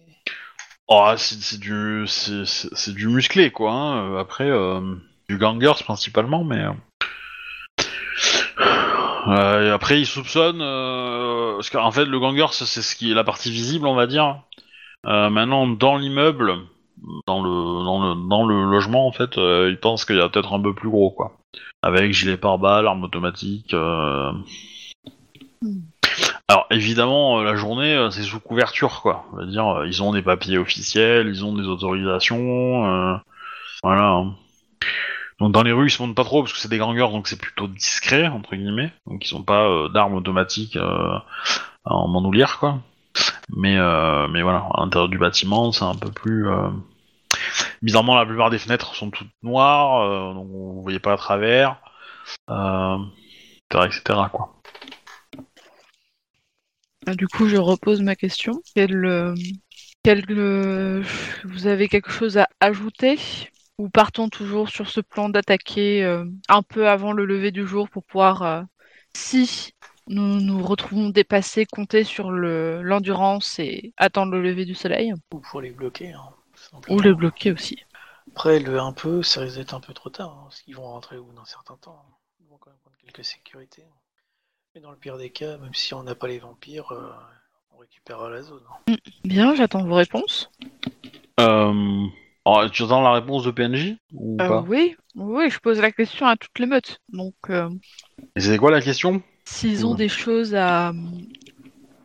[0.89, 3.73] Oh, c'est c'est du, c'est c'est- c'est du musclé, quoi.
[3.73, 4.17] hein.
[4.19, 4.81] Après, euh,
[5.29, 6.65] du gangers principalement, mais.
[9.29, 10.63] euh, et après, ils soupçonnent.
[10.63, 13.95] Euh, parce qu'en fait, le ganger, c'est c'est ce qui est la partie visible, on
[13.95, 14.41] va dire.
[15.09, 16.55] Euh, maintenant, dans l'immeuble,
[17.27, 20.91] dans le, logement, en fait, euh, ils pensent qu'il y a peut-être un peu plus
[20.91, 21.39] gros, quoi.
[21.83, 23.73] Avec gilet pare-balles, arme automatique.
[23.73, 24.33] euh.
[26.49, 29.25] Alors évidemment, la journée, c'est sous couverture, quoi.
[29.33, 33.21] On va dire, ils ont des papiers officiels, ils ont des autorisations,
[33.83, 34.09] voilà.
[34.09, 34.35] hein.
[35.41, 37.29] Donc dans les rues, ils se montent pas trop parce que c'est des gangers, donc
[37.29, 38.93] c'est plutôt discret entre guillemets.
[39.07, 40.79] Donc ils ont pas d'armes automatiques
[41.85, 42.79] en bandoulière, quoi.
[43.57, 46.49] Mais euh, mais voilà, à l'intérieur du bâtiment, c'est un peu plus.
[46.49, 46.69] Euh...
[47.83, 51.81] Bizarrement, la plupart des fenêtres sont toutes noires, euh, donc vous voyez pas à travers,
[52.49, 54.01] etc., etc.
[54.33, 54.61] Quoi.
[57.07, 58.61] Ah, Du coup, je repose ma question.
[58.75, 58.97] Quel,
[61.45, 63.19] vous avez quelque chose à ajouter?
[63.79, 66.05] Ou partons toujours sur ce plan d'attaquer
[66.49, 68.65] un peu avant le lever du jour pour pouvoir,
[69.15, 69.73] si
[70.09, 75.41] nous nous retrouvons dépassés, compter sur le- l'endurance et attendre le lever du soleil Ou
[75.41, 76.13] pour les bloquer.
[76.13, 76.35] hein,
[76.89, 77.01] Ou simplement.
[77.01, 77.77] le bloquer aussi.
[78.35, 80.85] Après, le un peu, ça risque d'être un peu trop tard, hein, parce qu'ils vont
[80.85, 82.05] rentrer bout d'un certain temps.
[82.09, 82.15] hein.
[82.41, 83.85] Ils vont quand même prendre quelques sécurités.
[84.75, 87.13] Mais dans le pire des cas, même si on n'a pas les vampires, euh,
[87.73, 88.65] on récupérera la zone.
[88.71, 88.95] hein.
[89.25, 90.51] Bien, j'attends vos réponses.
[91.41, 92.07] Euh...
[92.45, 94.67] alors, tu attends la réponse de PNJ ou Euh, pas?
[94.69, 96.99] oui, oui, je pose la question à toutes les meutes.
[97.09, 97.69] Donc, euh,
[98.37, 99.23] Et c'est quoi la question?
[99.51, 100.93] S'ils ont des choses à,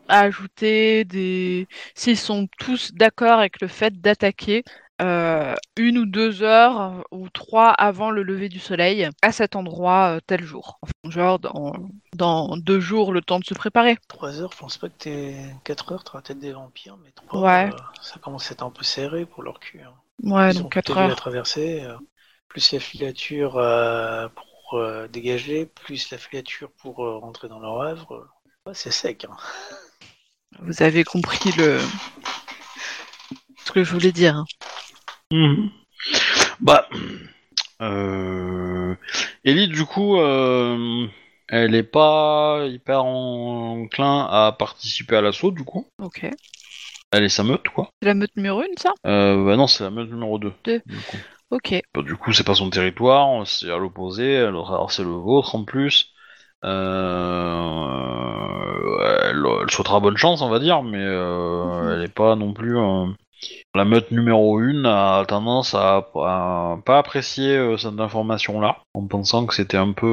[0.08, 1.66] à ajouter, des...
[1.94, 4.62] s'ils sont tous d'accord avec le fait d'attaquer
[5.02, 10.16] euh, une ou deux heures ou trois avant le lever du soleil à cet endroit
[10.16, 10.78] euh, tel jour.
[10.82, 11.72] Enfin, genre dans,
[12.14, 13.96] dans deux jours, le temps de se préparer.
[14.08, 17.38] 3 heures, je pense pas que t'es 4 heures, t'auras peut-être des vampires, mais 3
[17.40, 17.70] Ouais.
[17.70, 19.80] heures, euh, ça commence à être un peu serré pour leur cul.
[19.80, 19.94] hein.
[20.22, 21.16] Ouais, Ils donc tout 4 vu la heures.
[21.16, 21.96] traversée, euh,
[22.48, 24.28] plus la filature euh,
[24.74, 28.12] pour euh, dégager, plus la filature pour euh, rentrer dans leur œuvre.
[28.14, 28.26] euh,
[28.66, 29.24] ouais, c'est sec.
[29.24, 29.36] hein.
[30.58, 31.78] Vous avez compris le
[33.64, 34.34] ce que je voulais dire.
[34.34, 34.44] hein.
[35.30, 35.70] Mhm.
[36.58, 36.88] Bah,
[37.82, 38.96] euh...
[39.44, 41.06] Ellie, du coup, euh,
[41.48, 45.86] elle est pas hyper enclin à participer à l'assaut, du coup.
[46.02, 46.26] Ok.
[47.12, 47.90] Elle est sa meute, quoi.
[48.02, 48.92] C'est la meute numéro une, ça?
[49.06, 50.52] Euh, bah non, c'est la meute numéro 2.
[50.64, 50.82] Deux.
[50.84, 51.18] Du coup.
[51.50, 51.74] Ok.
[51.94, 55.64] Bah, du coup, c'est pas son territoire, c'est à l'opposé, alors c'est le vôtre en
[55.64, 56.12] plus.
[56.64, 57.88] Euh...
[59.30, 61.92] Elle, elle souhaitera bonne chance, on va dire, mais euh, Mhm.
[61.92, 62.76] elle est pas non plus.
[62.78, 63.06] euh,
[63.74, 69.46] La meute numéro 1 a tendance à, à pas apprécier euh, cette information-là, en pensant
[69.46, 70.06] que c'était un peu.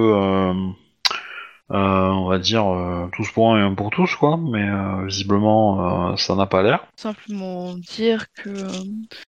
[1.71, 5.05] Euh, on va dire euh, tous pour un et un pour tous, quoi, mais euh,
[5.05, 6.85] visiblement ça n'a pas l'air.
[6.95, 8.67] Simplement dire que,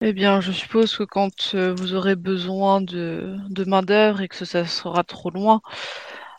[0.01, 4.65] eh bien, je suppose que quand vous aurez besoin de, de main-d'œuvre et que ça
[4.65, 5.61] sera trop loin,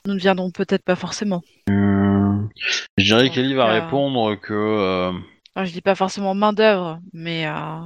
[0.07, 1.42] nous ne viendrons peut-être pas forcément.
[1.68, 5.12] Je dirais qu'Ellie va répondre que.
[5.55, 7.80] Enfin, je dis pas forcément main-d'œuvre, mais euh,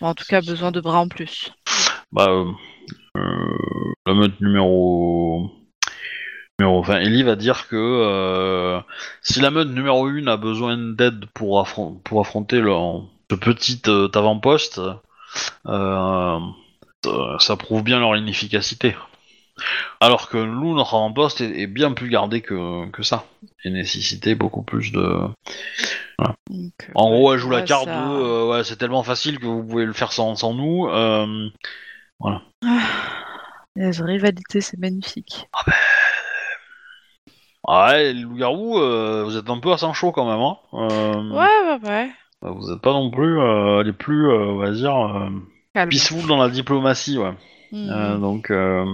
[0.00, 1.52] en tout cas besoin de bras en plus.
[2.10, 2.50] Bah, euh,
[3.18, 5.50] euh, la meute numéro.
[6.58, 8.80] Numéro enfin, Ellie va dire que euh,
[9.22, 12.72] si la meute numéro 1 a besoin d'aide pour, affron- pour affronter le,
[13.30, 14.80] ce petit euh, avant-poste,
[15.66, 16.38] euh,
[17.38, 18.96] ça prouve bien leur inefficacité.
[20.00, 23.24] Alors que nous, notre avant-poste est, est bien plus gardé que, que ça.
[23.64, 25.18] Et nécessité beaucoup plus de.
[26.50, 29.46] Donc, En ouais, gros, elle joue la carte ça- de ouais, c'est tellement facile que
[29.46, 30.88] vous pouvez le faire sans, sans nous.
[30.88, 31.48] euh,
[33.76, 35.48] La rivalité, c'est magnifique.
[35.52, 35.72] Ah
[37.68, 40.40] ouais, les loups-garous, euh, vous êtes un peu à sang chaud quand même.
[40.40, 40.56] Hein.
[40.74, 42.10] Euh, Ouais, ouais, ouais.
[42.42, 45.28] Vous êtes pas non plus euh, les plus, euh, on va dire, euh,
[45.74, 45.90] Calme.
[45.90, 47.18] peaceful dans la diplomatie.
[47.18, 47.32] Ouais.
[47.72, 48.84] Euh, donc, euh,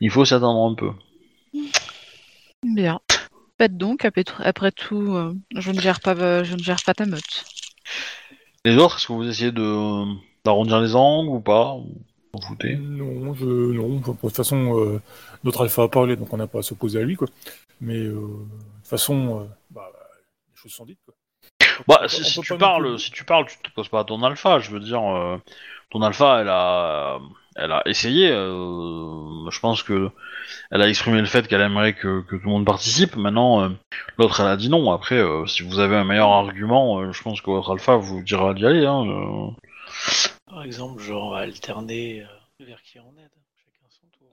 [0.00, 0.90] il faut s'attendre un peu.
[2.62, 3.00] Bien.
[3.58, 6.14] Faites donc, après tout, après tout, euh, je ne gère pas,
[6.44, 7.44] je ne gère pas ta meute.
[8.64, 10.04] Les autres, est-ce que vous essayez de
[10.44, 11.76] d'arrondir les angles ou pas
[12.34, 13.96] Vous vous foutez Non, je, non.
[13.98, 15.00] de toute façon, euh,
[15.44, 17.28] notre alpha a parlé, donc on n'a pas à s'opposer à lui, quoi.
[17.80, 18.18] Mais euh, de
[18.80, 19.90] toute façon, euh, bah,
[20.50, 21.14] les choses sont dites, quoi.
[21.88, 24.58] Bah, On si, tu parles, si tu parles, tu te poses pas à ton alpha.
[24.60, 25.36] Je veux dire, euh,
[25.90, 27.18] ton alpha, elle a,
[27.56, 28.30] elle a essayé.
[28.30, 30.10] euh, je pense que
[30.70, 33.16] elle a exprimé le fait qu'elle aimerait que, que tout le monde participe.
[33.16, 33.68] Maintenant, euh,
[34.18, 34.90] l'autre, elle a dit non.
[34.92, 38.22] Après, euh, si vous avez un meilleur argument, euh, je pense que votre alpha vous
[38.22, 38.86] dira d'y aller.
[38.86, 39.50] Hein, euh.
[40.52, 43.30] Par exemple, genre alterner euh, vers qui on aide.
[43.56, 44.28] Chacun son tour.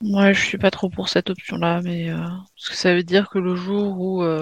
[0.00, 3.28] Moi, je suis pas trop pour cette option-là, mais euh, parce que ça veut dire
[3.28, 4.40] que le jour où euh,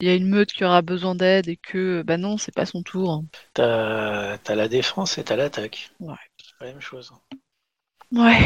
[0.00, 2.64] il y a une meute qui aura besoin d'aide et que, bah non, c'est pas
[2.64, 3.24] son tour.
[3.52, 5.90] T'as t'as la défense et t'as l'attaque.
[6.00, 6.14] Ouais.
[6.42, 7.12] C'est pas la même chose.
[8.10, 8.38] Ouais.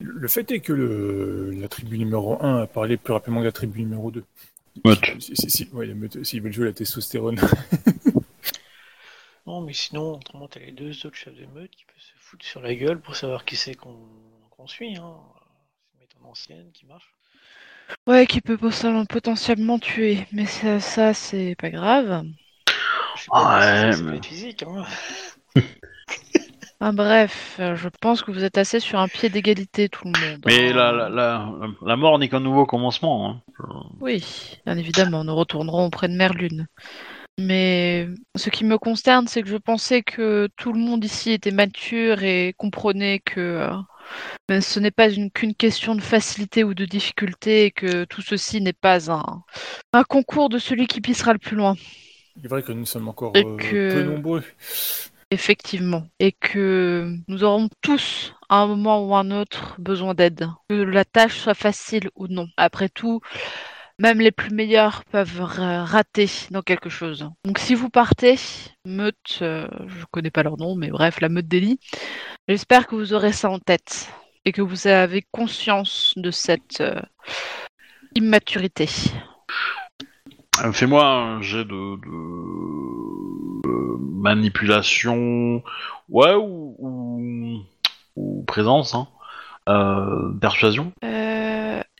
[0.00, 3.52] Le fait est que le, la tribu numéro 1 a parlé plus rapidement que la
[3.52, 4.24] tribu numéro 2.
[4.84, 5.20] Meute.
[5.20, 7.40] Si, si, si, ouais, la meute, s'ils veulent jouer la testostérone.
[9.48, 12.44] Non, mais sinon, autrement, t'as les deux autres chefs de meute qui peuvent se foutre
[12.44, 13.96] sur la gueule pour savoir qui c'est qu'on
[14.66, 14.94] suit.
[14.98, 15.16] Hein.
[15.80, 17.14] C'est une méthode ancienne qui marche.
[18.06, 22.24] Ouais, qui peut poten- potentiellement tuer, mais ça, ça c'est pas grave.
[23.16, 24.62] Je sais pas Ouais, si mais- physique.
[24.64, 24.84] Hein.
[26.80, 30.40] Ah, bref, je pense que vous êtes assez sur un pied d'égalité, tout le monde.
[30.46, 30.74] Mais hein.
[30.76, 31.52] la, la, la,
[31.84, 33.28] la mort n'est qu'un nouveau commencement.
[33.58, 33.82] Hein.
[33.98, 34.24] Oui,
[34.64, 36.68] bien évidemment, nous retournerons auprès de Merlune.
[37.38, 41.52] Mais ce qui me consterne, c'est que je pensais que tout le monde ici était
[41.52, 43.70] mature et comprenait que euh,
[44.48, 48.22] ben, ce n'est pas une- qu'une question de facilité ou de difficulté et que tout
[48.22, 49.42] ceci n'est pas un,
[49.92, 51.76] un concours de celui qui pissera le plus loin.
[52.36, 54.42] Il est vrai que nous sommes encore euh, que- peu nombreux.
[55.30, 56.04] Effectivement.
[56.20, 60.48] Et que nous aurons tous, à un moment ou un autre, besoin d'aide.
[60.68, 62.48] Que la tâche soit facile ou non.
[62.56, 63.20] Après tout,
[63.98, 67.28] même les plus meilleurs peuvent ra- rater dans quelque chose.
[67.44, 68.36] Donc si vous partez,
[68.84, 71.80] meute, euh, je connais pas leur nom, mais bref, la meute d'Eli,
[72.46, 74.08] j'espère que vous aurez ça en tête.
[74.44, 77.02] Et que vous avez conscience de cette euh,
[78.14, 78.88] immaturité.
[80.64, 85.62] Euh, Fais-moi un jet de, de- de manipulation,
[86.08, 87.62] ouais, ou, ou,
[88.16, 89.08] ou présence, hein.
[89.68, 90.92] Euh, persuasion.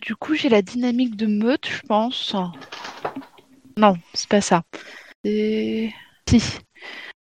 [0.09, 2.35] Du coup, j'ai la dynamique de meute, je pense.
[3.77, 4.63] Non, c'est pas ça.
[5.23, 5.93] C'est.
[6.31, 6.43] Si.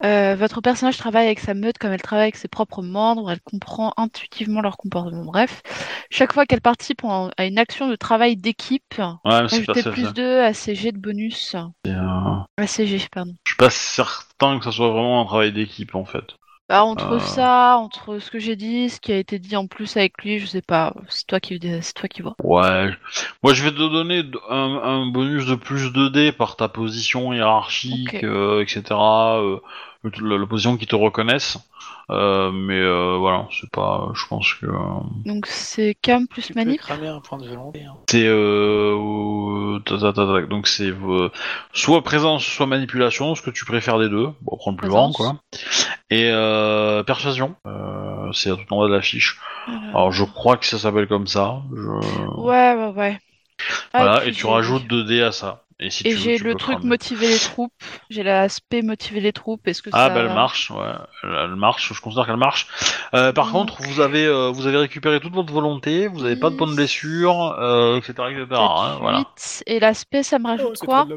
[0.03, 3.41] Euh, votre personnage travaille avec sa meute comme elle travaille avec ses propres membres, elle
[3.41, 5.25] comprend intuitivement leur comportement.
[5.25, 5.63] Bref,
[6.11, 10.11] chaque fois qu'elle participe en- à une action de travail d'équipe, Ouais, c'est plus ça.
[10.11, 11.55] 2 à ses jets de bonus.
[11.87, 13.33] Euh, À ses jets, pardon.
[13.45, 16.35] Je suis pas certain que ça soit vraiment un travail d'équipe en fait.
[16.69, 17.19] Bah, entre Euh.
[17.19, 20.39] ça, entre ce que j'ai dit, ce qui a été dit en plus avec lui,
[20.39, 20.93] je sais pas.
[21.09, 22.37] C'est toi qui, c'est toi qui vois.
[22.43, 22.91] Ouais.
[23.43, 28.15] Moi, je vais te donner un, un bonus de plus 2D par ta position hiérarchique,
[28.15, 28.23] Ok.
[28.23, 29.39] euh, etc.
[29.41, 29.59] euh,
[30.19, 31.57] le- la position qui te reconnaissent.
[32.11, 34.09] Euh, mais euh, voilà, c'est pas.
[34.13, 34.67] Je pense que.
[34.67, 34.73] euh,
[35.25, 36.79] Donc c'est cam plus manip.
[36.79, 37.83] cramer un point de volonté.
[37.83, 37.95] Hein.
[38.09, 39.79] C'est euh,
[40.49, 41.29] donc c'est euh,
[41.73, 44.29] soit présence, soit manipulation, ce que tu préfères des deux.
[44.41, 45.37] Bon, prends le plus grand, quoi.
[46.11, 49.39] Et euh, persuasion, euh, c'est tout en bas de la fiche.
[49.67, 51.61] Alors je crois que ça s'appelle comme ça.
[51.75, 52.39] Je...
[52.39, 53.19] Ouais, ouais, ouais.
[53.93, 55.64] Ah, Voilà, puis et tu rajoutes 2D à ça.
[55.79, 56.87] Et si j'ai le truc cramer.
[56.89, 57.73] motiver les troupes.
[58.09, 59.67] J'ai l'aspect motiver les troupes.
[59.67, 60.09] Est-ce que Ah ça...
[60.09, 60.77] bah elle marche, ouais,
[61.23, 61.93] elle, elle marche.
[61.93, 62.67] Je considère qu'elle marche.
[63.13, 63.51] Euh, par Mm.
[63.51, 66.67] contre, vous avez euh, vous avez récupéré toute votre volonté, vous avez pas de points
[66.67, 66.77] de Dix.
[66.77, 68.45] blessure, euh, etc., etc.
[68.51, 69.25] hein, voilà.
[69.67, 71.07] Et l'aspect, ça me Oh, rajoute c'est quoi.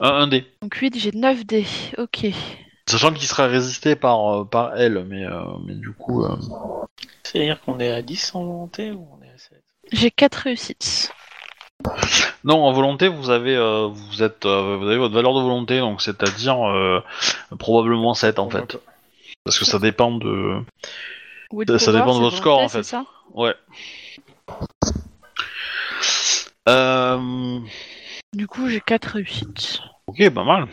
[0.00, 0.46] Un, un dé.
[0.62, 1.66] Donc 8, j'ai 9 dés.
[1.98, 2.26] Ok.
[2.88, 6.24] Sachant qu'il serait résisté par euh, par elle, mais euh, mais du coup.
[6.24, 6.36] euh,
[7.22, 9.62] C'est-à-dire qu'on est à 10 en volonté ou on est à 7
[9.92, 11.12] J'ai 4 réussites.
[12.44, 15.80] Non, en volonté, vous avez euh, vous êtes euh, vous avez votre valeur de volonté,
[15.80, 17.02] donc c'est-à-dire euh,
[17.58, 18.76] probablement 7 en fait,
[19.44, 20.60] parce que ça dépend de.
[21.78, 22.82] Ça dépend de votre score, en fait.
[22.82, 23.54] c'est ça Ouais.
[26.68, 27.58] Euh...
[28.34, 29.80] Du coup, j'ai 4 réussites.
[30.06, 30.66] Ok, pas mal.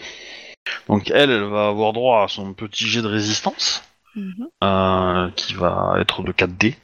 [0.87, 3.83] Donc elle, elle va avoir droit à son petit jet de résistance,
[4.15, 4.47] Mhm.
[4.63, 6.75] euh, qui va être de 4D.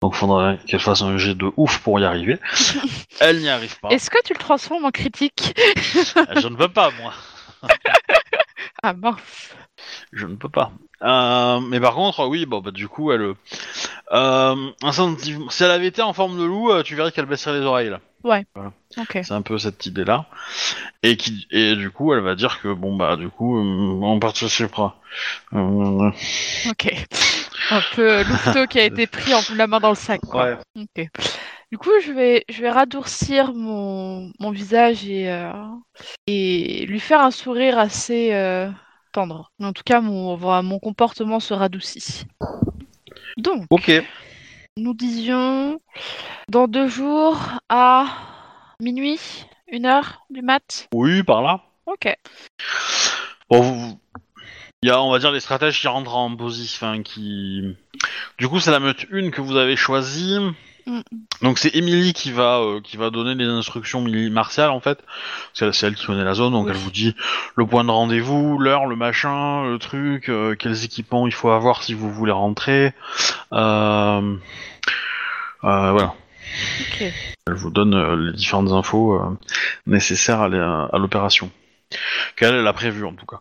[0.00, 2.38] Donc faudrait qu'elle fasse un jet de ouf pour y arriver.
[3.20, 3.88] Elle n'y arrive pas.
[3.88, 5.54] Est-ce que tu le transformes en critique
[6.36, 7.12] Je ne peux pas, moi.
[8.82, 9.50] Ah mince.
[10.12, 10.72] Je ne peux pas.
[11.02, 13.34] Euh, mais par contre, oui, bon, bah, du coup, elle.
[14.12, 14.70] Euh,
[15.18, 17.90] si elle avait été en forme de loup, euh, tu verrais qu'elle baisserait les oreilles,
[17.90, 18.00] là.
[18.96, 19.18] Ok.
[19.22, 20.26] C'est un peu cette idée-là.
[21.02, 24.18] Et, qui, et du coup, elle va dire que, bon, bah, du coup, euh, on
[24.18, 24.96] participera.
[25.52, 26.10] Euh,
[26.70, 26.94] Ok.
[27.70, 30.20] Un peu louveteau qui a été pris en la main dans le sac.
[30.20, 30.44] Quoi.
[30.44, 30.58] ouais.
[30.96, 31.08] Ok.
[31.70, 35.52] Du coup, je vais, je vais radoucir mon, mon visage et, euh,
[36.26, 38.68] et lui faire un sourire assez, euh,
[39.12, 39.52] tendre.
[39.62, 42.24] En tout cas, mon, mon comportement se radoucit.
[43.36, 43.92] Donc, Ok.
[44.76, 45.78] nous disions
[46.48, 47.38] dans deux jours
[47.68, 48.06] à
[48.80, 49.20] minuit,
[49.68, 50.88] une heure du mat?
[50.92, 51.60] Oui, par là.
[51.86, 52.12] Ok.
[53.48, 54.00] Bon, vous-
[54.82, 57.76] il y a, on va dire, les stratèges qui rentrent en position, enfin, qui...
[58.38, 60.38] Du coup, c'est la meute 1 que vous avez choisie.
[60.86, 61.00] Mm.
[61.42, 64.00] Donc c'est Émilie qui va euh, qui va donner les instructions
[64.30, 64.98] martiales en fait.
[65.52, 66.72] C'est c'est elle qui connaît la zone, donc Oui.
[66.74, 67.14] elle vous dit
[67.54, 71.82] le point de rendez-vous, l'heure, le machin, le truc, euh, quels équipements il faut avoir
[71.82, 72.94] si vous voulez rentrer.
[73.52, 74.36] Euh,
[75.64, 76.14] euh, voilà.
[76.80, 77.04] Ok.
[77.46, 79.38] Elle vous donne euh, les différentes infos euh,
[79.86, 81.50] nécessaires à l'opération.
[82.36, 83.40] Qu'elle elle a prévu en tout cas?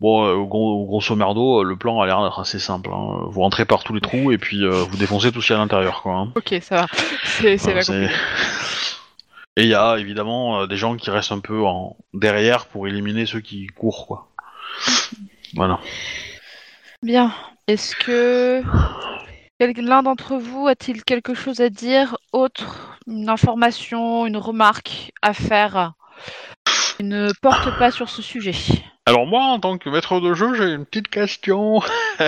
[0.00, 2.90] Bon, euh, gros- grosso merdo, euh, le plan a l'air d'être assez simple.
[2.92, 3.26] hein.
[3.28, 5.56] Vous rentrez par tous les trous et puis euh, vous défoncez tout ce qu'il y
[5.56, 6.14] a à l'intérieur, quoi.
[6.14, 6.32] hein.
[6.34, 6.86] Ok, ça va.
[7.24, 8.14] C'est c'est pas c'est- compliqué.
[9.56, 12.86] Et il y a évidemment euh, des gens qui restent un peu en derrière pour
[12.88, 14.28] éliminer ceux qui courent, quoi.
[15.54, 15.78] Voilà.
[17.02, 17.32] Bien.
[17.66, 18.62] Est-ce que
[19.60, 25.92] l'un d'entre vous a-t-il quelque chose à dire autre, une information, une remarque à faire?
[27.02, 28.54] Ne porte pas sur ce sujet.
[29.06, 31.80] Alors moi, en tant que maître de jeu, j'ai une petite question.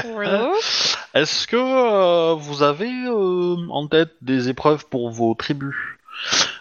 [1.15, 5.77] Est-ce que euh, vous avez euh, en tête des épreuves pour vos tribus?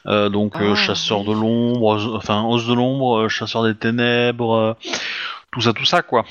[0.06, 1.28] Euh, Donc Ah, chasseur oui.
[1.28, 4.78] de l'ombre, enfin os de l'ombre, chasseur des ténèbres,
[5.52, 6.26] tout ça, tout ça quoi.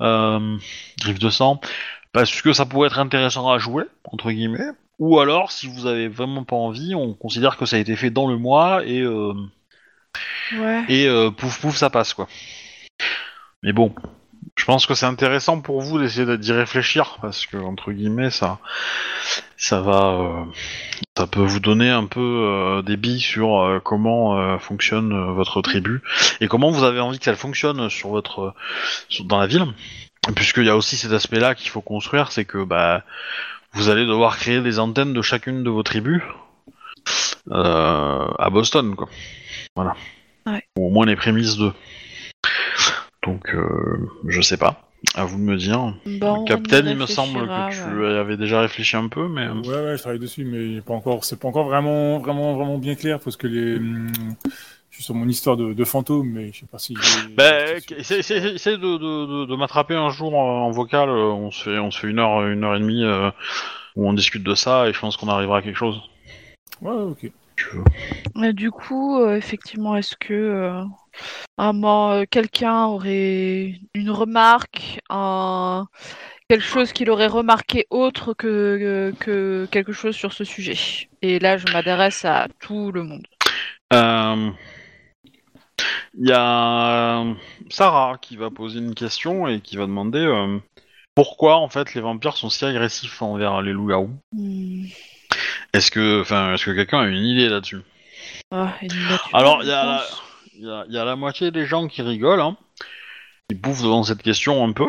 [0.00, 1.60] Griffe de sang,
[2.12, 4.70] parce que ça pourrait être intéressant à jouer entre guillemets.
[4.98, 8.10] Ou alors, si vous avez vraiment pas envie, on considère que ça a été fait
[8.10, 9.02] dans le mois et
[10.88, 12.28] Et euh, pouf pouf ça passe quoi.
[13.62, 13.94] Mais bon,
[14.56, 18.30] je pense que c'est intéressant pour vous d'essayer de- d'y réfléchir parce que entre guillemets
[18.30, 18.58] ça
[19.56, 20.44] ça va euh,
[21.16, 26.02] ça peut vous donner un peu euh, des billes sur comment fonctionne votre tribu
[26.40, 28.54] et comment vous avez envie qu'elle fonctionne sur votre
[29.24, 29.66] dans la ville.
[30.34, 33.02] Puisqu'il y a aussi cet aspect là qu'il faut construire c'est que bah
[33.72, 36.22] vous allez devoir créer des antennes de chacune de vos tribus
[37.50, 39.08] à Boston quoi
[39.76, 39.94] voilà
[40.46, 40.62] Ouais.
[40.78, 41.70] ou au moins les prémices de
[43.26, 44.82] donc euh, je sais pas
[45.14, 48.18] à vous de me dire Bon, Captain, il me semble que tu ouais.
[48.18, 49.48] avais déjà réfléchi un peu, mais...
[49.48, 51.24] Ouais, ouais, je travaille dessus, mais pas encore.
[51.24, 53.76] C'est pas encore vraiment, vraiment, vraiment bien clair parce que les.
[53.76, 54.08] hum,
[54.90, 56.94] Je suis sur mon histoire de, de fantôme, mais je sais pas si.
[57.34, 61.28] Bah, essaye, essaye- essaye de, de, de, de m'attraper un jour euh, en vocal, euh,
[61.30, 63.30] on se fait, on se fait une heure, une heure et demie euh,
[63.96, 66.00] où on discute de ça et je pense qu'on arrivera à quelque chose.
[66.82, 66.92] Ouais,
[68.42, 70.82] Et du coup, euh, effectivement, est-ce que euh,
[71.60, 75.86] euh, quelqu'un aurait une remarque, un...
[76.48, 81.08] quelque chose qu'il aurait remarqué autre que, que quelque chose sur ce sujet?
[81.22, 83.26] Et là, je m'adresse à tout le monde.
[83.92, 84.50] Euh,
[86.18, 87.24] Il y a
[87.68, 90.58] Sarah qui va poser une question et qui va demander euh,
[91.14, 94.10] pourquoi en fait les vampires sont si agressifs envers les loups-garous?
[94.32, 94.86] Hmm.
[95.72, 97.82] Est-ce que, enfin, est-ce que quelqu'un a une idée là-dessus?
[98.50, 98.74] Ah,
[99.32, 100.22] Alors, il y a la- pense.
[100.56, 102.56] Il y, a, il y a la moitié des gens qui rigolent, hein,
[103.48, 104.88] qui bouffent devant cette question un peu.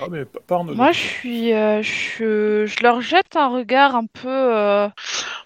[0.00, 0.74] Ah, mais pa- pardon.
[0.74, 4.88] Moi, je suis, euh, je, je leur jette un regard un peu euh,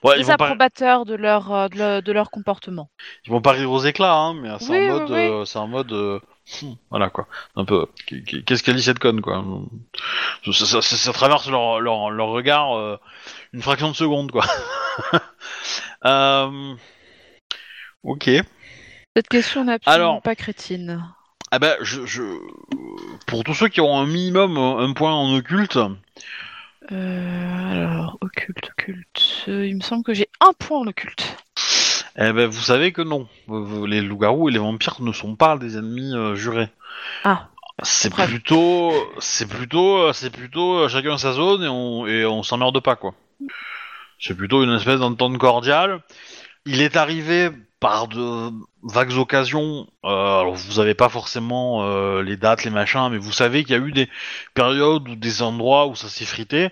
[0.05, 2.89] Ouais, pas, désapprobateur de leur, euh, de, leur, de leur comportement.
[3.25, 5.17] ils vont pas rire aux éclats, hein, mais c'est Oui, en oui, mode, oui.
[5.19, 5.93] euh, c'est en mode,
[6.91, 7.27] voilà quoi,
[7.57, 7.87] un peu.
[8.07, 9.45] Qu'est-ce qu'elle dit cette conne quoi?
[10.45, 12.97] Ça, ça- ça- ça traverse leur, leur, leur regard euh,
[13.53, 14.45] une fraction de seconde quoi.
[16.05, 16.75] Euh,
[18.05, 18.31] Ok.
[19.17, 21.03] Cette question n'est absolument Alors- pas crétine.
[21.51, 22.23] Ah ben, je, je,
[23.27, 25.79] pour tous ceux qui ont un minimum un point en occulte,
[26.93, 29.45] Euh, alors, occulte, occulte.
[29.49, 31.37] Il me semble que j'ai un point en occulte.
[32.19, 33.29] Eh ben, vous savez que non.
[33.87, 36.69] Les loups-garous et les vampires ne sont pas des ennemis euh, jurés.
[37.25, 37.49] Ah.
[37.83, 42.43] C'est plutôt, c'est plutôt, euh, c'est plutôt euh, chacun sa zone et on et on
[42.43, 43.15] s'emmerde pas quoi.
[44.19, 46.01] C'est plutôt une espèce d'entente cordiale.
[46.65, 47.51] Il est arrivé
[47.81, 48.51] par de
[48.83, 49.87] vagues occasions.
[50.05, 53.77] euh, alors vous avez pas forcément euh, les dates, les machins, mais vous savez qu'il
[53.77, 54.09] y a eu des
[54.55, 56.71] périodes ou des endroits où ça s'est frité,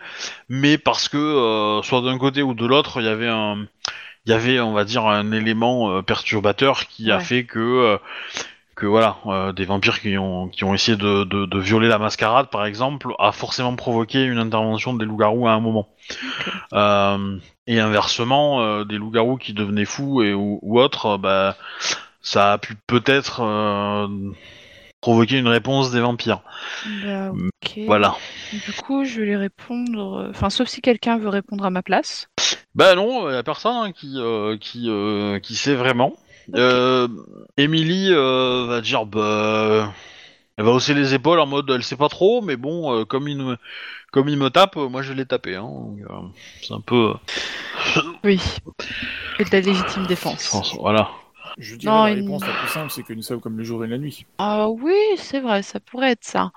[0.49, 3.67] mais parce que euh, soit d'un côté ou de l'autre, il y avait un,
[4.27, 7.21] il y avait, on va dire, un élément euh, perturbateur qui a Ouais.
[7.21, 7.99] fait que euh,
[8.77, 11.99] que voilà, euh, des vampires qui ont, qui ont essayé de, de, de violer la
[11.99, 15.89] mascarade, par exemple, a forcément provoqué une intervention des loups-garous à un moment.
[16.75, 21.57] Euh, et inversement, euh, des loups-garous qui devenaient fous et, ou, ou autres, euh, bah,
[22.23, 24.09] ça a pu peut-être euh,
[25.05, 26.41] provoquer une réponse des vampires.
[27.05, 27.81] Bah, ok.
[27.85, 28.17] Voilà.
[28.55, 30.29] Du coup, je vais lui répondre.
[30.31, 32.31] Enfin, sauf si quelqu'un veut répondre à ma place.
[32.75, 36.15] Bah non, il y a personne hein, qui, euh, qui, euh, qui sait vraiment.
[36.55, 37.07] Euh,
[37.59, 39.93] Emily euh, va dire bah
[40.57, 43.29] Elle va hausser les épaules en mode, elle sait pas trop, mais bon, euh, comme
[43.29, 43.59] il me,
[44.11, 45.57] comme il me tape, moi je vais les taper.
[45.57, 45.69] Hein,
[46.09, 46.15] euh,
[46.63, 47.13] c'est un peu,
[48.25, 48.41] Oui.
[49.39, 50.75] Et de la légitime défense.
[50.81, 51.11] voilà.
[51.59, 53.65] Je dirais Non, la une- réponse la plus simple, c'est que nous sommes comme le
[53.65, 54.27] jour et la nuit.
[54.39, 56.51] Ah oui, c'est vrai, ça pourrait être ça.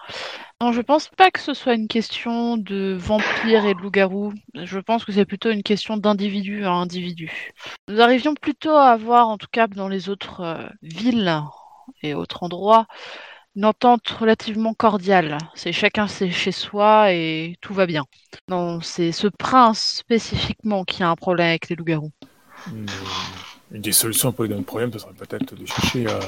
[0.60, 4.34] Non, je pense pas que ce soit une question de vampire et de loup-garou.
[4.56, 7.52] Je pense que c'est plutôt une question d'individu à individu.
[7.88, 11.42] Nous arrivions plutôt à avoir, en tout cas dans les autres euh, villes
[12.02, 12.88] et autres endroits,
[13.56, 15.38] une entente relativement cordiale.
[15.56, 18.06] C'est chacun c'est chez soi et tout va bien.
[18.50, 22.12] Non, c'est ce prince spécifiquement qui a un problème avec les loups-garous.
[22.68, 22.86] Une,
[23.72, 26.20] une des solutions pour notre problème, ce serait peut-être de chercher à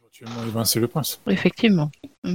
[0.00, 1.20] éventuellement évincer le prince.
[1.28, 1.90] Effectivement.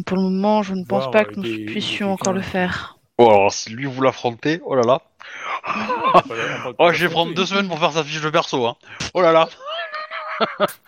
[0.05, 2.33] Pour le moment, je ne pense Voir, pas euh, que nous des- puissions des encore
[2.33, 2.97] le faire.
[3.17, 5.01] Bon, alors si lui vous l'affrontez, oh là là.
[6.77, 8.75] Oh, de je vais prendre deux semaines pour faire sa fiche de perso, hein.
[9.13, 9.47] Oh là là.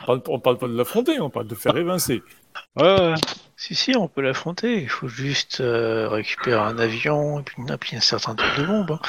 [0.01, 2.23] On parle, on parle pas de l'affronter, on parle de faire évincer.
[2.76, 3.13] Ouais, ouais.
[3.55, 4.82] Si, si, on peut l'affronter.
[4.82, 8.65] Il faut juste euh, récupérer un avion et puis, et puis un certain type de
[8.65, 8.91] bombe.
[8.91, 8.99] hein.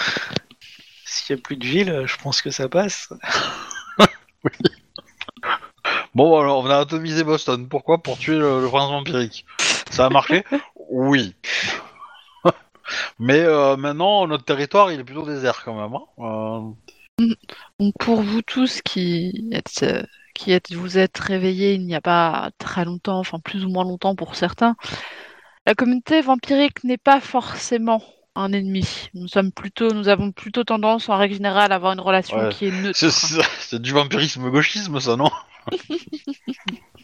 [1.16, 3.08] S'il n'y a plus de ville, euh, je pense que ça passe.
[6.14, 7.68] Bon, alors on a atomisé Boston.
[7.68, 9.44] Pourquoi Pour tuer le, le prince vampirique.
[9.90, 10.44] Ça a marché
[10.90, 11.34] Oui.
[13.18, 15.94] Mais euh, maintenant, notre territoire, il est plutôt désert quand même.
[15.94, 16.74] hein.
[17.20, 17.34] Euh,
[17.78, 20.02] Donc pour vous tous qui êtes, euh,
[20.34, 23.84] qui êtes, vous êtes réveillés il n'y a pas très longtemps, enfin plus ou moins
[23.84, 24.76] longtemps pour certains,
[25.66, 28.02] la communauté vampirique n'est pas forcément
[28.36, 29.08] un ennemi.
[29.14, 32.48] Nous sommes plutôt, nous avons plutôt tendance en règle générale à avoir une relation Ouais.
[32.50, 32.96] qui est neutre.
[32.98, 35.30] c'est- c'est c'est du vampirisme gauchisme, ça, non?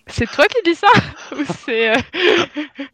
[0.08, 0.88] C'est toi qui dis ça?
[1.32, 2.00] Ou c'est euh,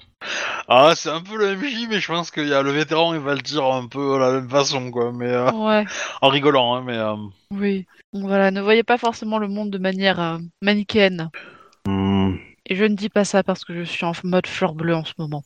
[0.69, 3.21] Ah, c'est un peu le MJ, mais je pense qu'il y a le vétéran, il
[3.21, 5.11] va le dire un peu de la même façon, quoi.
[5.13, 5.85] Mais euh, ouais,
[6.21, 6.97] en rigolant, hein, mais.
[6.97, 7.15] euh,
[7.51, 7.87] oui.
[8.13, 11.31] Donc voilà, ne voyez pas forcément le monde de manière euh, manichéenne.
[11.87, 12.35] hmm.
[12.67, 15.05] Et je ne dis pas ça parce que je suis en mode fleur bleue en
[15.05, 15.43] ce moment.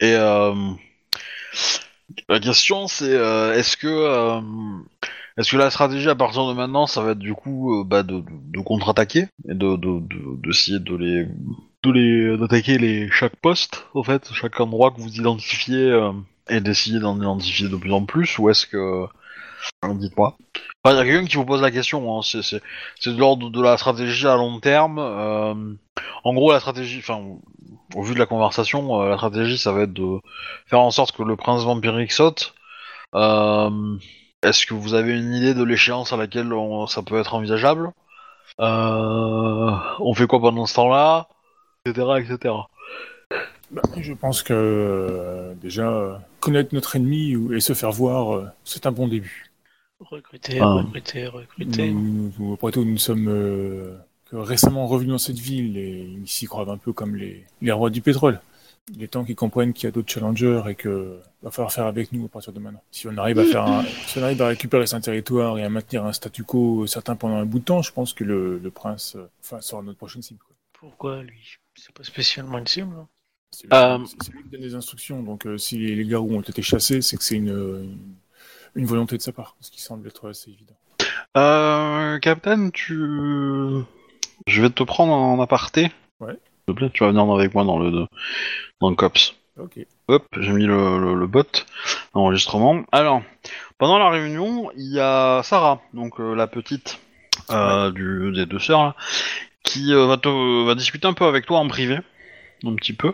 [0.00, 0.54] Et euh,
[2.28, 4.40] la question c'est euh, est-ce que euh,
[5.36, 8.02] est-ce que la stratégie à partir de maintenant ça va être du coup euh, bah,
[8.02, 8.22] de,
[8.64, 11.26] contre-attaquer et de de- de- d'essayer de, les
[11.82, 16.10] de les d'attaquer les chaque poste au fait chaque endroit que vous identifiez
[16.48, 19.06] et d'essayer d'en identifier de plus en plus ou est-ce que
[19.94, 20.36] dites-moi
[20.84, 22.22] Enfin, il y a quelqu'un qui vous pose la question, hein.
[22.24, 22.60] c'est,
[23.06, 24.98] de l'ordre de la stratégie à long terme.
[24.98, 27.22] en gros, la stratégie, enfin,
[27.94, 30.18] au vu de la conversation, euh, la stratégie, ça va être de
[30.66, 32.54] faire en sorte que le prince vampirique saute.
[33.14, 33.96] Euh,
[34.42, 37.92] est-ce que vous avez une idée de l'échéance à laquelle on- ça peut être envisageable?
[38.60, 39.70] Euh,
[40.00, 41.28] On fait quoi pendant ce temps-là?
[41.84, 42.06] Etc.
[42.18, 42.54] etc.
[43.70, 48.34] Bah, je pense que euh, déjà euh, connaître notre ennemi ou- et se faire voir,
[48.34, 49.50] euh, c'est un bon début.
[50.00, 50.66] Recruter, Ah.
[50.74, 51.90] recruter, recruter.
[51.90, 53.96] Nous, nous- après tout, nous sommes euh,
[54.32, 57.72] que récemment revenus dans cette ville et ils s'y croient un peu comme les, les
[57.72, 58.40] rois du pétrole.
[58.94, 61.86] Il est temps qu'ils comprennent qu'il y a d'autres challengers et que va falloir faire
[61.86, 62.82] avec nous à partir de maintenant.
[62.90, 65.68] Si on arrive à faire, un- si on arrive à récupérer certains territoires et à
[65.68, 68.70] maintenir un statu quo certain pendant un bout de temps, je pense que le, le
[68.70, 70.40] prince, enfin, sera notre prochaine cible.
[70.44, 70.56] quoi.
[70.80, 71.58] Pourquoi lui?
[71.76, 72.94] C'est pas spécialement une cible.
[72.98, 73.06] hein.
[73.52, 75.22] C'est lui, Euh, c'est- lui qui donne les instructions.
[75.22, 77.98] Donc, euh, si les, les garous ont été chassés, c'est que c'est une, une,
[78.76, 80.74] une volonté de sa part, ce qui semble être assez évident.
[81.36, 82.98] Euh, Captain, tu...
[84.46, 85.90] Je vais te prendre en aparté.
[86.20, 86.32] Ouais.
[86.32, 88.06] S'il te plaît, tu vas venir avec moi dans le,
[88.80, 89.34] dans le COPS.
[89.58, 89.78] Ok.
[90.08, 91.44] Hop, j'ai mis le, le, le bot
[92.14, 92.82] d'enregistrement.
[92.90, 93.22] Alors,
[93.78, 97.00] pendant la réunion, il y a Sarah, donc euh, la petite
[97.50, 98.96] euh, du, des deux sœurs, là,
[99.62, 101.98] qui euh, va, te, va discuter un peu avec toi en privé,
[102.64, 103.12] un petit peu.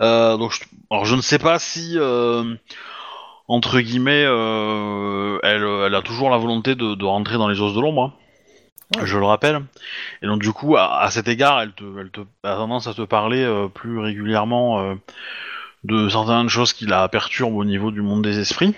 [0.00, 0.60] Euh, donc, je,
[0.90, 2.54] alors je ne sais pas si, euh,
[3.48, 7.74] entre guillemets, euh, elle, elle a toujours la volonté de, de rentrer dans les os
[7.74, 8.12] de l'ombre.
[9.04, 9.62] Je le rappelle.
[10.22, 13.68] Et donc du coup, à, cet égard, elle, te, a tendance à te parler euh,
[13.68, 14.94] plus régulièrement euh,
[15.84, 18.74] de certaines choses qui la perturbent au niveau du monde des esprits.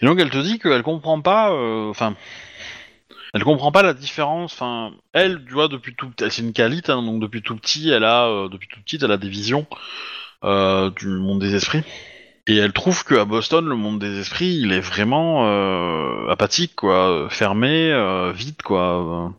[0.00, 2.14] Et donc elle te dit qu'elle comprend pas, euh, enfin,
[3.34, 4.52] elle comprend pas la différence.
[4.52, 7.90] Enfin, elle, tu vois, depuis tout, elle c'est une qualité, hein, donc depuis tout petit,
[7.90, 9.66] elle a, euh, depuis tout petit, elle a des visions
[10.44, 11.84] du monde des esprits.
[12.48, 17.28] Et elle trouve qu'à Boston, le monde des esprits, il est vraiment euh, apathique, quoi,
[17.30, 19.32] fermé, euh, vide, quoi.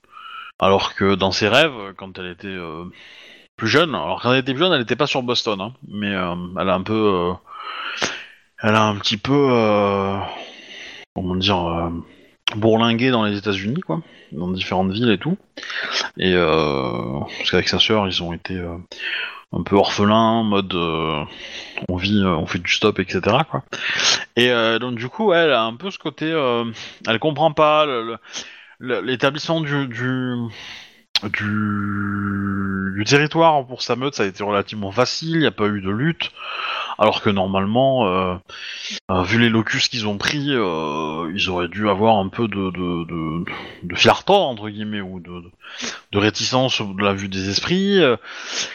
[0.60, 2.86] Alors que dans ses rêves, quand elle était euh,
[3.58, 6.14] plus jeune, alors quand elle était plus jeune, elle n'était pas sur Boston, hein, mais
[6.14, 7.34] euh, elle a un peu,
[8.62, 9.50] elle a un petit peu,
[11.14, 11.92] comment dire,
[12.56, 14.02] bourlingué dans les États-Unis, quoi,
[14.32, 15.38] dans différentes villes et tout.
[16.18, 18.58] Et parce qu'avec sa sœur, ils ont été
[19.54, 21.24] un peu orphelins, en mode euh,
[21.88, 23.22] on vit, euh, on fait du stop, etc.
[23.50, 23.64] Quoi.
[24.36, 26.66] Et euh, donc du coup, elle a un peu ce côté, euh,
[27.08, 27.86] elle comprend pas
[28.80, 30.36] l'établissement du, du
[31.24, 32.94] du...
[32.96, 35.82] du territoire pour sa meute, ça a été relativement facile, il n'y a pas eu
[35.82, 36.32] de lutte.
[37.00, 38.36] Alors que normalement, euh,
[39.10, 42.70] euh, vu les locus qu'ils ont pris, euh, ils auraient dû avoir un peu de,
[42.70, 43.46] de, de,
[43.84, 45.44] de fierté, entre guillemets, ou de,
[46.12, 48.00] de, réticence de la vue des esprits.
[48.00, 48.16] Euh,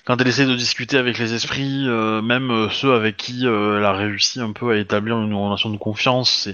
[0.04, 3.92] Quand elle essaie de discuter avec les esprits, euh, même ceux avec qui elle a
[3.92, 6.48] réussi un peu à établir une relation de confiance,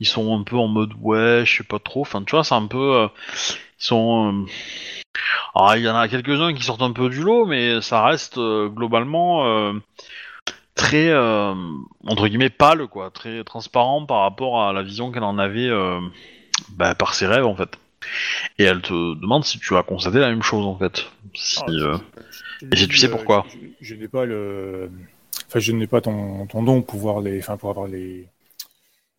[0.00, 2.02] ils sont un peu en mode ouais, je sais pas trop.
[2.02, 3.08] Enfin, tu vois, c'est un peu,
[3.80, 4.44] ils sont.
[4.46, 4.46] euh,
[5.54, 8.38] alors, il y en a quelques-uns qui sortent un peu du lot, mais ça reste
[8.38, 9.72] euh, globalement euh,
[10.74, 11.12] très
[12.06, 15.70] entre guillemets pâle, quoi, très transparent par rapport à la vision qu'elle en avait
[16.70, 17.76] bah, par ses rêves en fait.
[18.58, 21.06] Et elle te demande si tu as constaté la même chose en fait.
[21.34, 21.98] Si, Ah, euh,
[22.72, 23.44] et si tu sais pourquoi.
[23.50, 24.90] Je, je n'ai pas le,
[25.48, 28.26] enfin, je n'ai pas ton, ton don pour pouvoir les, enfin, pour avoir les,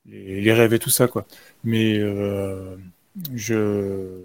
[0.08, 1.26] les, les rêves et tout ça, quoi.
[1.64, 2.76] Mais euh,
[3.36, 4.24] je,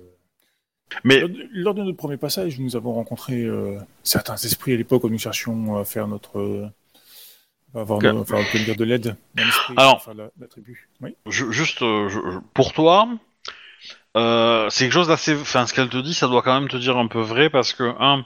[1.04, 1.22] Mais
[1.52, 5.18] lors, de- notre premier passage, nous avons rencontré euh, certains esprits à l'époque où nous
[5.18, 6.66] cherchions à faire notre, euh,
[7.74, 8.04] à avoir, Ok.
[8.04, 9.16] nos- enfin, obtenir de l'aide
[9.76, 10.88] Alors- enfin, la, la tribu.
[11.00, 11.14] Oui.
[11.26, 12.20] je- juste euh, je-
[12.54, 13.08] pour toi,
[14.16, 15.34] euh, c'est quelque chose d'assez.
[15.34, 17.72] Enfin, ce qu'elle te dit, ça doit quand même te dire un peu vrai parce
[17.72, 18.24] que un,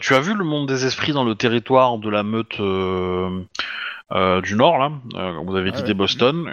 [0.00, 4.78] tu as vu le monde des esprits dans le territoire de la meute du Nord
[4.78, 4.90] là.
[5.12, 5.94] quand vous avez Ah ouais.
[5.94, 6.50] Boston.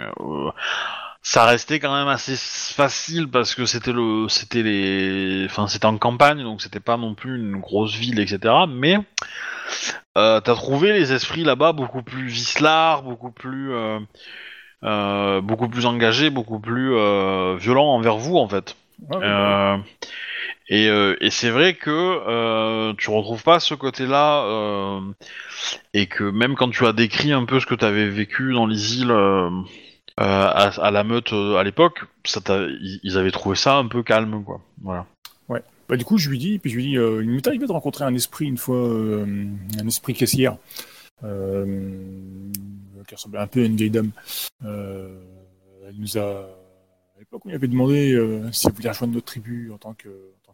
[1.22, 5.98] Ça restait quand même assez facile parce que c'était le, c'était les, enfin c'était en
[5.98, 8.66] campagne donc c'était pas non plus une grosse ville etc.
[8.68, 8.96] Mais
[10.16, 13.98] euh, t'as trouvé les esprits là-bas beaucoup plus vicelards, beaucoup plus, euh,
[14.84, 18.76] euh, beaucoup plus engagés, beaucoup plus euh, violents envers vous en fait.
[19.00, 19.78] Ouais, ouais, Euh,
[20.68, 20.86] et
[21.20, 25.00] et c'est vrai que tu retrouves pas ce côté-là
[25.94, 28.66] et que même quand tu as décrit un peu ce que tu avais vécu dans
[28.66, 29.12] les îles
[30.18, 32.04] à, à la meute euh, à l'époque,
[33.02, 34.60] ils, avaient trouvé ça un peu calme quoi.
[34.82, 35.06] Voilà.
[35.88, 37.72] Bah, du coup, je lui dis, puis je lui dis, euh, il m'est arrivé de
[37.72, 39.24] rencontrer un esprit une fois, euh,
[39.80, 40.58] un esprit caissière,
[41.24, 42.12] euh,
[43.06, 44.10] qui ressemblait un peu à une vieille dame.
[44.64, 45.18] Euh,
[45.88, 46.42] elle nous a,
[47.16, 49.94] à l'époque, on lui avait demandé euh, si elle voulait rejoindre notre tribu en tant
[49.94, 50.10] que,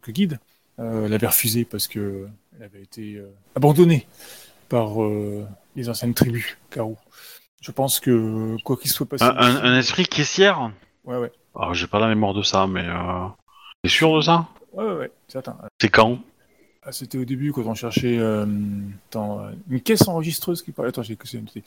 [0.07, 0.39] guide.
[0.77, 4.05] Euh, elle avait refusé parce que elle avait été euh, abandonnée
[4.69, 6.97] par euh, les anciennes tribus Karou.
[7.65, 10.69] Je pense que quoi qu'il soit passé, Un, un- un esprit caissière.
[11.03, 13.25] ouais, ouais, Alors j'ai pas la mémoire de ça, mais euh...
[13.81, 14.47] t'es sûr de ça?
[14.71, 15.57] Ouais, ouais, ouais, certain.
[15.81, 16.19] C'est quand?
[16.83, 18.45] Ah, C'était au début quand on cherchait euh,
[19.15, 20.89] euh, une caisse enregistreuse qui parlait.
[20.89, 21.63] Attends, j'ai que c'est noté.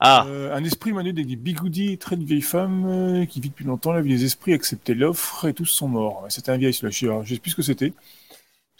[0.00, 3.64] Ah, Euh, un esprit manuel avec des bigoudis, très de vieille femme qui vit depuis
[3.64, 3.92] longtemps.
[3.92, 6.24] La vie des esprits acceptait l'offre et tous sont morts.
[6.28, 7.20] C'était un vieil celui-là.
[7.22, 7.92] Je sais plus ce que c'était.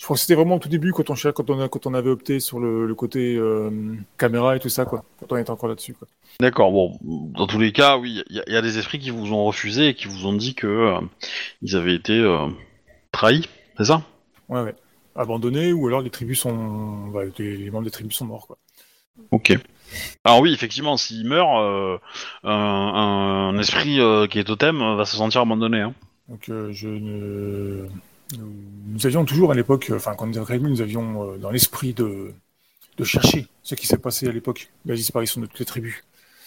[0.01, 1.93] Je crois que c'était vraiment au tout début quand on, quand on, a, quand on
[1.93, 3.71] avait opté sur le, le côté euh,
[4.17, 5.05] caméra et tout ça, quoi.
[5.21, 5.95] Quand on était encore là-dessus,
[6.41, 6.73] d'accord.
[6.73, 9.11] Bon, dans tous les cas, oui, il y, a- il y a des esprits qui
[9.11, 11.01] vous ont refusé et qui vous ont dit que euh,
[11.61, 12.47] ils avaient été euh,
[13.13, 13.47] trahis,
[13.77, 14.03] c'est ça?
[14.49, 14.75] Ouais, ouais.
[15.17, 17.09] Abandonnés ou alors les tribus sont.
[17.09, 18.57] bah, les, les membres des tribus sont morts, quoi.
[19.33, 19.53] Ok.
[20.25, 21.99] Alors oui, effectivement, s'il meurt, euh,
[22.45, 23.99] un, un esprit
[24.31, 25.83] qui est totem va se sentir abandonné.
[25.83, 25.93] Hein.
[26.31, 27.87] Donc je ne...
[28.39, 31.95] nous, avions toujours à l'époque, euh, enfin quand nous avions nous avions euh, dans l'esprit
[31.95, 32.33] de,
[32.97, 36.05] de chercher ce qui s'est passé à l'époque, la disparition de toutes les tribus.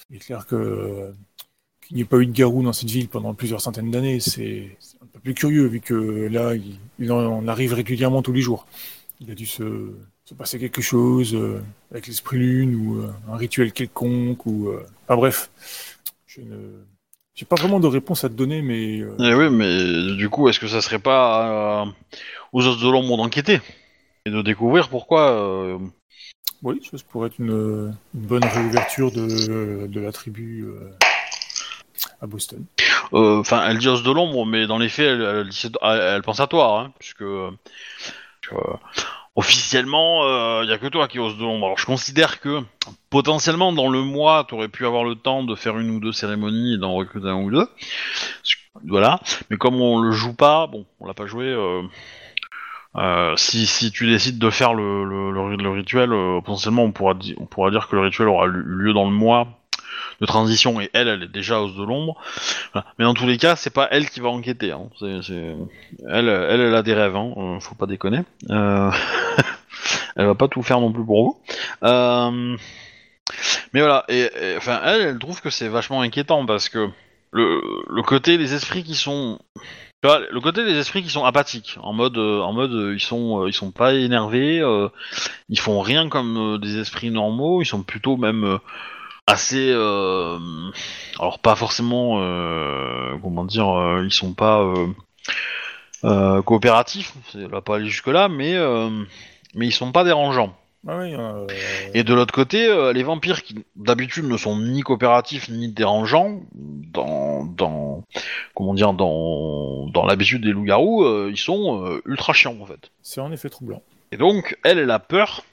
[0.10, 1.12] Il est clair que euh,
[1.82, 4.76] qu'il n'y ait pas eu de garou dans cette ville pendant plusieurs centaines d'années, c'est
[4.80, 5.94] c'est un peu plus curieux vu que
[6.32, 8.66] là il, il en arrive régulièrement tous les jours.
[9.20, 9.94] Il a dû se,
[10.26, 11.62] se passer quelque chose euh,
[11.92, 15.52] avec l'esprit lune ou euh, un rituel quelconque ou euh, enfin bref,
[16.26, 16.86] je ne
[17.36, 20.48] j'ai pas vraiment de réponse à te donner, mais euh, Eh oui, mais du coup,
[20.50, 21.86] est-ce que ça serait pas euh,
[22.52, 23.60] aux os de l'ombre d'enquêter
[24.26, 25.78] et de découvrir pourquoi euh,
[26.62, 30.66] Oui, ça pourrait être une, une bonne réouverture de, de la tribu
[32.22, 32.64] à Boston.
[33.12, 36.22] Enfin, elle dit os de l'ombre, mais dans les faits, elle, elle, dit- elle- elle
[36.22, 37.24] pense à toi, hein, puisque
[39.36, 41.66] officiellement, il y a que toi qui ose de l'ombre.
[41.66, 42.62] Alors, je considère que
[43.10, 46.12] potentiellement, dans le mois, tu aurais pu avoir le temps de faire une ou deux
[46.12, 47.68] cérémonies et d'en recruter un ou deux.
[48.88, 49.20] Voilà.
[49.50, 51.46] Mais comme on le joue pas, bon, on l'a pas joué.
[51.46, 51.82] euh,
[52.96, 57.16] euh, si, si tu décides de faire le, le, le, rituel, euh, potentiellement on pourra,
[57.38, 59.48] on pourra dire que le rituel aura eu lieu dans le mois
[60.24, 62.16] de transition et elle, elle est déjà hausse de l'ombre.
[62.98, 64.72] Mais dans tous les cas, c'est pas elle qui va enquêter.
[64.72, 64.90] Hein.
[65.02, 67.34] Elle, elle, a des rêves, hein.
[67.36, 68.22] euh, faut pas déconner.
[68.50, 68.90] Euh...
[70.16, 71.40] elle va pas tout faire non plus pour vous.
[71.84, 72.56] Euh...
[73.74, 76.90] Mais voilà, et, enfin, elle, elle trouve que c'est vachement inquiétant parce que
[77.32, 79.40] le, côté des esprits qui sont
[80.04, 83.72] le côté des esprits qui sont apathiques, en mode, en mode, ils sont, ils sont
[83.72, 84.62] pas énervés,
[85.50, 88.60] ils font rien comme des esprits normaux, ils sont plutôt même
[89.28, 90.38] assez, euh,
[91.20, 94.74] alors pas forcément, euh, comment dire, euh, ils sont pas,
[96.46, 97.14] coopératifs.
[97.32, 98.56] Ça va pas aller jusque là, mais
[99.56, 100.56] mais ils sont pas dérangeants.
[100.86, 101.48] Ah oui, euh,
[101.94, 106.42] Et de l'autre côté, euh, les vampires qui d'habitude ne sont ni coopératifs ni dérangeants
[106.54, 108.04] dans dans
[108.54, 112.92] comment dire dans dans l'habitude des loups-garous, euh, ils sont ultra chiants en fait.
[113.02, 113.82] c'est en effet troublant.
[114.12, 115.46] Et donc elle, elle a peur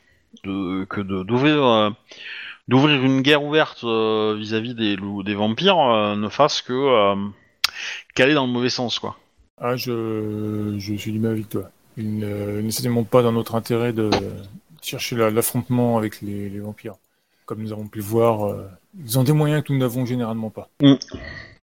[0.43, 1.93] de que de d'ouvrir
[2.71, 7.17] d'ouvrir une guerre ouverte euh, vis-à-vis des loups des vampires euh, ne fasse que euh,
[8.15, 9.17] qu'aller dans le mauvais sens quoi.
[9.61, 11.71] Ah, je, je suis du même avec toi.
[11.99, 14.09] Il ne- n'est certainement pas dans notre intérêt de
[14.81, 16.95] chercher la- l'affrontement avec les, les vampires.
[17.45, 18.69] Comme nous avons pu le voir, euh,
[19.05, 20.69] ils ont des moyens que nous n'avons généralement pas.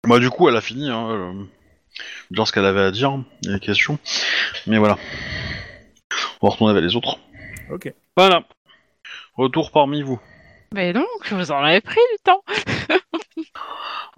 [0.08, 4.00] Bah du coup elle a fini hein, euh, ce qu'elle avait à dire, les questions.
[4.66, 4.98] Mais voilà.
[6.42, 7.20] On va retourner vers les autres.
[7.70, 7.94] Ok.
[8.18, 8.44] Voilà.
[9.36, 10.20] Retour parmi vous.
[10.74, 12.44] Mais donc, vous en avais pris du temps.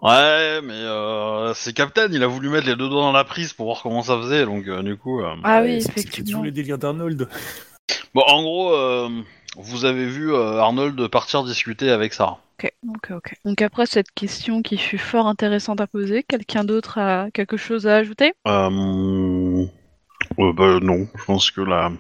[0.01, 3.53] Ouais, mais euh, c'est Captain, il a voulu mettre les deux doigts dans la prise
[3.53, 5.21] pour voir comment ça faisait, donc euh, du coup...
[5.21, 6.25] euh, Ah oui, effectivement.
[6.25, 7.27] toujours les délires d'Arnold.
[8.13, 9.09] Bon, en gros, euh,
[9.57, 12.39] vous avez vu euh, Arnold partir discuter avec Sarah.
[12.59, 13.33] Ok, ok, ok.
[13.45, 17.87] Donc après cette question qui fut fort intéressante à poser, quelqu'un d'autre a quelque chose
[17.87, 18.33] à ajouter?
[18.47, 19.65] Euh...
[20.39, 21.91] euh, bah non, je pense que la...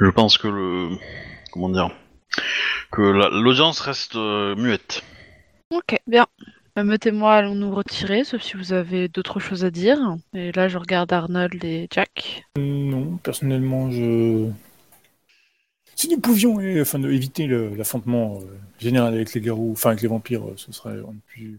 [0.00, 0.88] Je pense que le...
[1.52, 1.90] Comment dire
[2.90, 5.02] Que la- l'audience reste euh, muette.
[5.70, 6.26] Ok, bien.
[6.78, 9.98] Euh, Mettez-moi, allons nous retirer, sauf si vous avez d'autres choses à dire.
[10.34, 12.44] Et là, je regarde Arnold et Jack.
[12.58, 14.48] Non, personnellement, je.
[15.94, 18.44] Si nous pouvions euh, enfin, de- éviter le- l'affrontement euh,
[18.80, 21.58] général avec les garous, enfin avec les vampires, euh, ce serait un peu plus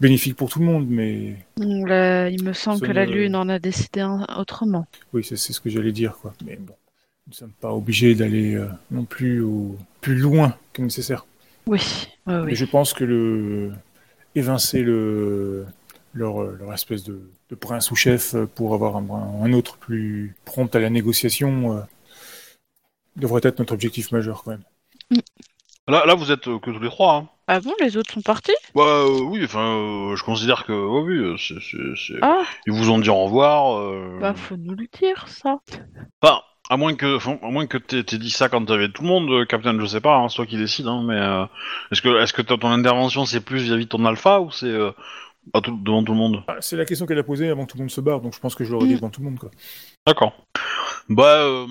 [0.00, 3.48] bénéfique pour tout le monde, mais Donc là, il me semble que la Lune en
[3.48, 4.86] a décidé un- autrement.
[5.12, 6.32] oui, c'est c'est ce que j'allais dire, quoi.
[6.44, 6.74] Mais bon,
[7.26, 11.24] nous ne sommes pas obligés d'aller euh, non plus au plus loin que nécessaire.
[11.66, 11.80] Oui,
[12.26, 12.54] oui, Mais oui.
[12.54, 13.72] je pense que le
[14.34, 15.64] évincer le
[16.12, 19.06] leur, leur espèce de, de prince ou chef pour avoir un,
[19.42, 21.80] un autre plus prompt à la négociation euh,
[23.16, 24.64] devrait être notre objectif majeur quand même.
[25.88, 27.28] Là, là vous êtes euh, que tous les trois, hein.
[27.46, 28.54] Ah bon, les autres sont partis?
[28.74, 30.72] Bah euh, oui, enfin, euh, je considère que...
[30.72, 31.60] ouais, oui, c'est...
[31.60, 33.78] c'est- c'est- Ah, Ils vous ont dit au revoir.
[33.80, 35.58] euh, bah faut nous le dire, ça.
[36.22, 36.40] Enfin,
[36.70, 39.44] à moins que, à moins que t'aies dit ça quand t'avais tout le monde, euh,
[39.44, 41.44] Captain, je sais pas, hein, c'est toi qui décides, hein, mais euh,
[41.92, 44.90] est-ce que, est-ce que ton intervention c'est plus vis-à-vis de ton alpha ou c'est euh,
[45.62, 46.42] tout- devant tout le monde?
[46.48, 48.34] Ah, C'est la question qu'elle a posée avant que tout le monde se barre, donc
[48.34, 48.96] je pense que je l'aurais dit Mm.
[48.96, 49.38] devant tout le monde.
[49.38, 49.50] Quoi.
[50.06, 50.32] D'accord.
[51.10, 51.66] Bah, euh,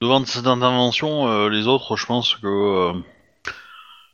[0.00, 2.92] devant cette intervention, euh, les autres, je pense que euh,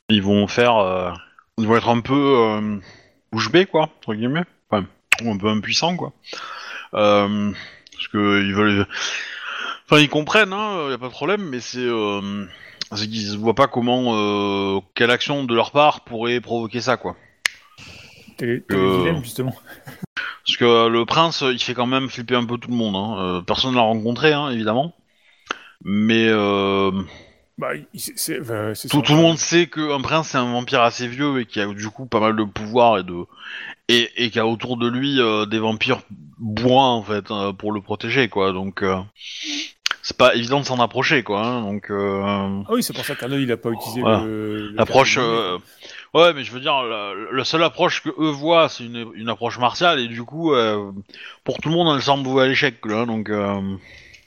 [0.09, 1.11] ils vont faire, euh,
[1.57, 2.77] ils vont être un peu euh,
[3.31, 4.85] bouche bée, quoi, entre guillemets, enfin,
[5.23, 6.11] ou un peu impuissants, quoi,
[6.95, 7.51] euh,
[8.03, 8.85] parce que ils veulent,
[9.85, 12.45] enfin, ils comprennent, hein, y a pas de problème, mais c'est, euh,
[12.93, 14.15] c'est qu'ils voient pas comment,
[14.77, 17.15] euh, quelle action de leur part pourrait provoquer ça, quoi.
[18.41, 19.15] Est Euh.
[19.21, 19.55] justement.
[20.45, 22.95] Parce que euh, le prince, il fait quand même flipper un peu tout le monde.
[22.97, 23.43] Hein.
[23.47, 24.93] Personne ne l'a rencontré, hein, évidemment.
[25.85, 26.29] Mais
[27.57, 31.39] Bah, c'est- bah, tout, tout le monde sait qu'un prince, c'est un vampire assez vieux
[31.39, 33.13] et qui a du coup pas mal de pouvoir et de
[33.93, 36.01] et, et qui a autour de lui euh, des vampires
[36.39, 38.51] bourrins en fait euh, pour le protéger, quoi.
[38.51, 38.97] Donc euh,
[40.01, 41.45] c'est pas évident de s'en approcher, quoi.
[41.45, 41.61] hein.
[41.61, 42.21] Donc euh,
[42.67, 44.23] Ah oui, c'est pour ça qu'Arnold il a pas utilisé Voilà.
[44.23, 44.69] le.
[44.69, 45.17] le l'approche.
[45.19, 45.57] euh,
[46.13, 49.29] Ouais, mais je veux dire, la, la seule approche que eux voient, c'est une, une
[49.29, 50.91] approche martiale, et du coup, euh,
[51.43, 53.59] pour tout le monde, elle semble vouée à l'échec, là, donc, euh,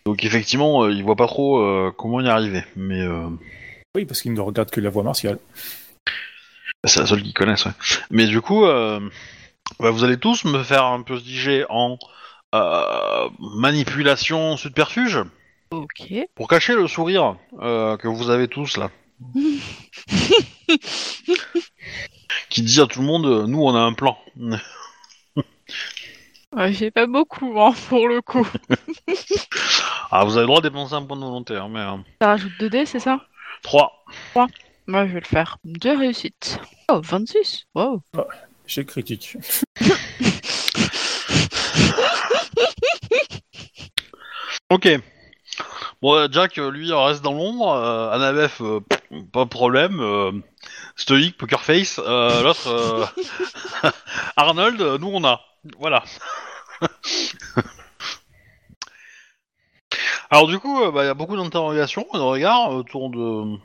[0.04, 3.28] donc effectivement, euh, ils voient pas trop euh, comment y arriver, mais euh,
[3.94, 5.38] Oui, parce qu'il ne regarde que la voie martiale.
[6.82, 7.72] c'est la seule qu'ils connaissent, ouais.
[8.10, 8.98] Mais du coup, euh,
[9.80, 11.98] bah, vous allez tous me faire un peu ce DJ en
[12.54, 15.20] euh, manipulation subterfuge,
[15.70, 16.12] Ok.
[16.34, 18.90] pour cacher le sourire euh, que vous avez tous, là.
[22.50, 24.16] Qui dit à tout le monde, euh, nous, on a un plan.
[26.52, 28.46] Ouais, J'ai pas beaucoup, hein, pour le coup.
[30.12, 31.80] Ah, vous avez le droit de dépenser un point de volonté, hein, mais...
[31.80, 33.20] euh, Ça rajoute 2 dés, c'est ça?
[33.64, 34.04] 3.
[34.86, 35.58] Moi, je vais le faire.
[35.64, 36.60] Deux réussites.
[36.88, 37.66] Oh, 26.
[37.74, 38.00] Wow.
[38.66, 39.36] Échec critique.
[44.70, 44.88] Ok.
[46.02, 47.68] Bon, euh, Jack, euh, lui, reste dans l'ombre.
[47.72, 48.10] Euh,
[48.60, 49.00] euh, pff,
[49.32, 50.00] pas de problème.
[50.00, 50.32] euh,
[50.96, 52.00] stoïque, poker face.
[52.04, 53.90] Euh, L'autre, euh,
[54.36, 55.40] Arnold, euh, nous, on a.
[55.78, 56.04] Voilà.
[60.30, 63.56] Alors, du coup, euh, bah, il y a beaucoup d'interrogations et de regards autour de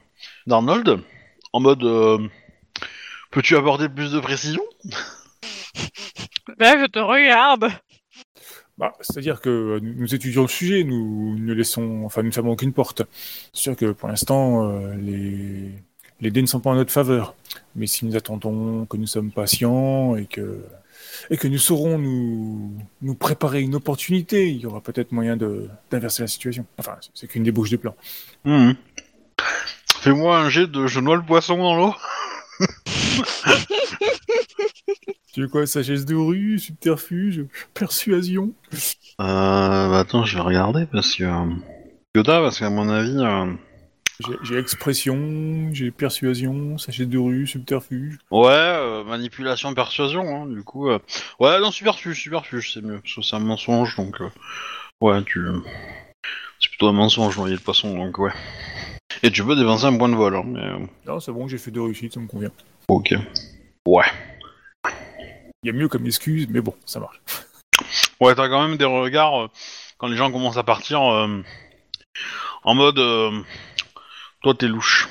[0.48, 1.00] d'Arnold.
[1.54, 2.18] En mode, euh,
[3.32, 4.62] peux-tu apporter plus de précision?
[6.58, 7.70] Là, je te regarde.
[8.78, 12.34] Bah, C'est-à-dire que euh, nous nous étudions le sujet, nous ne laissons, enfin, nous ne
[12.34, 13.04] fermons aucune porte.
[13.54, 15.72] C'est sûr que pour l'instant, euh, les...
[16.20, 17.36] les dés ne sont pas en notre faveur.
[17.76, 20.64] Mais si nous attendons que nous sommes patients et que
[21.30, 25.70] et que nous saurons nous, nous préparer une opportunité, il y aura peut-être moyen de
[25.92, 26.66] d'inverser la situation.
[26.78, 27.96] Enfin, c'est- qu'une débauche de plan.
[28.46, 28.76] Mhm.
[30.02, 31.94] Fais-moi un jet de je noie le poisson dans l'eau.
[35.34, 38.54] Tu veux quoi, sagesse de rue, subterfuge, persuasion?
[39.22, 41.24] Euh, bah attends, je vais regarder parce que.
[41.24, 41.46] euh,
[42.16, 43.18] Yoda, parce qu'à mon avis.
[43.18, 43.54] euh,
[44.28, 48.18] J'ai- J'ai expression, j'ai persuasion, sagesse de rue, subterfuge.
[48.30, 50.90] Ouais, euh, manipulation, persuasion, hein, du coup.
[50.90, 51.00] euh,
[51.40, 54.20] Ouais, non, superfuge, superfuge, c'est mieux, parce que c'est un mensonge, donc.
[54.22, 54.30] euh,
[55.00, 55.40] Ouais, tu.
[56.60, 58.32] C'est plutôt un mensonge, noyer le poisson, donc ouais.
[59.24, 60.60] Et tu peux dépenser un point de vol, hein, mais.
[60.60, 62.52] euh, Non, c'est bon, j'ai fait deux réussites, ça me convient.
[62.88, 63.14] Ok.
[63.86, 64.06] Ouais.
[65.64, 67.22] Il y a mieux comme excuse, mais bon, ça marche.
[68.20, 69.48] Ouais, t'as quand même des regards euh,
[69.98, 71.42] quand les gens commencent à partir euh,
[72.64, 72.98] en mode.
[73.00, 73.42] euh,
[74.42, 75.08] Toi, t'es louche.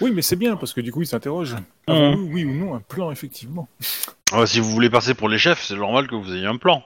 [0.00, 1.56] Oui, mais c'est bien, parce que du coup, ils s'interrogent.
[1.88, 3.68] Avons-nous, oui ou non, un plan, effectivement
[4.32, 6.84] Ouais, si vous voulez passer pour les chefs, c'est normal que vous ayez un plan.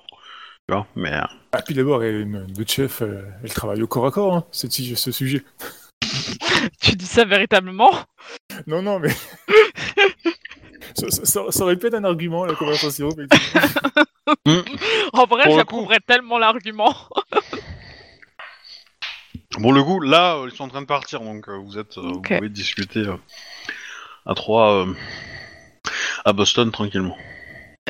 [0.68, 1.12] Tu vois, mais.
[1.52, 5.42] Ah, puis d'abord, notre chef, elle travaille au corps à corps, hein, cette- ce sujet.
[6.80, 7.90] Tu dis ça véritablement?
[8.66, 9.10] Non, non, mais...
[10.94, 13.08] ça, ça- ça- ça aurait pu être un argument, la conversation.
[15.12, 16.94] En vrai, j'approuverais tellement l'argument.
[19.58, 21.98] Bon, le coup, là, euh, ils sont en train de partir, donc euh, vous êtes,
[21.98, 23.16] euh, vous pouvez discuter euh,
[24.24, 24.94] à trois euh,
[26.24, 27.16] à Boston tranquillement.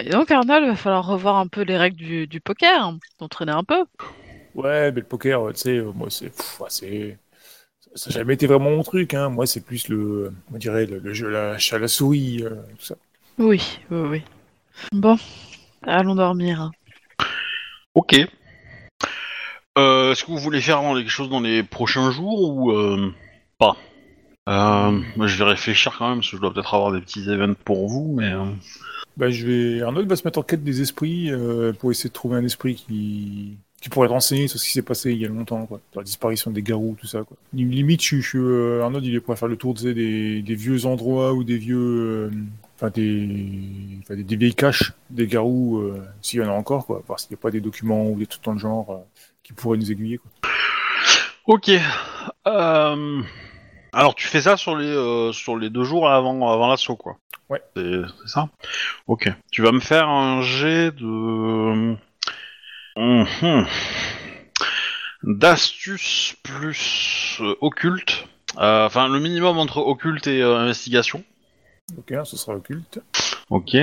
[0.02, 2.98] Et donc, Arnold, il va falloir revoir un peu les règles du, du poker, hein,
[3.18, 3.84] s'entraîner un peu.
[4.54, 7.18] Ouais, mais le poker, tu sais, moi, c'est...
[7.94, 9.30] Ça n'a jamais été vraiment mon truc, hein.
[9.30, 10.32] Moi, c'est plus le...
[10.54, 12.94] On dirait le, le jeu à la chat la souris, euh, tout ça.
[13.38, 14.22] Oui, oui, oui.
[14.92, 15.18] Bon,
[15.82, 16.70] allons dormir.
[17.94, 18.16] Ok.
[19.78, 23.12] Euh, Est-ce que vous voulez faire quelque chose dans les prochains jours ou euh,
[23.58, 23.76] pas?
[24.48, 27.28] Euh, moi, Je vais réfléchir quand même, parce que je dois peut-être avoir des petits
[27.28, 28.32] événements pour vous, mais...
[29.16, 29.82] Bah, je vais...
[29.82, 32.76] Arnold va se mettre en quête des esprits euh, pour essayer de trouver un esprit
[32.76, 33.58] qui...
[33.80, 35.80] qui pourrait être renseigné sur ce qui s'est passé il y a longtemps, quoi.
[35.94, 37.36] La disparition des garous, tout ça, quoi.
[37.54, 40.42] Limite, je, je, euh, Arnold, il est prêt à faire le tour tu sais, des...
[40.42, 41.78] des vieux endroits ou des vieux...
[41.78, 42.30] euh,
[42.76, 43.26] Enfin, des...
[44.08, 44.22] Des...
[44.22, 47.02] des vieilles caches des garous, euh, s'il y en a encore, quoi.
[47.06, 48.96] Voir s'il n'y a pas des documents ou des trucs dans le genre euh,
[49.42, 50.30] qui pourraient nous aiguiller, quoi.
[51.46, 51.70] Ok.
[52.46, 53.22] Euh,
[53.92, 57.16] Alors, tu fais ça sur les, euh, sur les deux jours avant, avant l'assaut, quoi.
[57.48, 57.60] Ouais.
[57.74, 58.48] C'est ça?
[59.06, 59.32] Ok.
[59.50, 61.96] Tu vas me faire un jet de...
[63.00, 63.66] Mhm.
[65.22, 68.26] D'astuce plus euh, occulte.
[68.58, 71.24] Euh, Enfin, le minimum entre occulte et euh, investigation.
[71.96, 73.00] Ok, hein, ce sera occulte.
[73.48, 73.74] Ok.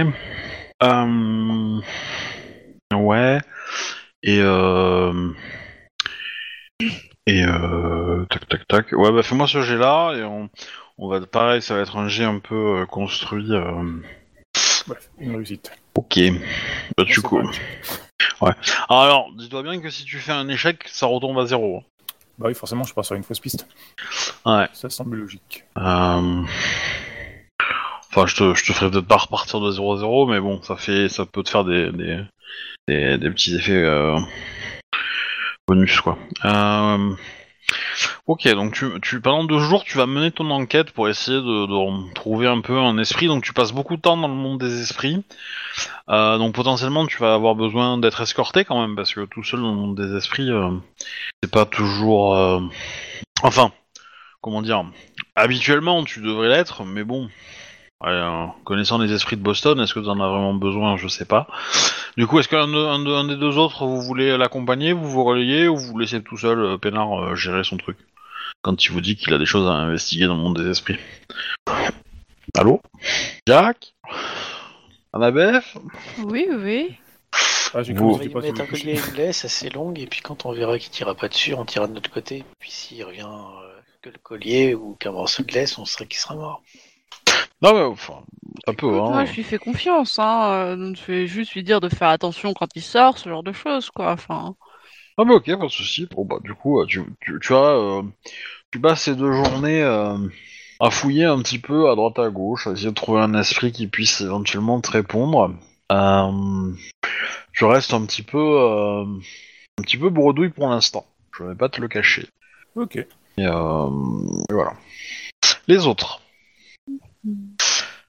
[2.93, 3.39] Ouais.
[4.23, 4.37] Et.
[7.25, 8.25] Et euh...
[8.29, 8.91] Tac tac tac.
[8.93, 10.49] Ouais bah fais-moi ce jet là et on...
[10.97, 13.51] on va pareil ça va être un jet un peu euh, construit.
[13.51, 13.83] euh,
[14.87, 15.71] Bref, une réussite.
[15.95, 16.19] Ok.
[16.97, 17.21] Bah tu
[18.41, 18.55] Ah,
[18.89, 21.83] Alors dis-toi bien que si tu fais un échec ça retombe à zéro.
[22.37, 23.67] Bah oui, forcément, je pars sur une fausse piste.
[24.45, 24.67] Ouais.
[24.73, 25.63] Ça semble logique.
[25.77, 26.43] Euh...
[28.09, 31.09] Enfin, je te, je te ferai peut-être pas repartir de 0-0, mais bon, ça fait,
[31.09, 32.23] ça peut te faire des, des,
[32.87, 34.17] des, des petits effets euh,
[35.67, 36.17] bonus, quoi.
[36.45, 37.15] Euh...
[38.25, 42.13] Ok, donc tu, pendant deux jours, tu vas mener ton enquête pour essayer de, de
[42.13, 43.27] trouver un peu un esprit.
[43.27, 45.23] Donc tu passes beaucoup de temps dans le monde des esprits.
[46.09, 49.61] Euh, donc potentiellement, tu vas avoir besoin d'être escorté quand même, parce que tout seul
[49.61, 50.71] dans le monde des esprits, euh,
[51.43, 52.35] c'est pas toujours.
[52.35, 52.61] euh,
[53.43, 53.71] Enfin,
[54.41, 54.85] comment dire
[55.35, 57.29] Habituellement, tu devrais l'être, mais bon.
[58.03, 60.97] Ouais, euh, connaissant les esprits de Boston, est-ce que tu en as vraiment besoin?
[60.97, 61.47] Je sais pas.
[62.17, 65.09] Du coup, est-ce qu'un de- un, de- un des deux autres, vous voulez l'accompagner, vous
[65.09, 67.97] vous relayez, ou vous vous laissez tout seul, euh, Pénard, euh, gérer son truc?
[68.61, 70.97] Quand il vous dit qu'il a des choses à investiguer dans le monde des esprits.
[72.57, 72.81] Allô?
[73.47, 73.93] Jack
[75.13, 75.63] Annabeth
[76.19, 76.95] Oui, oui.
[77.73, 80.21] Ah, j'ai Vous- On va mettre un collier à une laisse assez longue, et puis
[80.21, 82.43] quand on verra qu'il tira pas dessus, on tirera de notre côté.
[82.59, 86.17] Puis s'il revient euh, que le collier ou qu'un morceau de laisse, on sera qu'il
[86.17, 86.61] sera mort.
[87.61, 88.23] Non, mais enfin,
[88.67, 89.09] un peu, Écoute, hein.
[89.09, 90.51] Moi, je lui fais confiance, hein.
[90.51, 93.51] euh, Je vais juste lui dire de faire attention quand il sort, ce genre de
[93.53, 94.11] choses, quoi.
[94.11, 94.55] Enfin,
[95.17, 96.07] Ah bah ok, pas de souci.
[96.11, 98.03] Bon bah du coup, euh, tu, tu, tu as, euh,
[98.71, 100.17] tu passes ces deux journées euh,
[100.79, 103.71] à fouiller un petit peu à droite à gauche, à essayer de trouver un esprit
[103.71, 105.55] qui puisse éventuellement te répondre.
[105.91, 106.73] Euh,
[107.53, 109.03] tu restes un petit peu, euh,
[109.79, 111.05] un petit peu bredouille pour l'instant.
[111.37, 112.27] Je vais pas te le cacher.
[112.75, 112.97] Ok.
[112.97, 113.07] Et,
[113.39, 113.89] euh,
[114.49, 114.73] et voilà.
[115.67, 116.21] Les autres.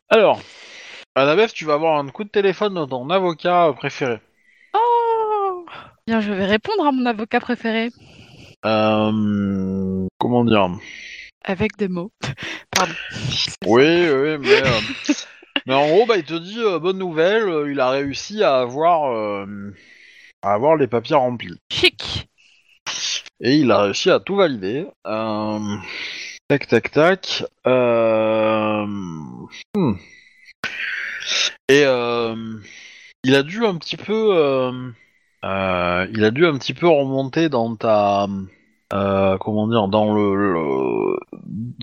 [0.08, 0.40] Alors,
[1.14, 4.20] Annabeth, tu vas avoir un coup de téléphone de ton avocat préféré.
[4.74, 5.66] Oh
[6.06, 7.90] Bien, je vais répondre à mon avocat préféré.
[8.64, 10.70] Euh, comment dire?
[11.44, 12.12] Avec des mots.
[12.70, 12.94] Pardon.
[13.66, 14.80] Oui, oui, mais, euh,
[15.66, 18.60] Mais en gros, bah, il te dit euh, bonne nouvelle, euh, il a réussi à
[18.60, 19.74] avoir, euh,
[20.42, 21.58] à avoir les papiers remplis.
[21.70, 22.28] Chic.
[23.40, 24.86] Et il a réussi à tout valider.
[25.06, 25.76] Euh,
[26.48, 27.44] Tac, tac, tac.
[27.66, 28.86] Euh,
[29.76, 29.92] hmm.
[31.68, 32.34] Et euh,
[33.22, 37.76] il a dû un petit peu, euh, il a dû un petit peu remonter dans
[37.76, 38.26] ta,
[38.90, 41.18] comment dire, dans le, le-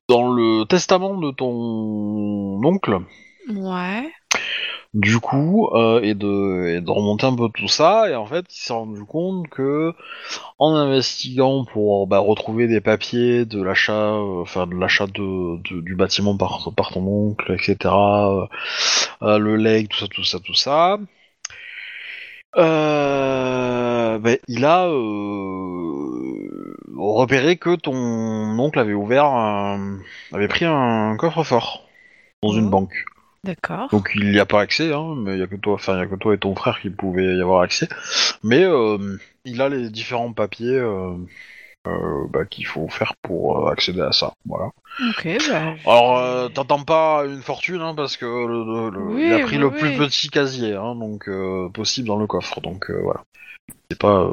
[0.10, 2.98] dans le testament de ton oncle.
[3.50, 4.12] Ouais.
[4.96, 8.46] Du coup, euh, et, de, et de remonter un peu tout ça, et en fait,
[8.50, 9.94] il s'est rendu compte que,
[10.60, 15.82] en investiguant pour bah, retrouver des papiers de l'achat, euh, enfin de l'achat de, de-
[15.82, 18.48] du bâtiment par, par ton oncle, etc., euh,
[19.24, 21.00] euh, le leg, tout ça, tout ça, tout ça,
[22.58, 27.94] euh, bah, il a euh, repéré que ton
[28.60, 30.00] oncle avait ouvert, un-
[30.34, 31.88] avait pris un coffre-fort
[32.44, 32.70] dans une Oh.
[32.70, 33.06] banque.
[33.46, 33.90] D'accord.
[33.92, 36.00] Donc il n'y a pas accès, hein, mais il y a que toi, enfin il
[36.00, 37.88] y a que toi et ton frère qui pouvaient y avoir accès.
[38.44, 41.14] Mais euh, il a les différents papiers euh,
[41.88, 44.34] euh, bah, qu'il faut faire pour euh, accéder à ça.
[44.46, 44.72] Voilà.
[45.10, 45.76] Ok, bah.
[45.86, 49.40] Alors euh, t'entends pas une fortune, hein, parce que le, le- le- Oui, il a
[49.40, 49.78] pris oui, le oui.
[49.80, 52.62] plus petit casier, hein, donc euh, possible dans le coffre.
[52.62, 53.24] Donc euh, voilà.
[53.92, 54.32] C'est pas euh,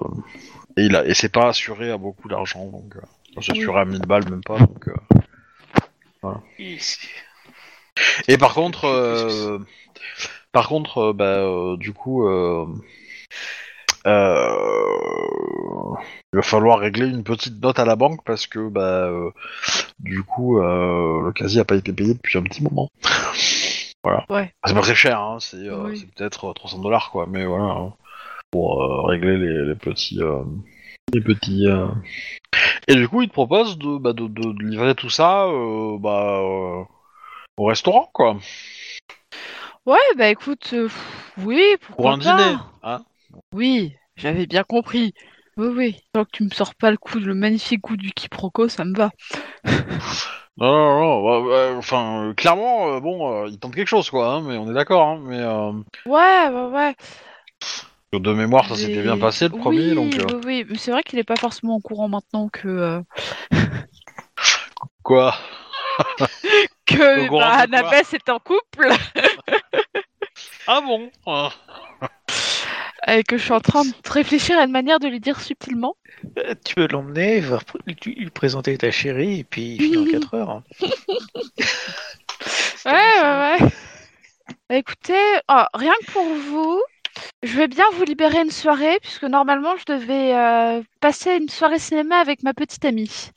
[0.78, 3.00] et il a et c'est pas assuré à beaucoup d'argent, donc euh,
[3.42, 4.58] c'est assuré à 1000 balles même pas.
[4.58, 4.94] Donc, euh.
[6.58, 7.08] Ici.
[8.28, 9.58] Et par contre, euh,
[10.52, 12.66] par contre, euh, bah, euh, du coup, euh,
[14.06, 15.94] euh,
[16.32, 19.30] il va falloir régler une petite note à la banque parce que, bah, euh,
[20.00, 22.88] du coup, euh, le casier a pas été payé depuis un petit moment.
[24.02, 24.24] voilà.
[24.30, 24.52] Ouais.
[24.66, 25.98] C'est pas très cher, hein, c'est euh, Oui.
[25.98, 27.92] c'est peut-être euh, 300 dollars, quoi, mais voilà, hein,
[28.50, 30.42] pour euh, régler les, les petits, euh,
[31.12, 31.66] les petits.
[31.68, 31.88] euh.
[32.88, 35.96] Et du coup, il te propose de, bah, de, de- de livrer tout ça, euh,
[35.98, 36.40] bah.
[37.62, 38.36] Au restaurant, quoi.
[39.86, 40.88] Ouais, bah écoute, euh,
[41.38, 42.36] oui, pourquoi Pour un pas.
[42.36, 42.56] dîner.
[42.82, 43.04] Hein
[43.54, 45.14] Oui, j'avais bien compris.
[45.56, 45.96] Oui, oui.
[46.12, 48.96] Tant que tu me sors pas le coup, le magnifique coup du quiproquo, ça me
[48.96, 49.10] va.
[50.56, 51.24] non, non, non.
[51.24, 54.28] bah, bah, Enfin, euh, clairement, euh, bon, euh, il tente quelque chose, quoi.
[54.34, 55.06] hein, mais on est d'accord.
[55.06, 55.72] Hein, mais euh,
[56.06, 56.94] Ouais, ouais, ouais.
[58.18, 60.18] de mémoire, ça s'était Mais- bien passé le premier, oui, donc.
[60.18, 62.68] euh, Oui, oui, mais c'est vrai qu'il est pas forcément au courant maintenant que.
[62.68, 63.00] euh,
[65.02, 65.34] Quoi?
[66.86, 68.88] Que bah, Annabeth est en couple
[70.66, 71.50] Ah bon Ah.
[73.08, 75.96] et que je suis en train de réfléchir à une manière de lui dire subtilement.
[76.38, 77.42] Euh, Tu peux l'emmener,
[78.06, 80.62] lui présenter ta chérie, et puis il finit en 4 heures.
[82.84, 83.68] Ouais, ouais, ouais.
[84.68, 85.14] Bah, écoutez,
[85.48, 86.82] oh, rien que pour vous,
[87.44, 91.78] je vais bien vous libérer une soirée, puisque normalement je devais euh, passer une soirée
[91.78, 93.30] cinéma avec ma petite amie.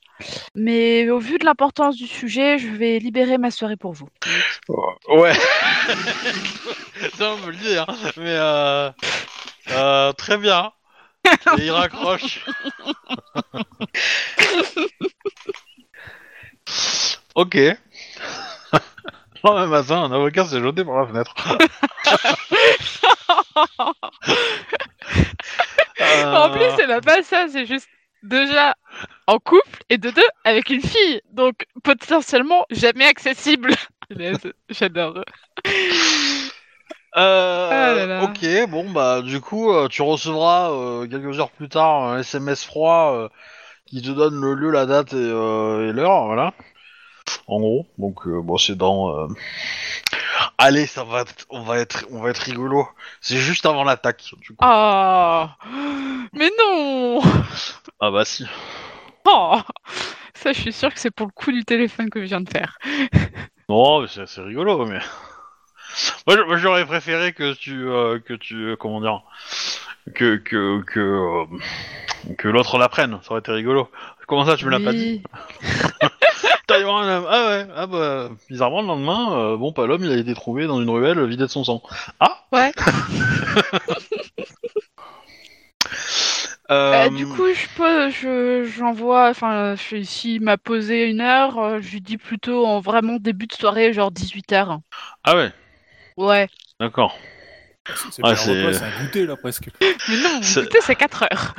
[0.56, 4.08] Mais au vu de l'importance du sujet, je vais libérer ma soirée pour vous.
[5.10, 5.34] Ouais.
[7.20, 7.86] non, me le dire.
[8.18, 8.90] Mais euh,
[9.72, 10.72] euh, très bien.
[11.58, 12.46] Et il raccroche.
[17.36, 17.56] ok.
[17.56, 17.76] Le
[19.44, 21.34] lendemain matin, un avocat s'est jeté par la fenêtre.
[26.00, 27.88] En plus, Euh, c'est même pas ça, c'est juste
[28.26, 28.76] déjà
[29.27, 31.22] en couple et de deux avec une fille.
[31.31, 33.73] Donc potentiellement jamais accessible.
[34.69, 35.23] J'adore.
[37.18, 38.23] Euh, Ah là là.
[38.23, 42.65] Ok, bon bah du coup euh, tu recevras euh, quelques heures plus tard un SMS
[42.65, 43.30] froid
[43.85, 46.53] qui te donne le lieu, la date et, et l'heure, voilà.
[47.47, 49.27] En gros, donc bon c'est dans.
[50.57, 52.88] Allez, ça va, être- on va être, on va être rigolo.
[53.22, 54.34] C'est juste avant l'attaque.
[54.41, 54.57] Du coup.
[54.62, 55.57] Ah
[56.34, 57.22] Mais non
[57.99, 58.45] Ah bah si.
[59.26, 59.57] Oh
[60.34, 62.49] Ça, je suis sûre que c'est pour le coup du téléphone que je viens de
[62.49, 62.78] faire.
[63.70, 64.99] Non, mais c'est c'est rigolo, mais.
[66.28, 69.22] moi, j'aurais préféré que tu, euh, que tu, euh, comment dire,
[70.14, 71.45] que que que euh,
[72.38, 73.20] que l'autre l'apprenne.
[73.24, 73.90] Ça aurait été rigolo.
[74.28, 75.22] Comment ça, tu me l'as pas dit?
[76.90, 77.26] Un homme.
[77.30, 80.68] Ah ouais, ah bah, bizarrement, le lendemain, euh, bon, pas l'homme, il a été trouvé
[80.68, 81.82] dans une ruelle vidée de son sang.
[82.20, 82.72] Ah Ouais.
[86.72, 91.80] euh, Euh, du coup, je peux, je, j'envoie, enfin, je- s'il m'a posé une heure,
[91.82, 94.80] je lui dis plutôt en vraiment début de soirée, genre 18h.
[95.24, 95.52] Ah ouais,
[96.18, 96.48] Ouais.
[96.80, 97.16] d'accord.
[97.88, 99.70] C'est c'est Ouais, pas un c'est- repas, c'est un goûter là presque.
[100.10, 101.53] Mais non, C'est- écoutez, c'est 4 heures.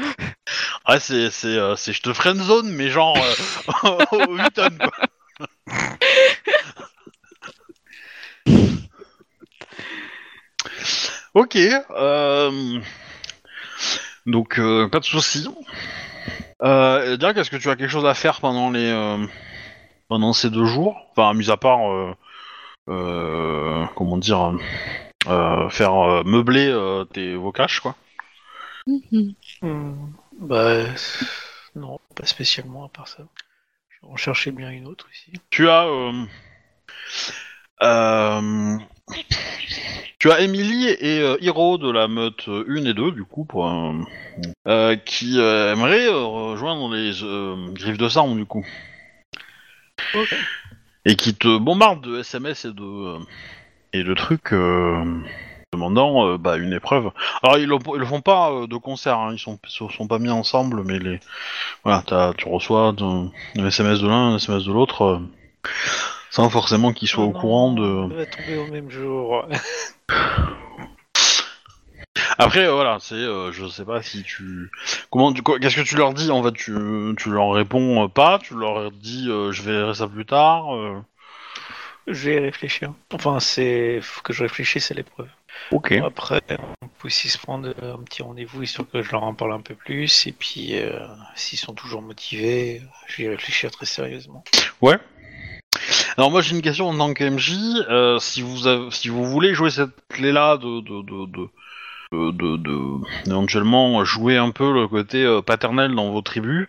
[0.88, 4.50] Ouais, c'est, c'est, euh, c'est je te ferai une zone, mais genre euh, au 8
[4.54, 4.90] tonnes, quoi.
[11.34, 11.56] ok.
[11.90, 12.80] Euh...
[14.26, 15.46] Donc, euh, pas de soucis.
[16.62, 19.24] Euh, Dirk, est-ce que tu as quelque chose à faire pendant les euh,
[20.08, 20.96] pendant ces deux jours?
[21.12, 22.14] Enfin, mis à part euh,
[22.88, 24.54] euh, comment dire,
[25.28, 27.94] euh, faire euh, meubler euh, tes vos caches, quoi.
[28.86, 29.34] Mhm.
[29.62, 30.84] Hmm, Bah,
[31.74, 33.24] non, pas spécialement à part ça.
[34.00, 35.32] Je vais en chercher bien une autre aussi.
[35.50, 36.12] Tu as, euh,
[37.82, 38.78] euh,
[40.18, 43.68] tu as Emily et euh, Hiro de la meute 1 et 2 du coup pour
[44.66, 47.12] euh, qui aimeraient rejoindre les
[47.74, 48.66] griffes de sang du coup
[50.14, 50.34] Ok.
[51.04, 53.18] et qui te bombardent de SMS et de
[53.92, 54.52] et de trucs
[55.76, 57.10] demandant euh, bah, une épreuve.
[57.42, 60.06] Alors ils le, ils le font pas euh, de concert, hein, ils sont ils sont
[60.08, 61.20] pas mis ensemble, mais les
[61.84, 62.02] voilà,
[62.36, 65.18] tu reçois un, SMS de l'un, un SMS de l'autre, euh,
[66.30, 67.82] sans forcément qu'ils soient Oh au non, courant de.
[67.82, 69.46] On va tomber au même jour.
[72.38, 74.70] Après voilà, c'est je sais pas si tu
[75.10, 76.74] comment quoi- qu'est-ce que tu leur dis en fait tu
[77.18, 80.66] tu leur réponds pas, tu leur dis je verrai ça plus tard.
[82.06, 82.92] Je vais y réfléchir.
[83.12, 85.28] Enfin, c'est faut que je réfléchisse à l'épreuve.
[85.72, 85.92] Ok.
[85.92, 86.40] Après,
[86.82, 89.60] on peut aussi se prendre un petit rendez-vous histoire que je leur en parle un
[89.60, 90.26] peu plus.
[90.26, 90.98] Et puis, euh,
[91.34, 94.44] s'ils sont toujours motivés, je vais y réfléchir très sérieusement.
[96.16, 97.52] Alors moi j'ai une question en tant que MJ,
[97.90, 101.48] euh, si vous avez, si vous voulez jouer cette clé là de de de, de
[102.12, 106.66] de, de- de- éventuellement jouer un peu le côté euh, paternel dans vos tribus,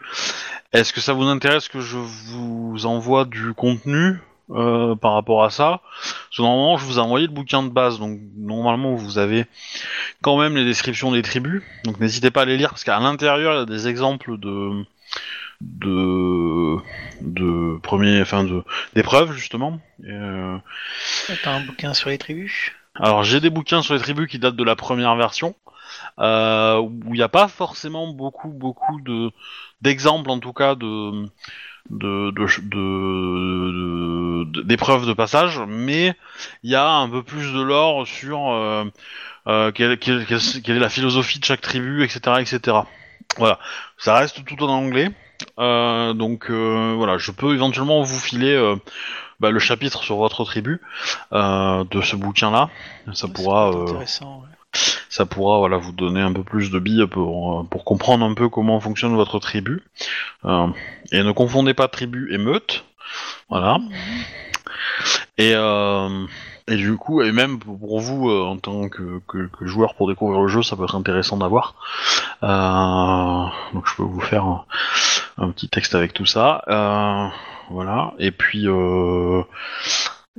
[0.73, 4.19] est-ce que ça vous intéresse que je vous envoie du contenu
[4.51, 5.81] euh, par rapport à ça.
[6.01, 9.45] Parce que normalement je vous ai envoyé le bouquin de base, donc normalement vous avez
[10.21, 13.53] quand même les descriptions des tribus, donc n'hésitez pas à les lire parce qu'à l'intérieur
[13.53, 14.83] il y a des exemples de
[15.61, 16.77] de
[17.21, 18.63] de premiers enfin de
[18.95, 19.79] d'épreuves justement.
[20.05, 20.57] Euh,
[21.43, 22.71] T'as un bouquin sur les tribus?
[22.99, 25.55] alors j'ai des bouquins sur les tribus qui datent de la première version,
[26.19, 29.31] euh, où il n'y a pas forcément beaucoup beaucoup de
[29.81, 31.27] d'exemples en tout cas de
[31.89, 36.13] de de- d'épreuves de, passage, mais
[36.63, 38.85] il y a un peu plus de lore sur euh,
[39.47, 42.77] euh, quelle, quelle- quelle- quelle est la philosophie de chaque tribu, etc., etc.
[43.37, 43.59] Voilà,
[43.97, 45.11] ça reste tout en anglais,
[45.59, 48.75] euh, donc euh, voilà, je peux éventuellement vous filer euh,
[49.39, 50.81] bah, le chapitre sur votre tribu
[51.33, 52.69] euh, de ce bouquin-là.
[53.13, 54.41] Ça Ouais, pourra, intéressant.
[54.41, 54.56] ouais.
[55.09, 58.33] Ça pourra, voilà, vous donner un peu plus de billes pour euh, pour comprendre un
[58.33, 59.81] peu comment fonctionne votre tribu.
[60.45, 60.67] Euh,
[61.11, 62.85] et ne confondez pas tribu et meute.
[63.49, 63.79] Voilà.
[65.37, 66.25] Et euh,
[66.67, 70.07] et du coup, et même pour vous euh, en tant que, que, que joueur pour
[70.07, 71.75] découvrir le jeu, ça peut être intéressant d'avoir.
[72.43, 74.65] Euh, donc je peux vous faire un,
[75.37, 76.63] un petit texte avec tout ça.
[76.67, 77.27] Euh,
[77.69, 78.13] voilà.
[78.19, 78.67] Et puis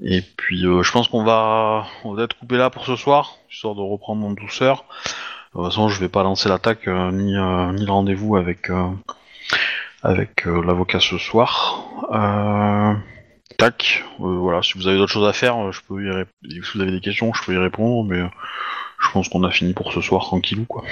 [0.02, 3.36] et puis euh, je pense qu'on va on va être coupé là pour ce soir,
[3.50, 4.84] histoire de reprendre en douceur.
[5.54, 8.70] De toute façon, je vais pas lancer l'attaque euh, ni euh, ni le rendez-vous avec
[8.70, 8.88] euh,
[10.02, 11.84] avec euh, l'avocat ce soir.
[13.56, 14.04] Tac.
[14.18, 14.62] Voilà.
[14.62, 17.00] Si vous avez d'autres choses à faire, je peux y rép- si vous avez des
[17.00, 18.20] questions, je peux y répondre, mais
[19.00, 20.84] je pense qu'on a fini pour ce soir tranquillou quoi.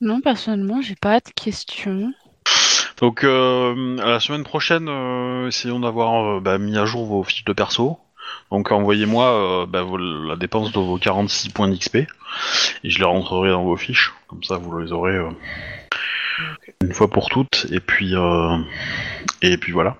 [0.00, 2.12] Non, personnellement, j'ai pas de questions.
[2.98, 7.22] Donc euh, à la semaine prochaine, euh, essayons d'avoir euh, bah, mis à jour vos
[7.24, 7.98] fiches de perso.
[8.50, 12.06] Donc envoyez-moi euh, bah, la dépense de vos 46 points d'XP et
[12.90, 14.12] je les rentrerai dans vos fiches.
[14.28, 15.30] Comme ça, vous les aurez euh,
[16.82, 17.66] une fois pour toutes.
[17.70, 18.58] Et puis euh,
[19.42, 19.96] et puis voilà.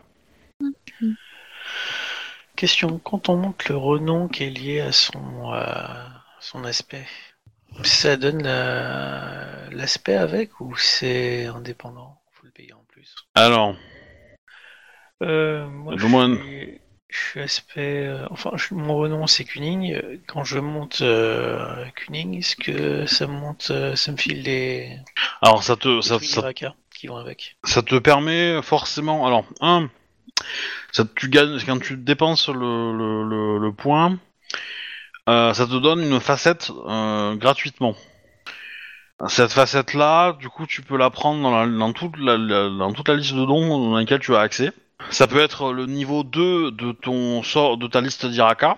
[2.57, 5.65] Question quand on monte le renom qui est lié à son, euh,
[6.41, 7.07] son aspect,
[7.83, 13.15] ça donne la- l'aspect avec ou c'est indépendant Faut le payer en plus.
[13.35, 13.77] Alors,
[15.23, 18.07] Euh, moi, je suis, je suis aspect.
[18.07, 20.01] euh, enfin, je- mon renom c'est Kuning.
[20.27, 24.97] Quand je monte euh, Kuning, est-ce que ça me monte, euh, ça me file des,
[25.43, 26.19] alors ça te ça,
[26.91, 29.27] qui vont avec ça te permet forcément.
[29.27, 29.91] Alors un,
[30.93, 34.19] ça tu gagnes quand tu dépenses le le, le, le point.
[35.29, 37.95] euh, ça te donne une facette euh, gratuitement.
[39.29, 42.93] Cette facette-là, du coup, tu peux la prendre dans, la- dans toute la, la- dans
[42.93, 44.73] toute la liste de dons dans laquelle tu as accès.
[45.11, 48.77] Ça peut être le niveau 2 de ton sort, de ta liste d'Iraka,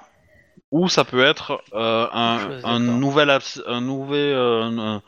[0.72, 2.96] ou ça peut être euh, un, Chose, un d'accord.
[2.98, 5.02] nouvel, abs- un, nouvel euh, un,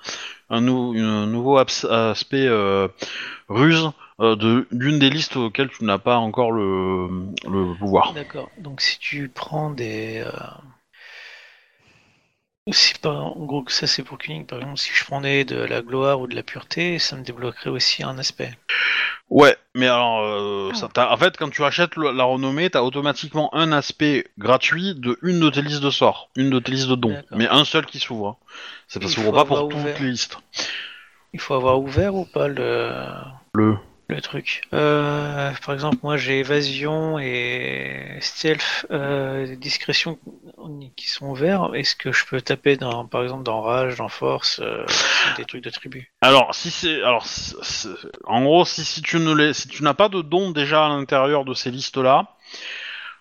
[0.51, 2.89] un nou- un nouveau abs- aspect euh,
[3.49, 3.91] ruse
[4.21, 7.09] euh, de d'une des listes auxquelles tu n'as pas encore le,
[7.49, 8.13] le pouvoir.
[8.15, 8.49] D'accord.
[8.59, 10.23] Donc si tu prends des.
[10.27, 10.31] Euh...
[12.73, 12.95] Si.
[13.05, 14.45] En gros, ça c'est pour Kuning.
[14.47, 17.70] Par exemple, si je prenais de la gloire ou de la pureté, ça me débloquerait
[17.70, 18.53] aussi un aspect.
[19.31, 22.81] Ouais, mais alors, euh, ça, t'as- en fait, quand tu achètes le- la renommée, t'as
[22.82, 26.89] automatiquement un aspect gratuit de une de tes listes de sorts, une de tes listes
[26.89, 27.36] de dons, D'accord.
[27.39, 28.28] mais un seul qui s'ouvre.
[28.28, 28.36] hein.
[28.89, 30.01] Ça Il s'ouvre faut pas pour avoir toutes ouvert.
[30.01, 30.39] les listes.
[31.35, 32.90] Il faut avoir ouvert ou pas le.
[33.55, 33.77] Le.
[34.09, 34.62] Le truc.
[34.72, 40.18] Euh, par exemple, moi j'ai évasion et stealth, euh, discrétion
[40.97, 41.70] qui sont ouverts.
[41.74, 44.85] Est-ce que je peux taper dans, par exemple, dans rage, dans force, euh,
[45.36, 46.10] des trucs de tribu?
[46.22, 47.26] Alors, si c'est, alors,
[48.24, 50.89] en gros, si, si tu ne les, si tu n'as pas de dons déjà à
[50.89, 52.35] l'intérieur de ces listes-là,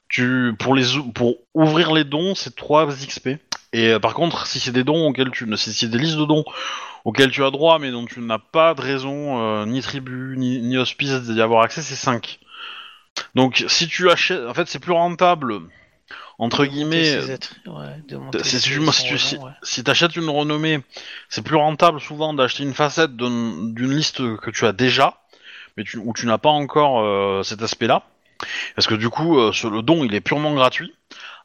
[0.07, 3.37] tu, pour les, ou- pour ouvrir les dons, c'est 3 XP.
[3.73, 6.25] Et euh, par contre, si c'est des dons auxquels tu, si c'est des listes de
[6.25, 6.45] dons
[7.07, 10.61] auxquels tu as droit, mais dont tu n'as pas de raison, euh, ni tribu, ni,
[10.61, 12.37] ni hospice d'y avoir accès, c'est 5.
[13.33, 15.53] Donc, si tu achètes, en fait, c'est plus rentable,
[16.37, 17.15] entre De guillemets,
[17.65, 17.95] ouais,
[18.43, 19.51] si tu, si tu- si- renom, ouais.
[19.63, 20.81] si t'achètes une renommée,
[21.29, 25.13] c'est plus rentable souvent d'acheter une facette d'un- d'une liste que tu as déjà,
[25.77, 28.03] mais tu, où tu n'as pas encore euh, cet aspect-là.
[28.75, 30.93] Parce que du coup, euh, ce- le don, il est purement gratuit.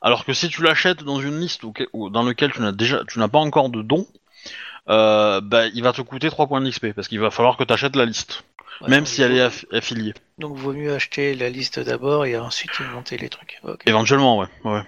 [0.03, 1.63] Alors que si tu l'achètes dans une liste
[1.93, 4.07] ou dans laquelle tu n'as déjà, tu n'as pas encore de don,
[4.89, 7.73] euh, bah, il va te coûter 3 points d'XP parce qu'il va falloir que tu
[7.73, 8.45] achètes la liste,
[8.81, 10.15] Ouais, même si elle est aff- affiliée.
[10.39, 13.61] Donc vaut mieux acheter la liste d'abord et ensuite monter les trucs.
[13.65, 13.83] Ok.
[13.87, 14.47] Éventuellement, ouais.
[14.65, 14.83] ouais.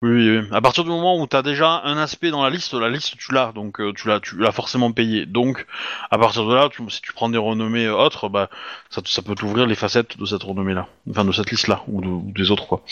[0.00, 0.46] Oui, oui, oui.
[0.52, 3.16] À partir du moment où tu as déjà un aspect dans la liste, la liste
[3.18, 5.26] tu l'as, donc euh, tu l'as, tu l'as forcément payé.
[5.26, 5.66] Donc,
[6.12, 8.48] à partir de là, tu- si tu prends des renommées euh, autres, bah,
[8.90, 12.06] ça, ça peut t'ouvrir les facettes de cette renommée-là, enfin de cette liste-là ou, de-
[12.06, 12.82] ou des autres quoi.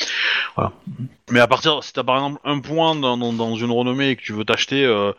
[0.57, 0.73] Voilà.
[1.31, 4.17] Mais à partir, si t'as par exemple un point dans, dans, dans une renommée et
[4.17, 5.13] que tu veux t'acheter euh,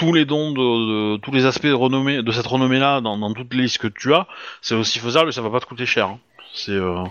[0.00, 3.32] tous les dons de, de- tous les aspects de renommée de cette renommée-là dans, dans
[3.34, 4.26] toutes les listes que tu as,
[4.62, 6.06] c'est aussi faisable et ça va pas te coûter cher.
[6.08, 6.18] hein.
[6.54, 7.04] C'est euh,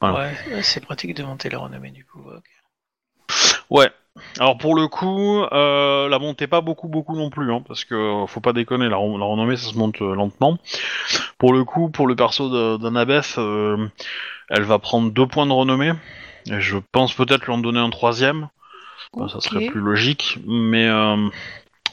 [0.00, 0.18] voilà.
[0.18, 2.22] Ouais, ouais, c'est pratique de monter la renommée du coup.
[3.70, 3.90] Ouais.
[4.38, 7.94] Alors pour le coup, euh, la montée pas beaucoup beaucoup non plus, hein, parce que
[7.94, 10.58] euh, faut pas déconner, la, re- la renommée ça se monte euh, lentement.
[11.38, 13.88] Pour le coup, pour le perso euh,
[14.50, 15.92] elle va prendre deux points de renommée.
[16.50, 18.48] Et je pense peut-être lui en donner un troisième.
[19.28, 21.28] Ça serait plus logique, mais euh,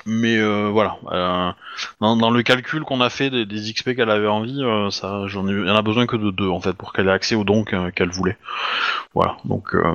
[0.05, 0.97] mais euh, voilà.
[1.11, 1.51] Euh,
[1.99, 5.81] dans, le calcul qu'on a fait des, XP qu'elle avait envie, euh, ça, j'en a
[5.81, 8.37] besoin que de deux en fait pour qu'elle ait accès aux dons que- qu'elle voulait.
[9.13, 9.37] Voilà.
[9.45, 9.93] Donc euh,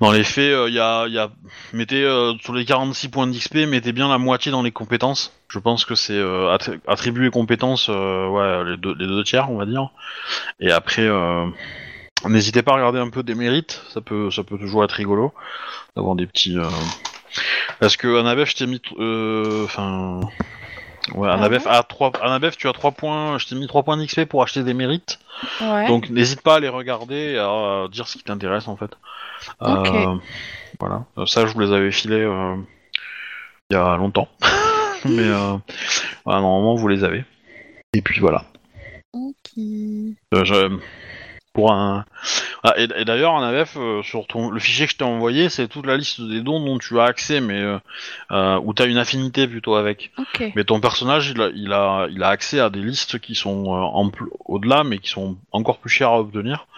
[0.00, 1.28] dans les faits, il y a,
[1.72, 5.32] mettez euh, sur les 46 points d'XP, mettez bien la moitié dans les compétences.
[5.48, 9.58] Je pense que c'est euh, attri- attribuer compétences, euh, les deux, les deux tiers, on
[9.58, 9.90] va dire.
[10.60, 11.46] Et après, euh,
[12.26, 13.82] n'hésitez pas à regarder un peu des mérites.
[13.92, 15.34] Ça peut, ça peut toujours être rigolo
[15.96, 16.56] d'avoir des petits.
[17.80, 20.20] Parce que Annabeth, je t'ai mis, euh, enfin.
[21.14, 21.30] Ouais,
[21.88, 24.74] 3, Annabeth, tu as 3 points, je t'ai mis 3 points d'XP pour acheter des
[24.74, 25.18] mérites.
[25.60, 25.86] Ouais.
[25.86, 28.90] Donc n'hésite pas à les regarder et à dire ce qui t'intéresse en fait.
[29.60, 29.88] Ok.
[29.88, 30.16] Euh,
[30.78, 31.04] voilà.
[31.16, 32.56] Euh, Ça, je vous les avais filés euh,
[33.70, 34.28] il y a longtemps.
[35.06, 35.56] Mais euh,
[36.26, 37.24] voilà, normalement, vous les avez.
[37.94, 38.44] Et puis voilà.
[39.14, 39.34] Ok.
[39.56, 40.78] Je-
[41.58, 42.04] Pour un...
[42.62, 44.48] Ah, et, et d'ailleurs, en AF, euh, sur ton...
[44.48, 47.02] le fichier que je t'ai envoyé, c'est toute la liste des dons dont tu as
[47.02, 47.80] accès, mais euh,
[48.30, 50.12] euh, où tu as une affinité plutôt avec.
[50.54, 53.74] Mais ton personnage, il a, il a, il a accès à des listes qui sont
[53.74, 56.68] euh, au-delà, mais qui sont encore plus chères à obtenir.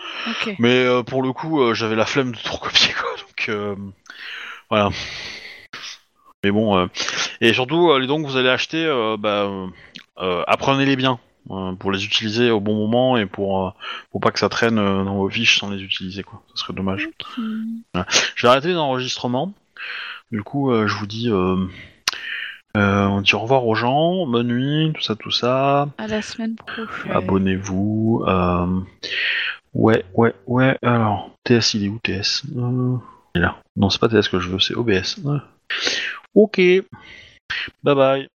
[0.58, 3.10] Mais pour le coup, j'avais la flemme de tout recopier, quoi.
[3.18, 3.76] Donc
[4.70, 4.88] voilà.
[6.42, 6.88] Mais bon,
[7.42, 9.50] et surtout, les dons que vous allez acheter, bah,
[10.46, 11.20] apprenez-les bien
[11.50, 13.70] euh, pour les utiliser au bon moment et pour euh,
[14.10, 16.42] pour pas que ça traîne euh, dans vos fiches sans les utiliser, quoi.
[16.54, 17.06] Ça serait dommage.
[17.06, 17.44] Ok.
[18.34, 19.52] Je vais arrêter les enregistrements.
[20.30, 21.28] Du coup, je vous dis,
[22.74, 25.88] on dit au revoir aux gens, bonne nuit, tout ça, tout ça.
[25.98, 27.10] À la semaine prochaine.
[27.12, 28.24] Abonnez-vous.
[29.74, 30.76] Ouais, ouais, ouais.
[30.82, 32.58] Alors, TS, il est où TS Il
[33.34, 33.56] est là.
[33.76, 35.18] Non, c'est pas TS que je veux, c'est OBS.
[35.24, 35.38] Ouais.
[36.34, 36.58] Ok.
[37.82, 38.28] Bye bye.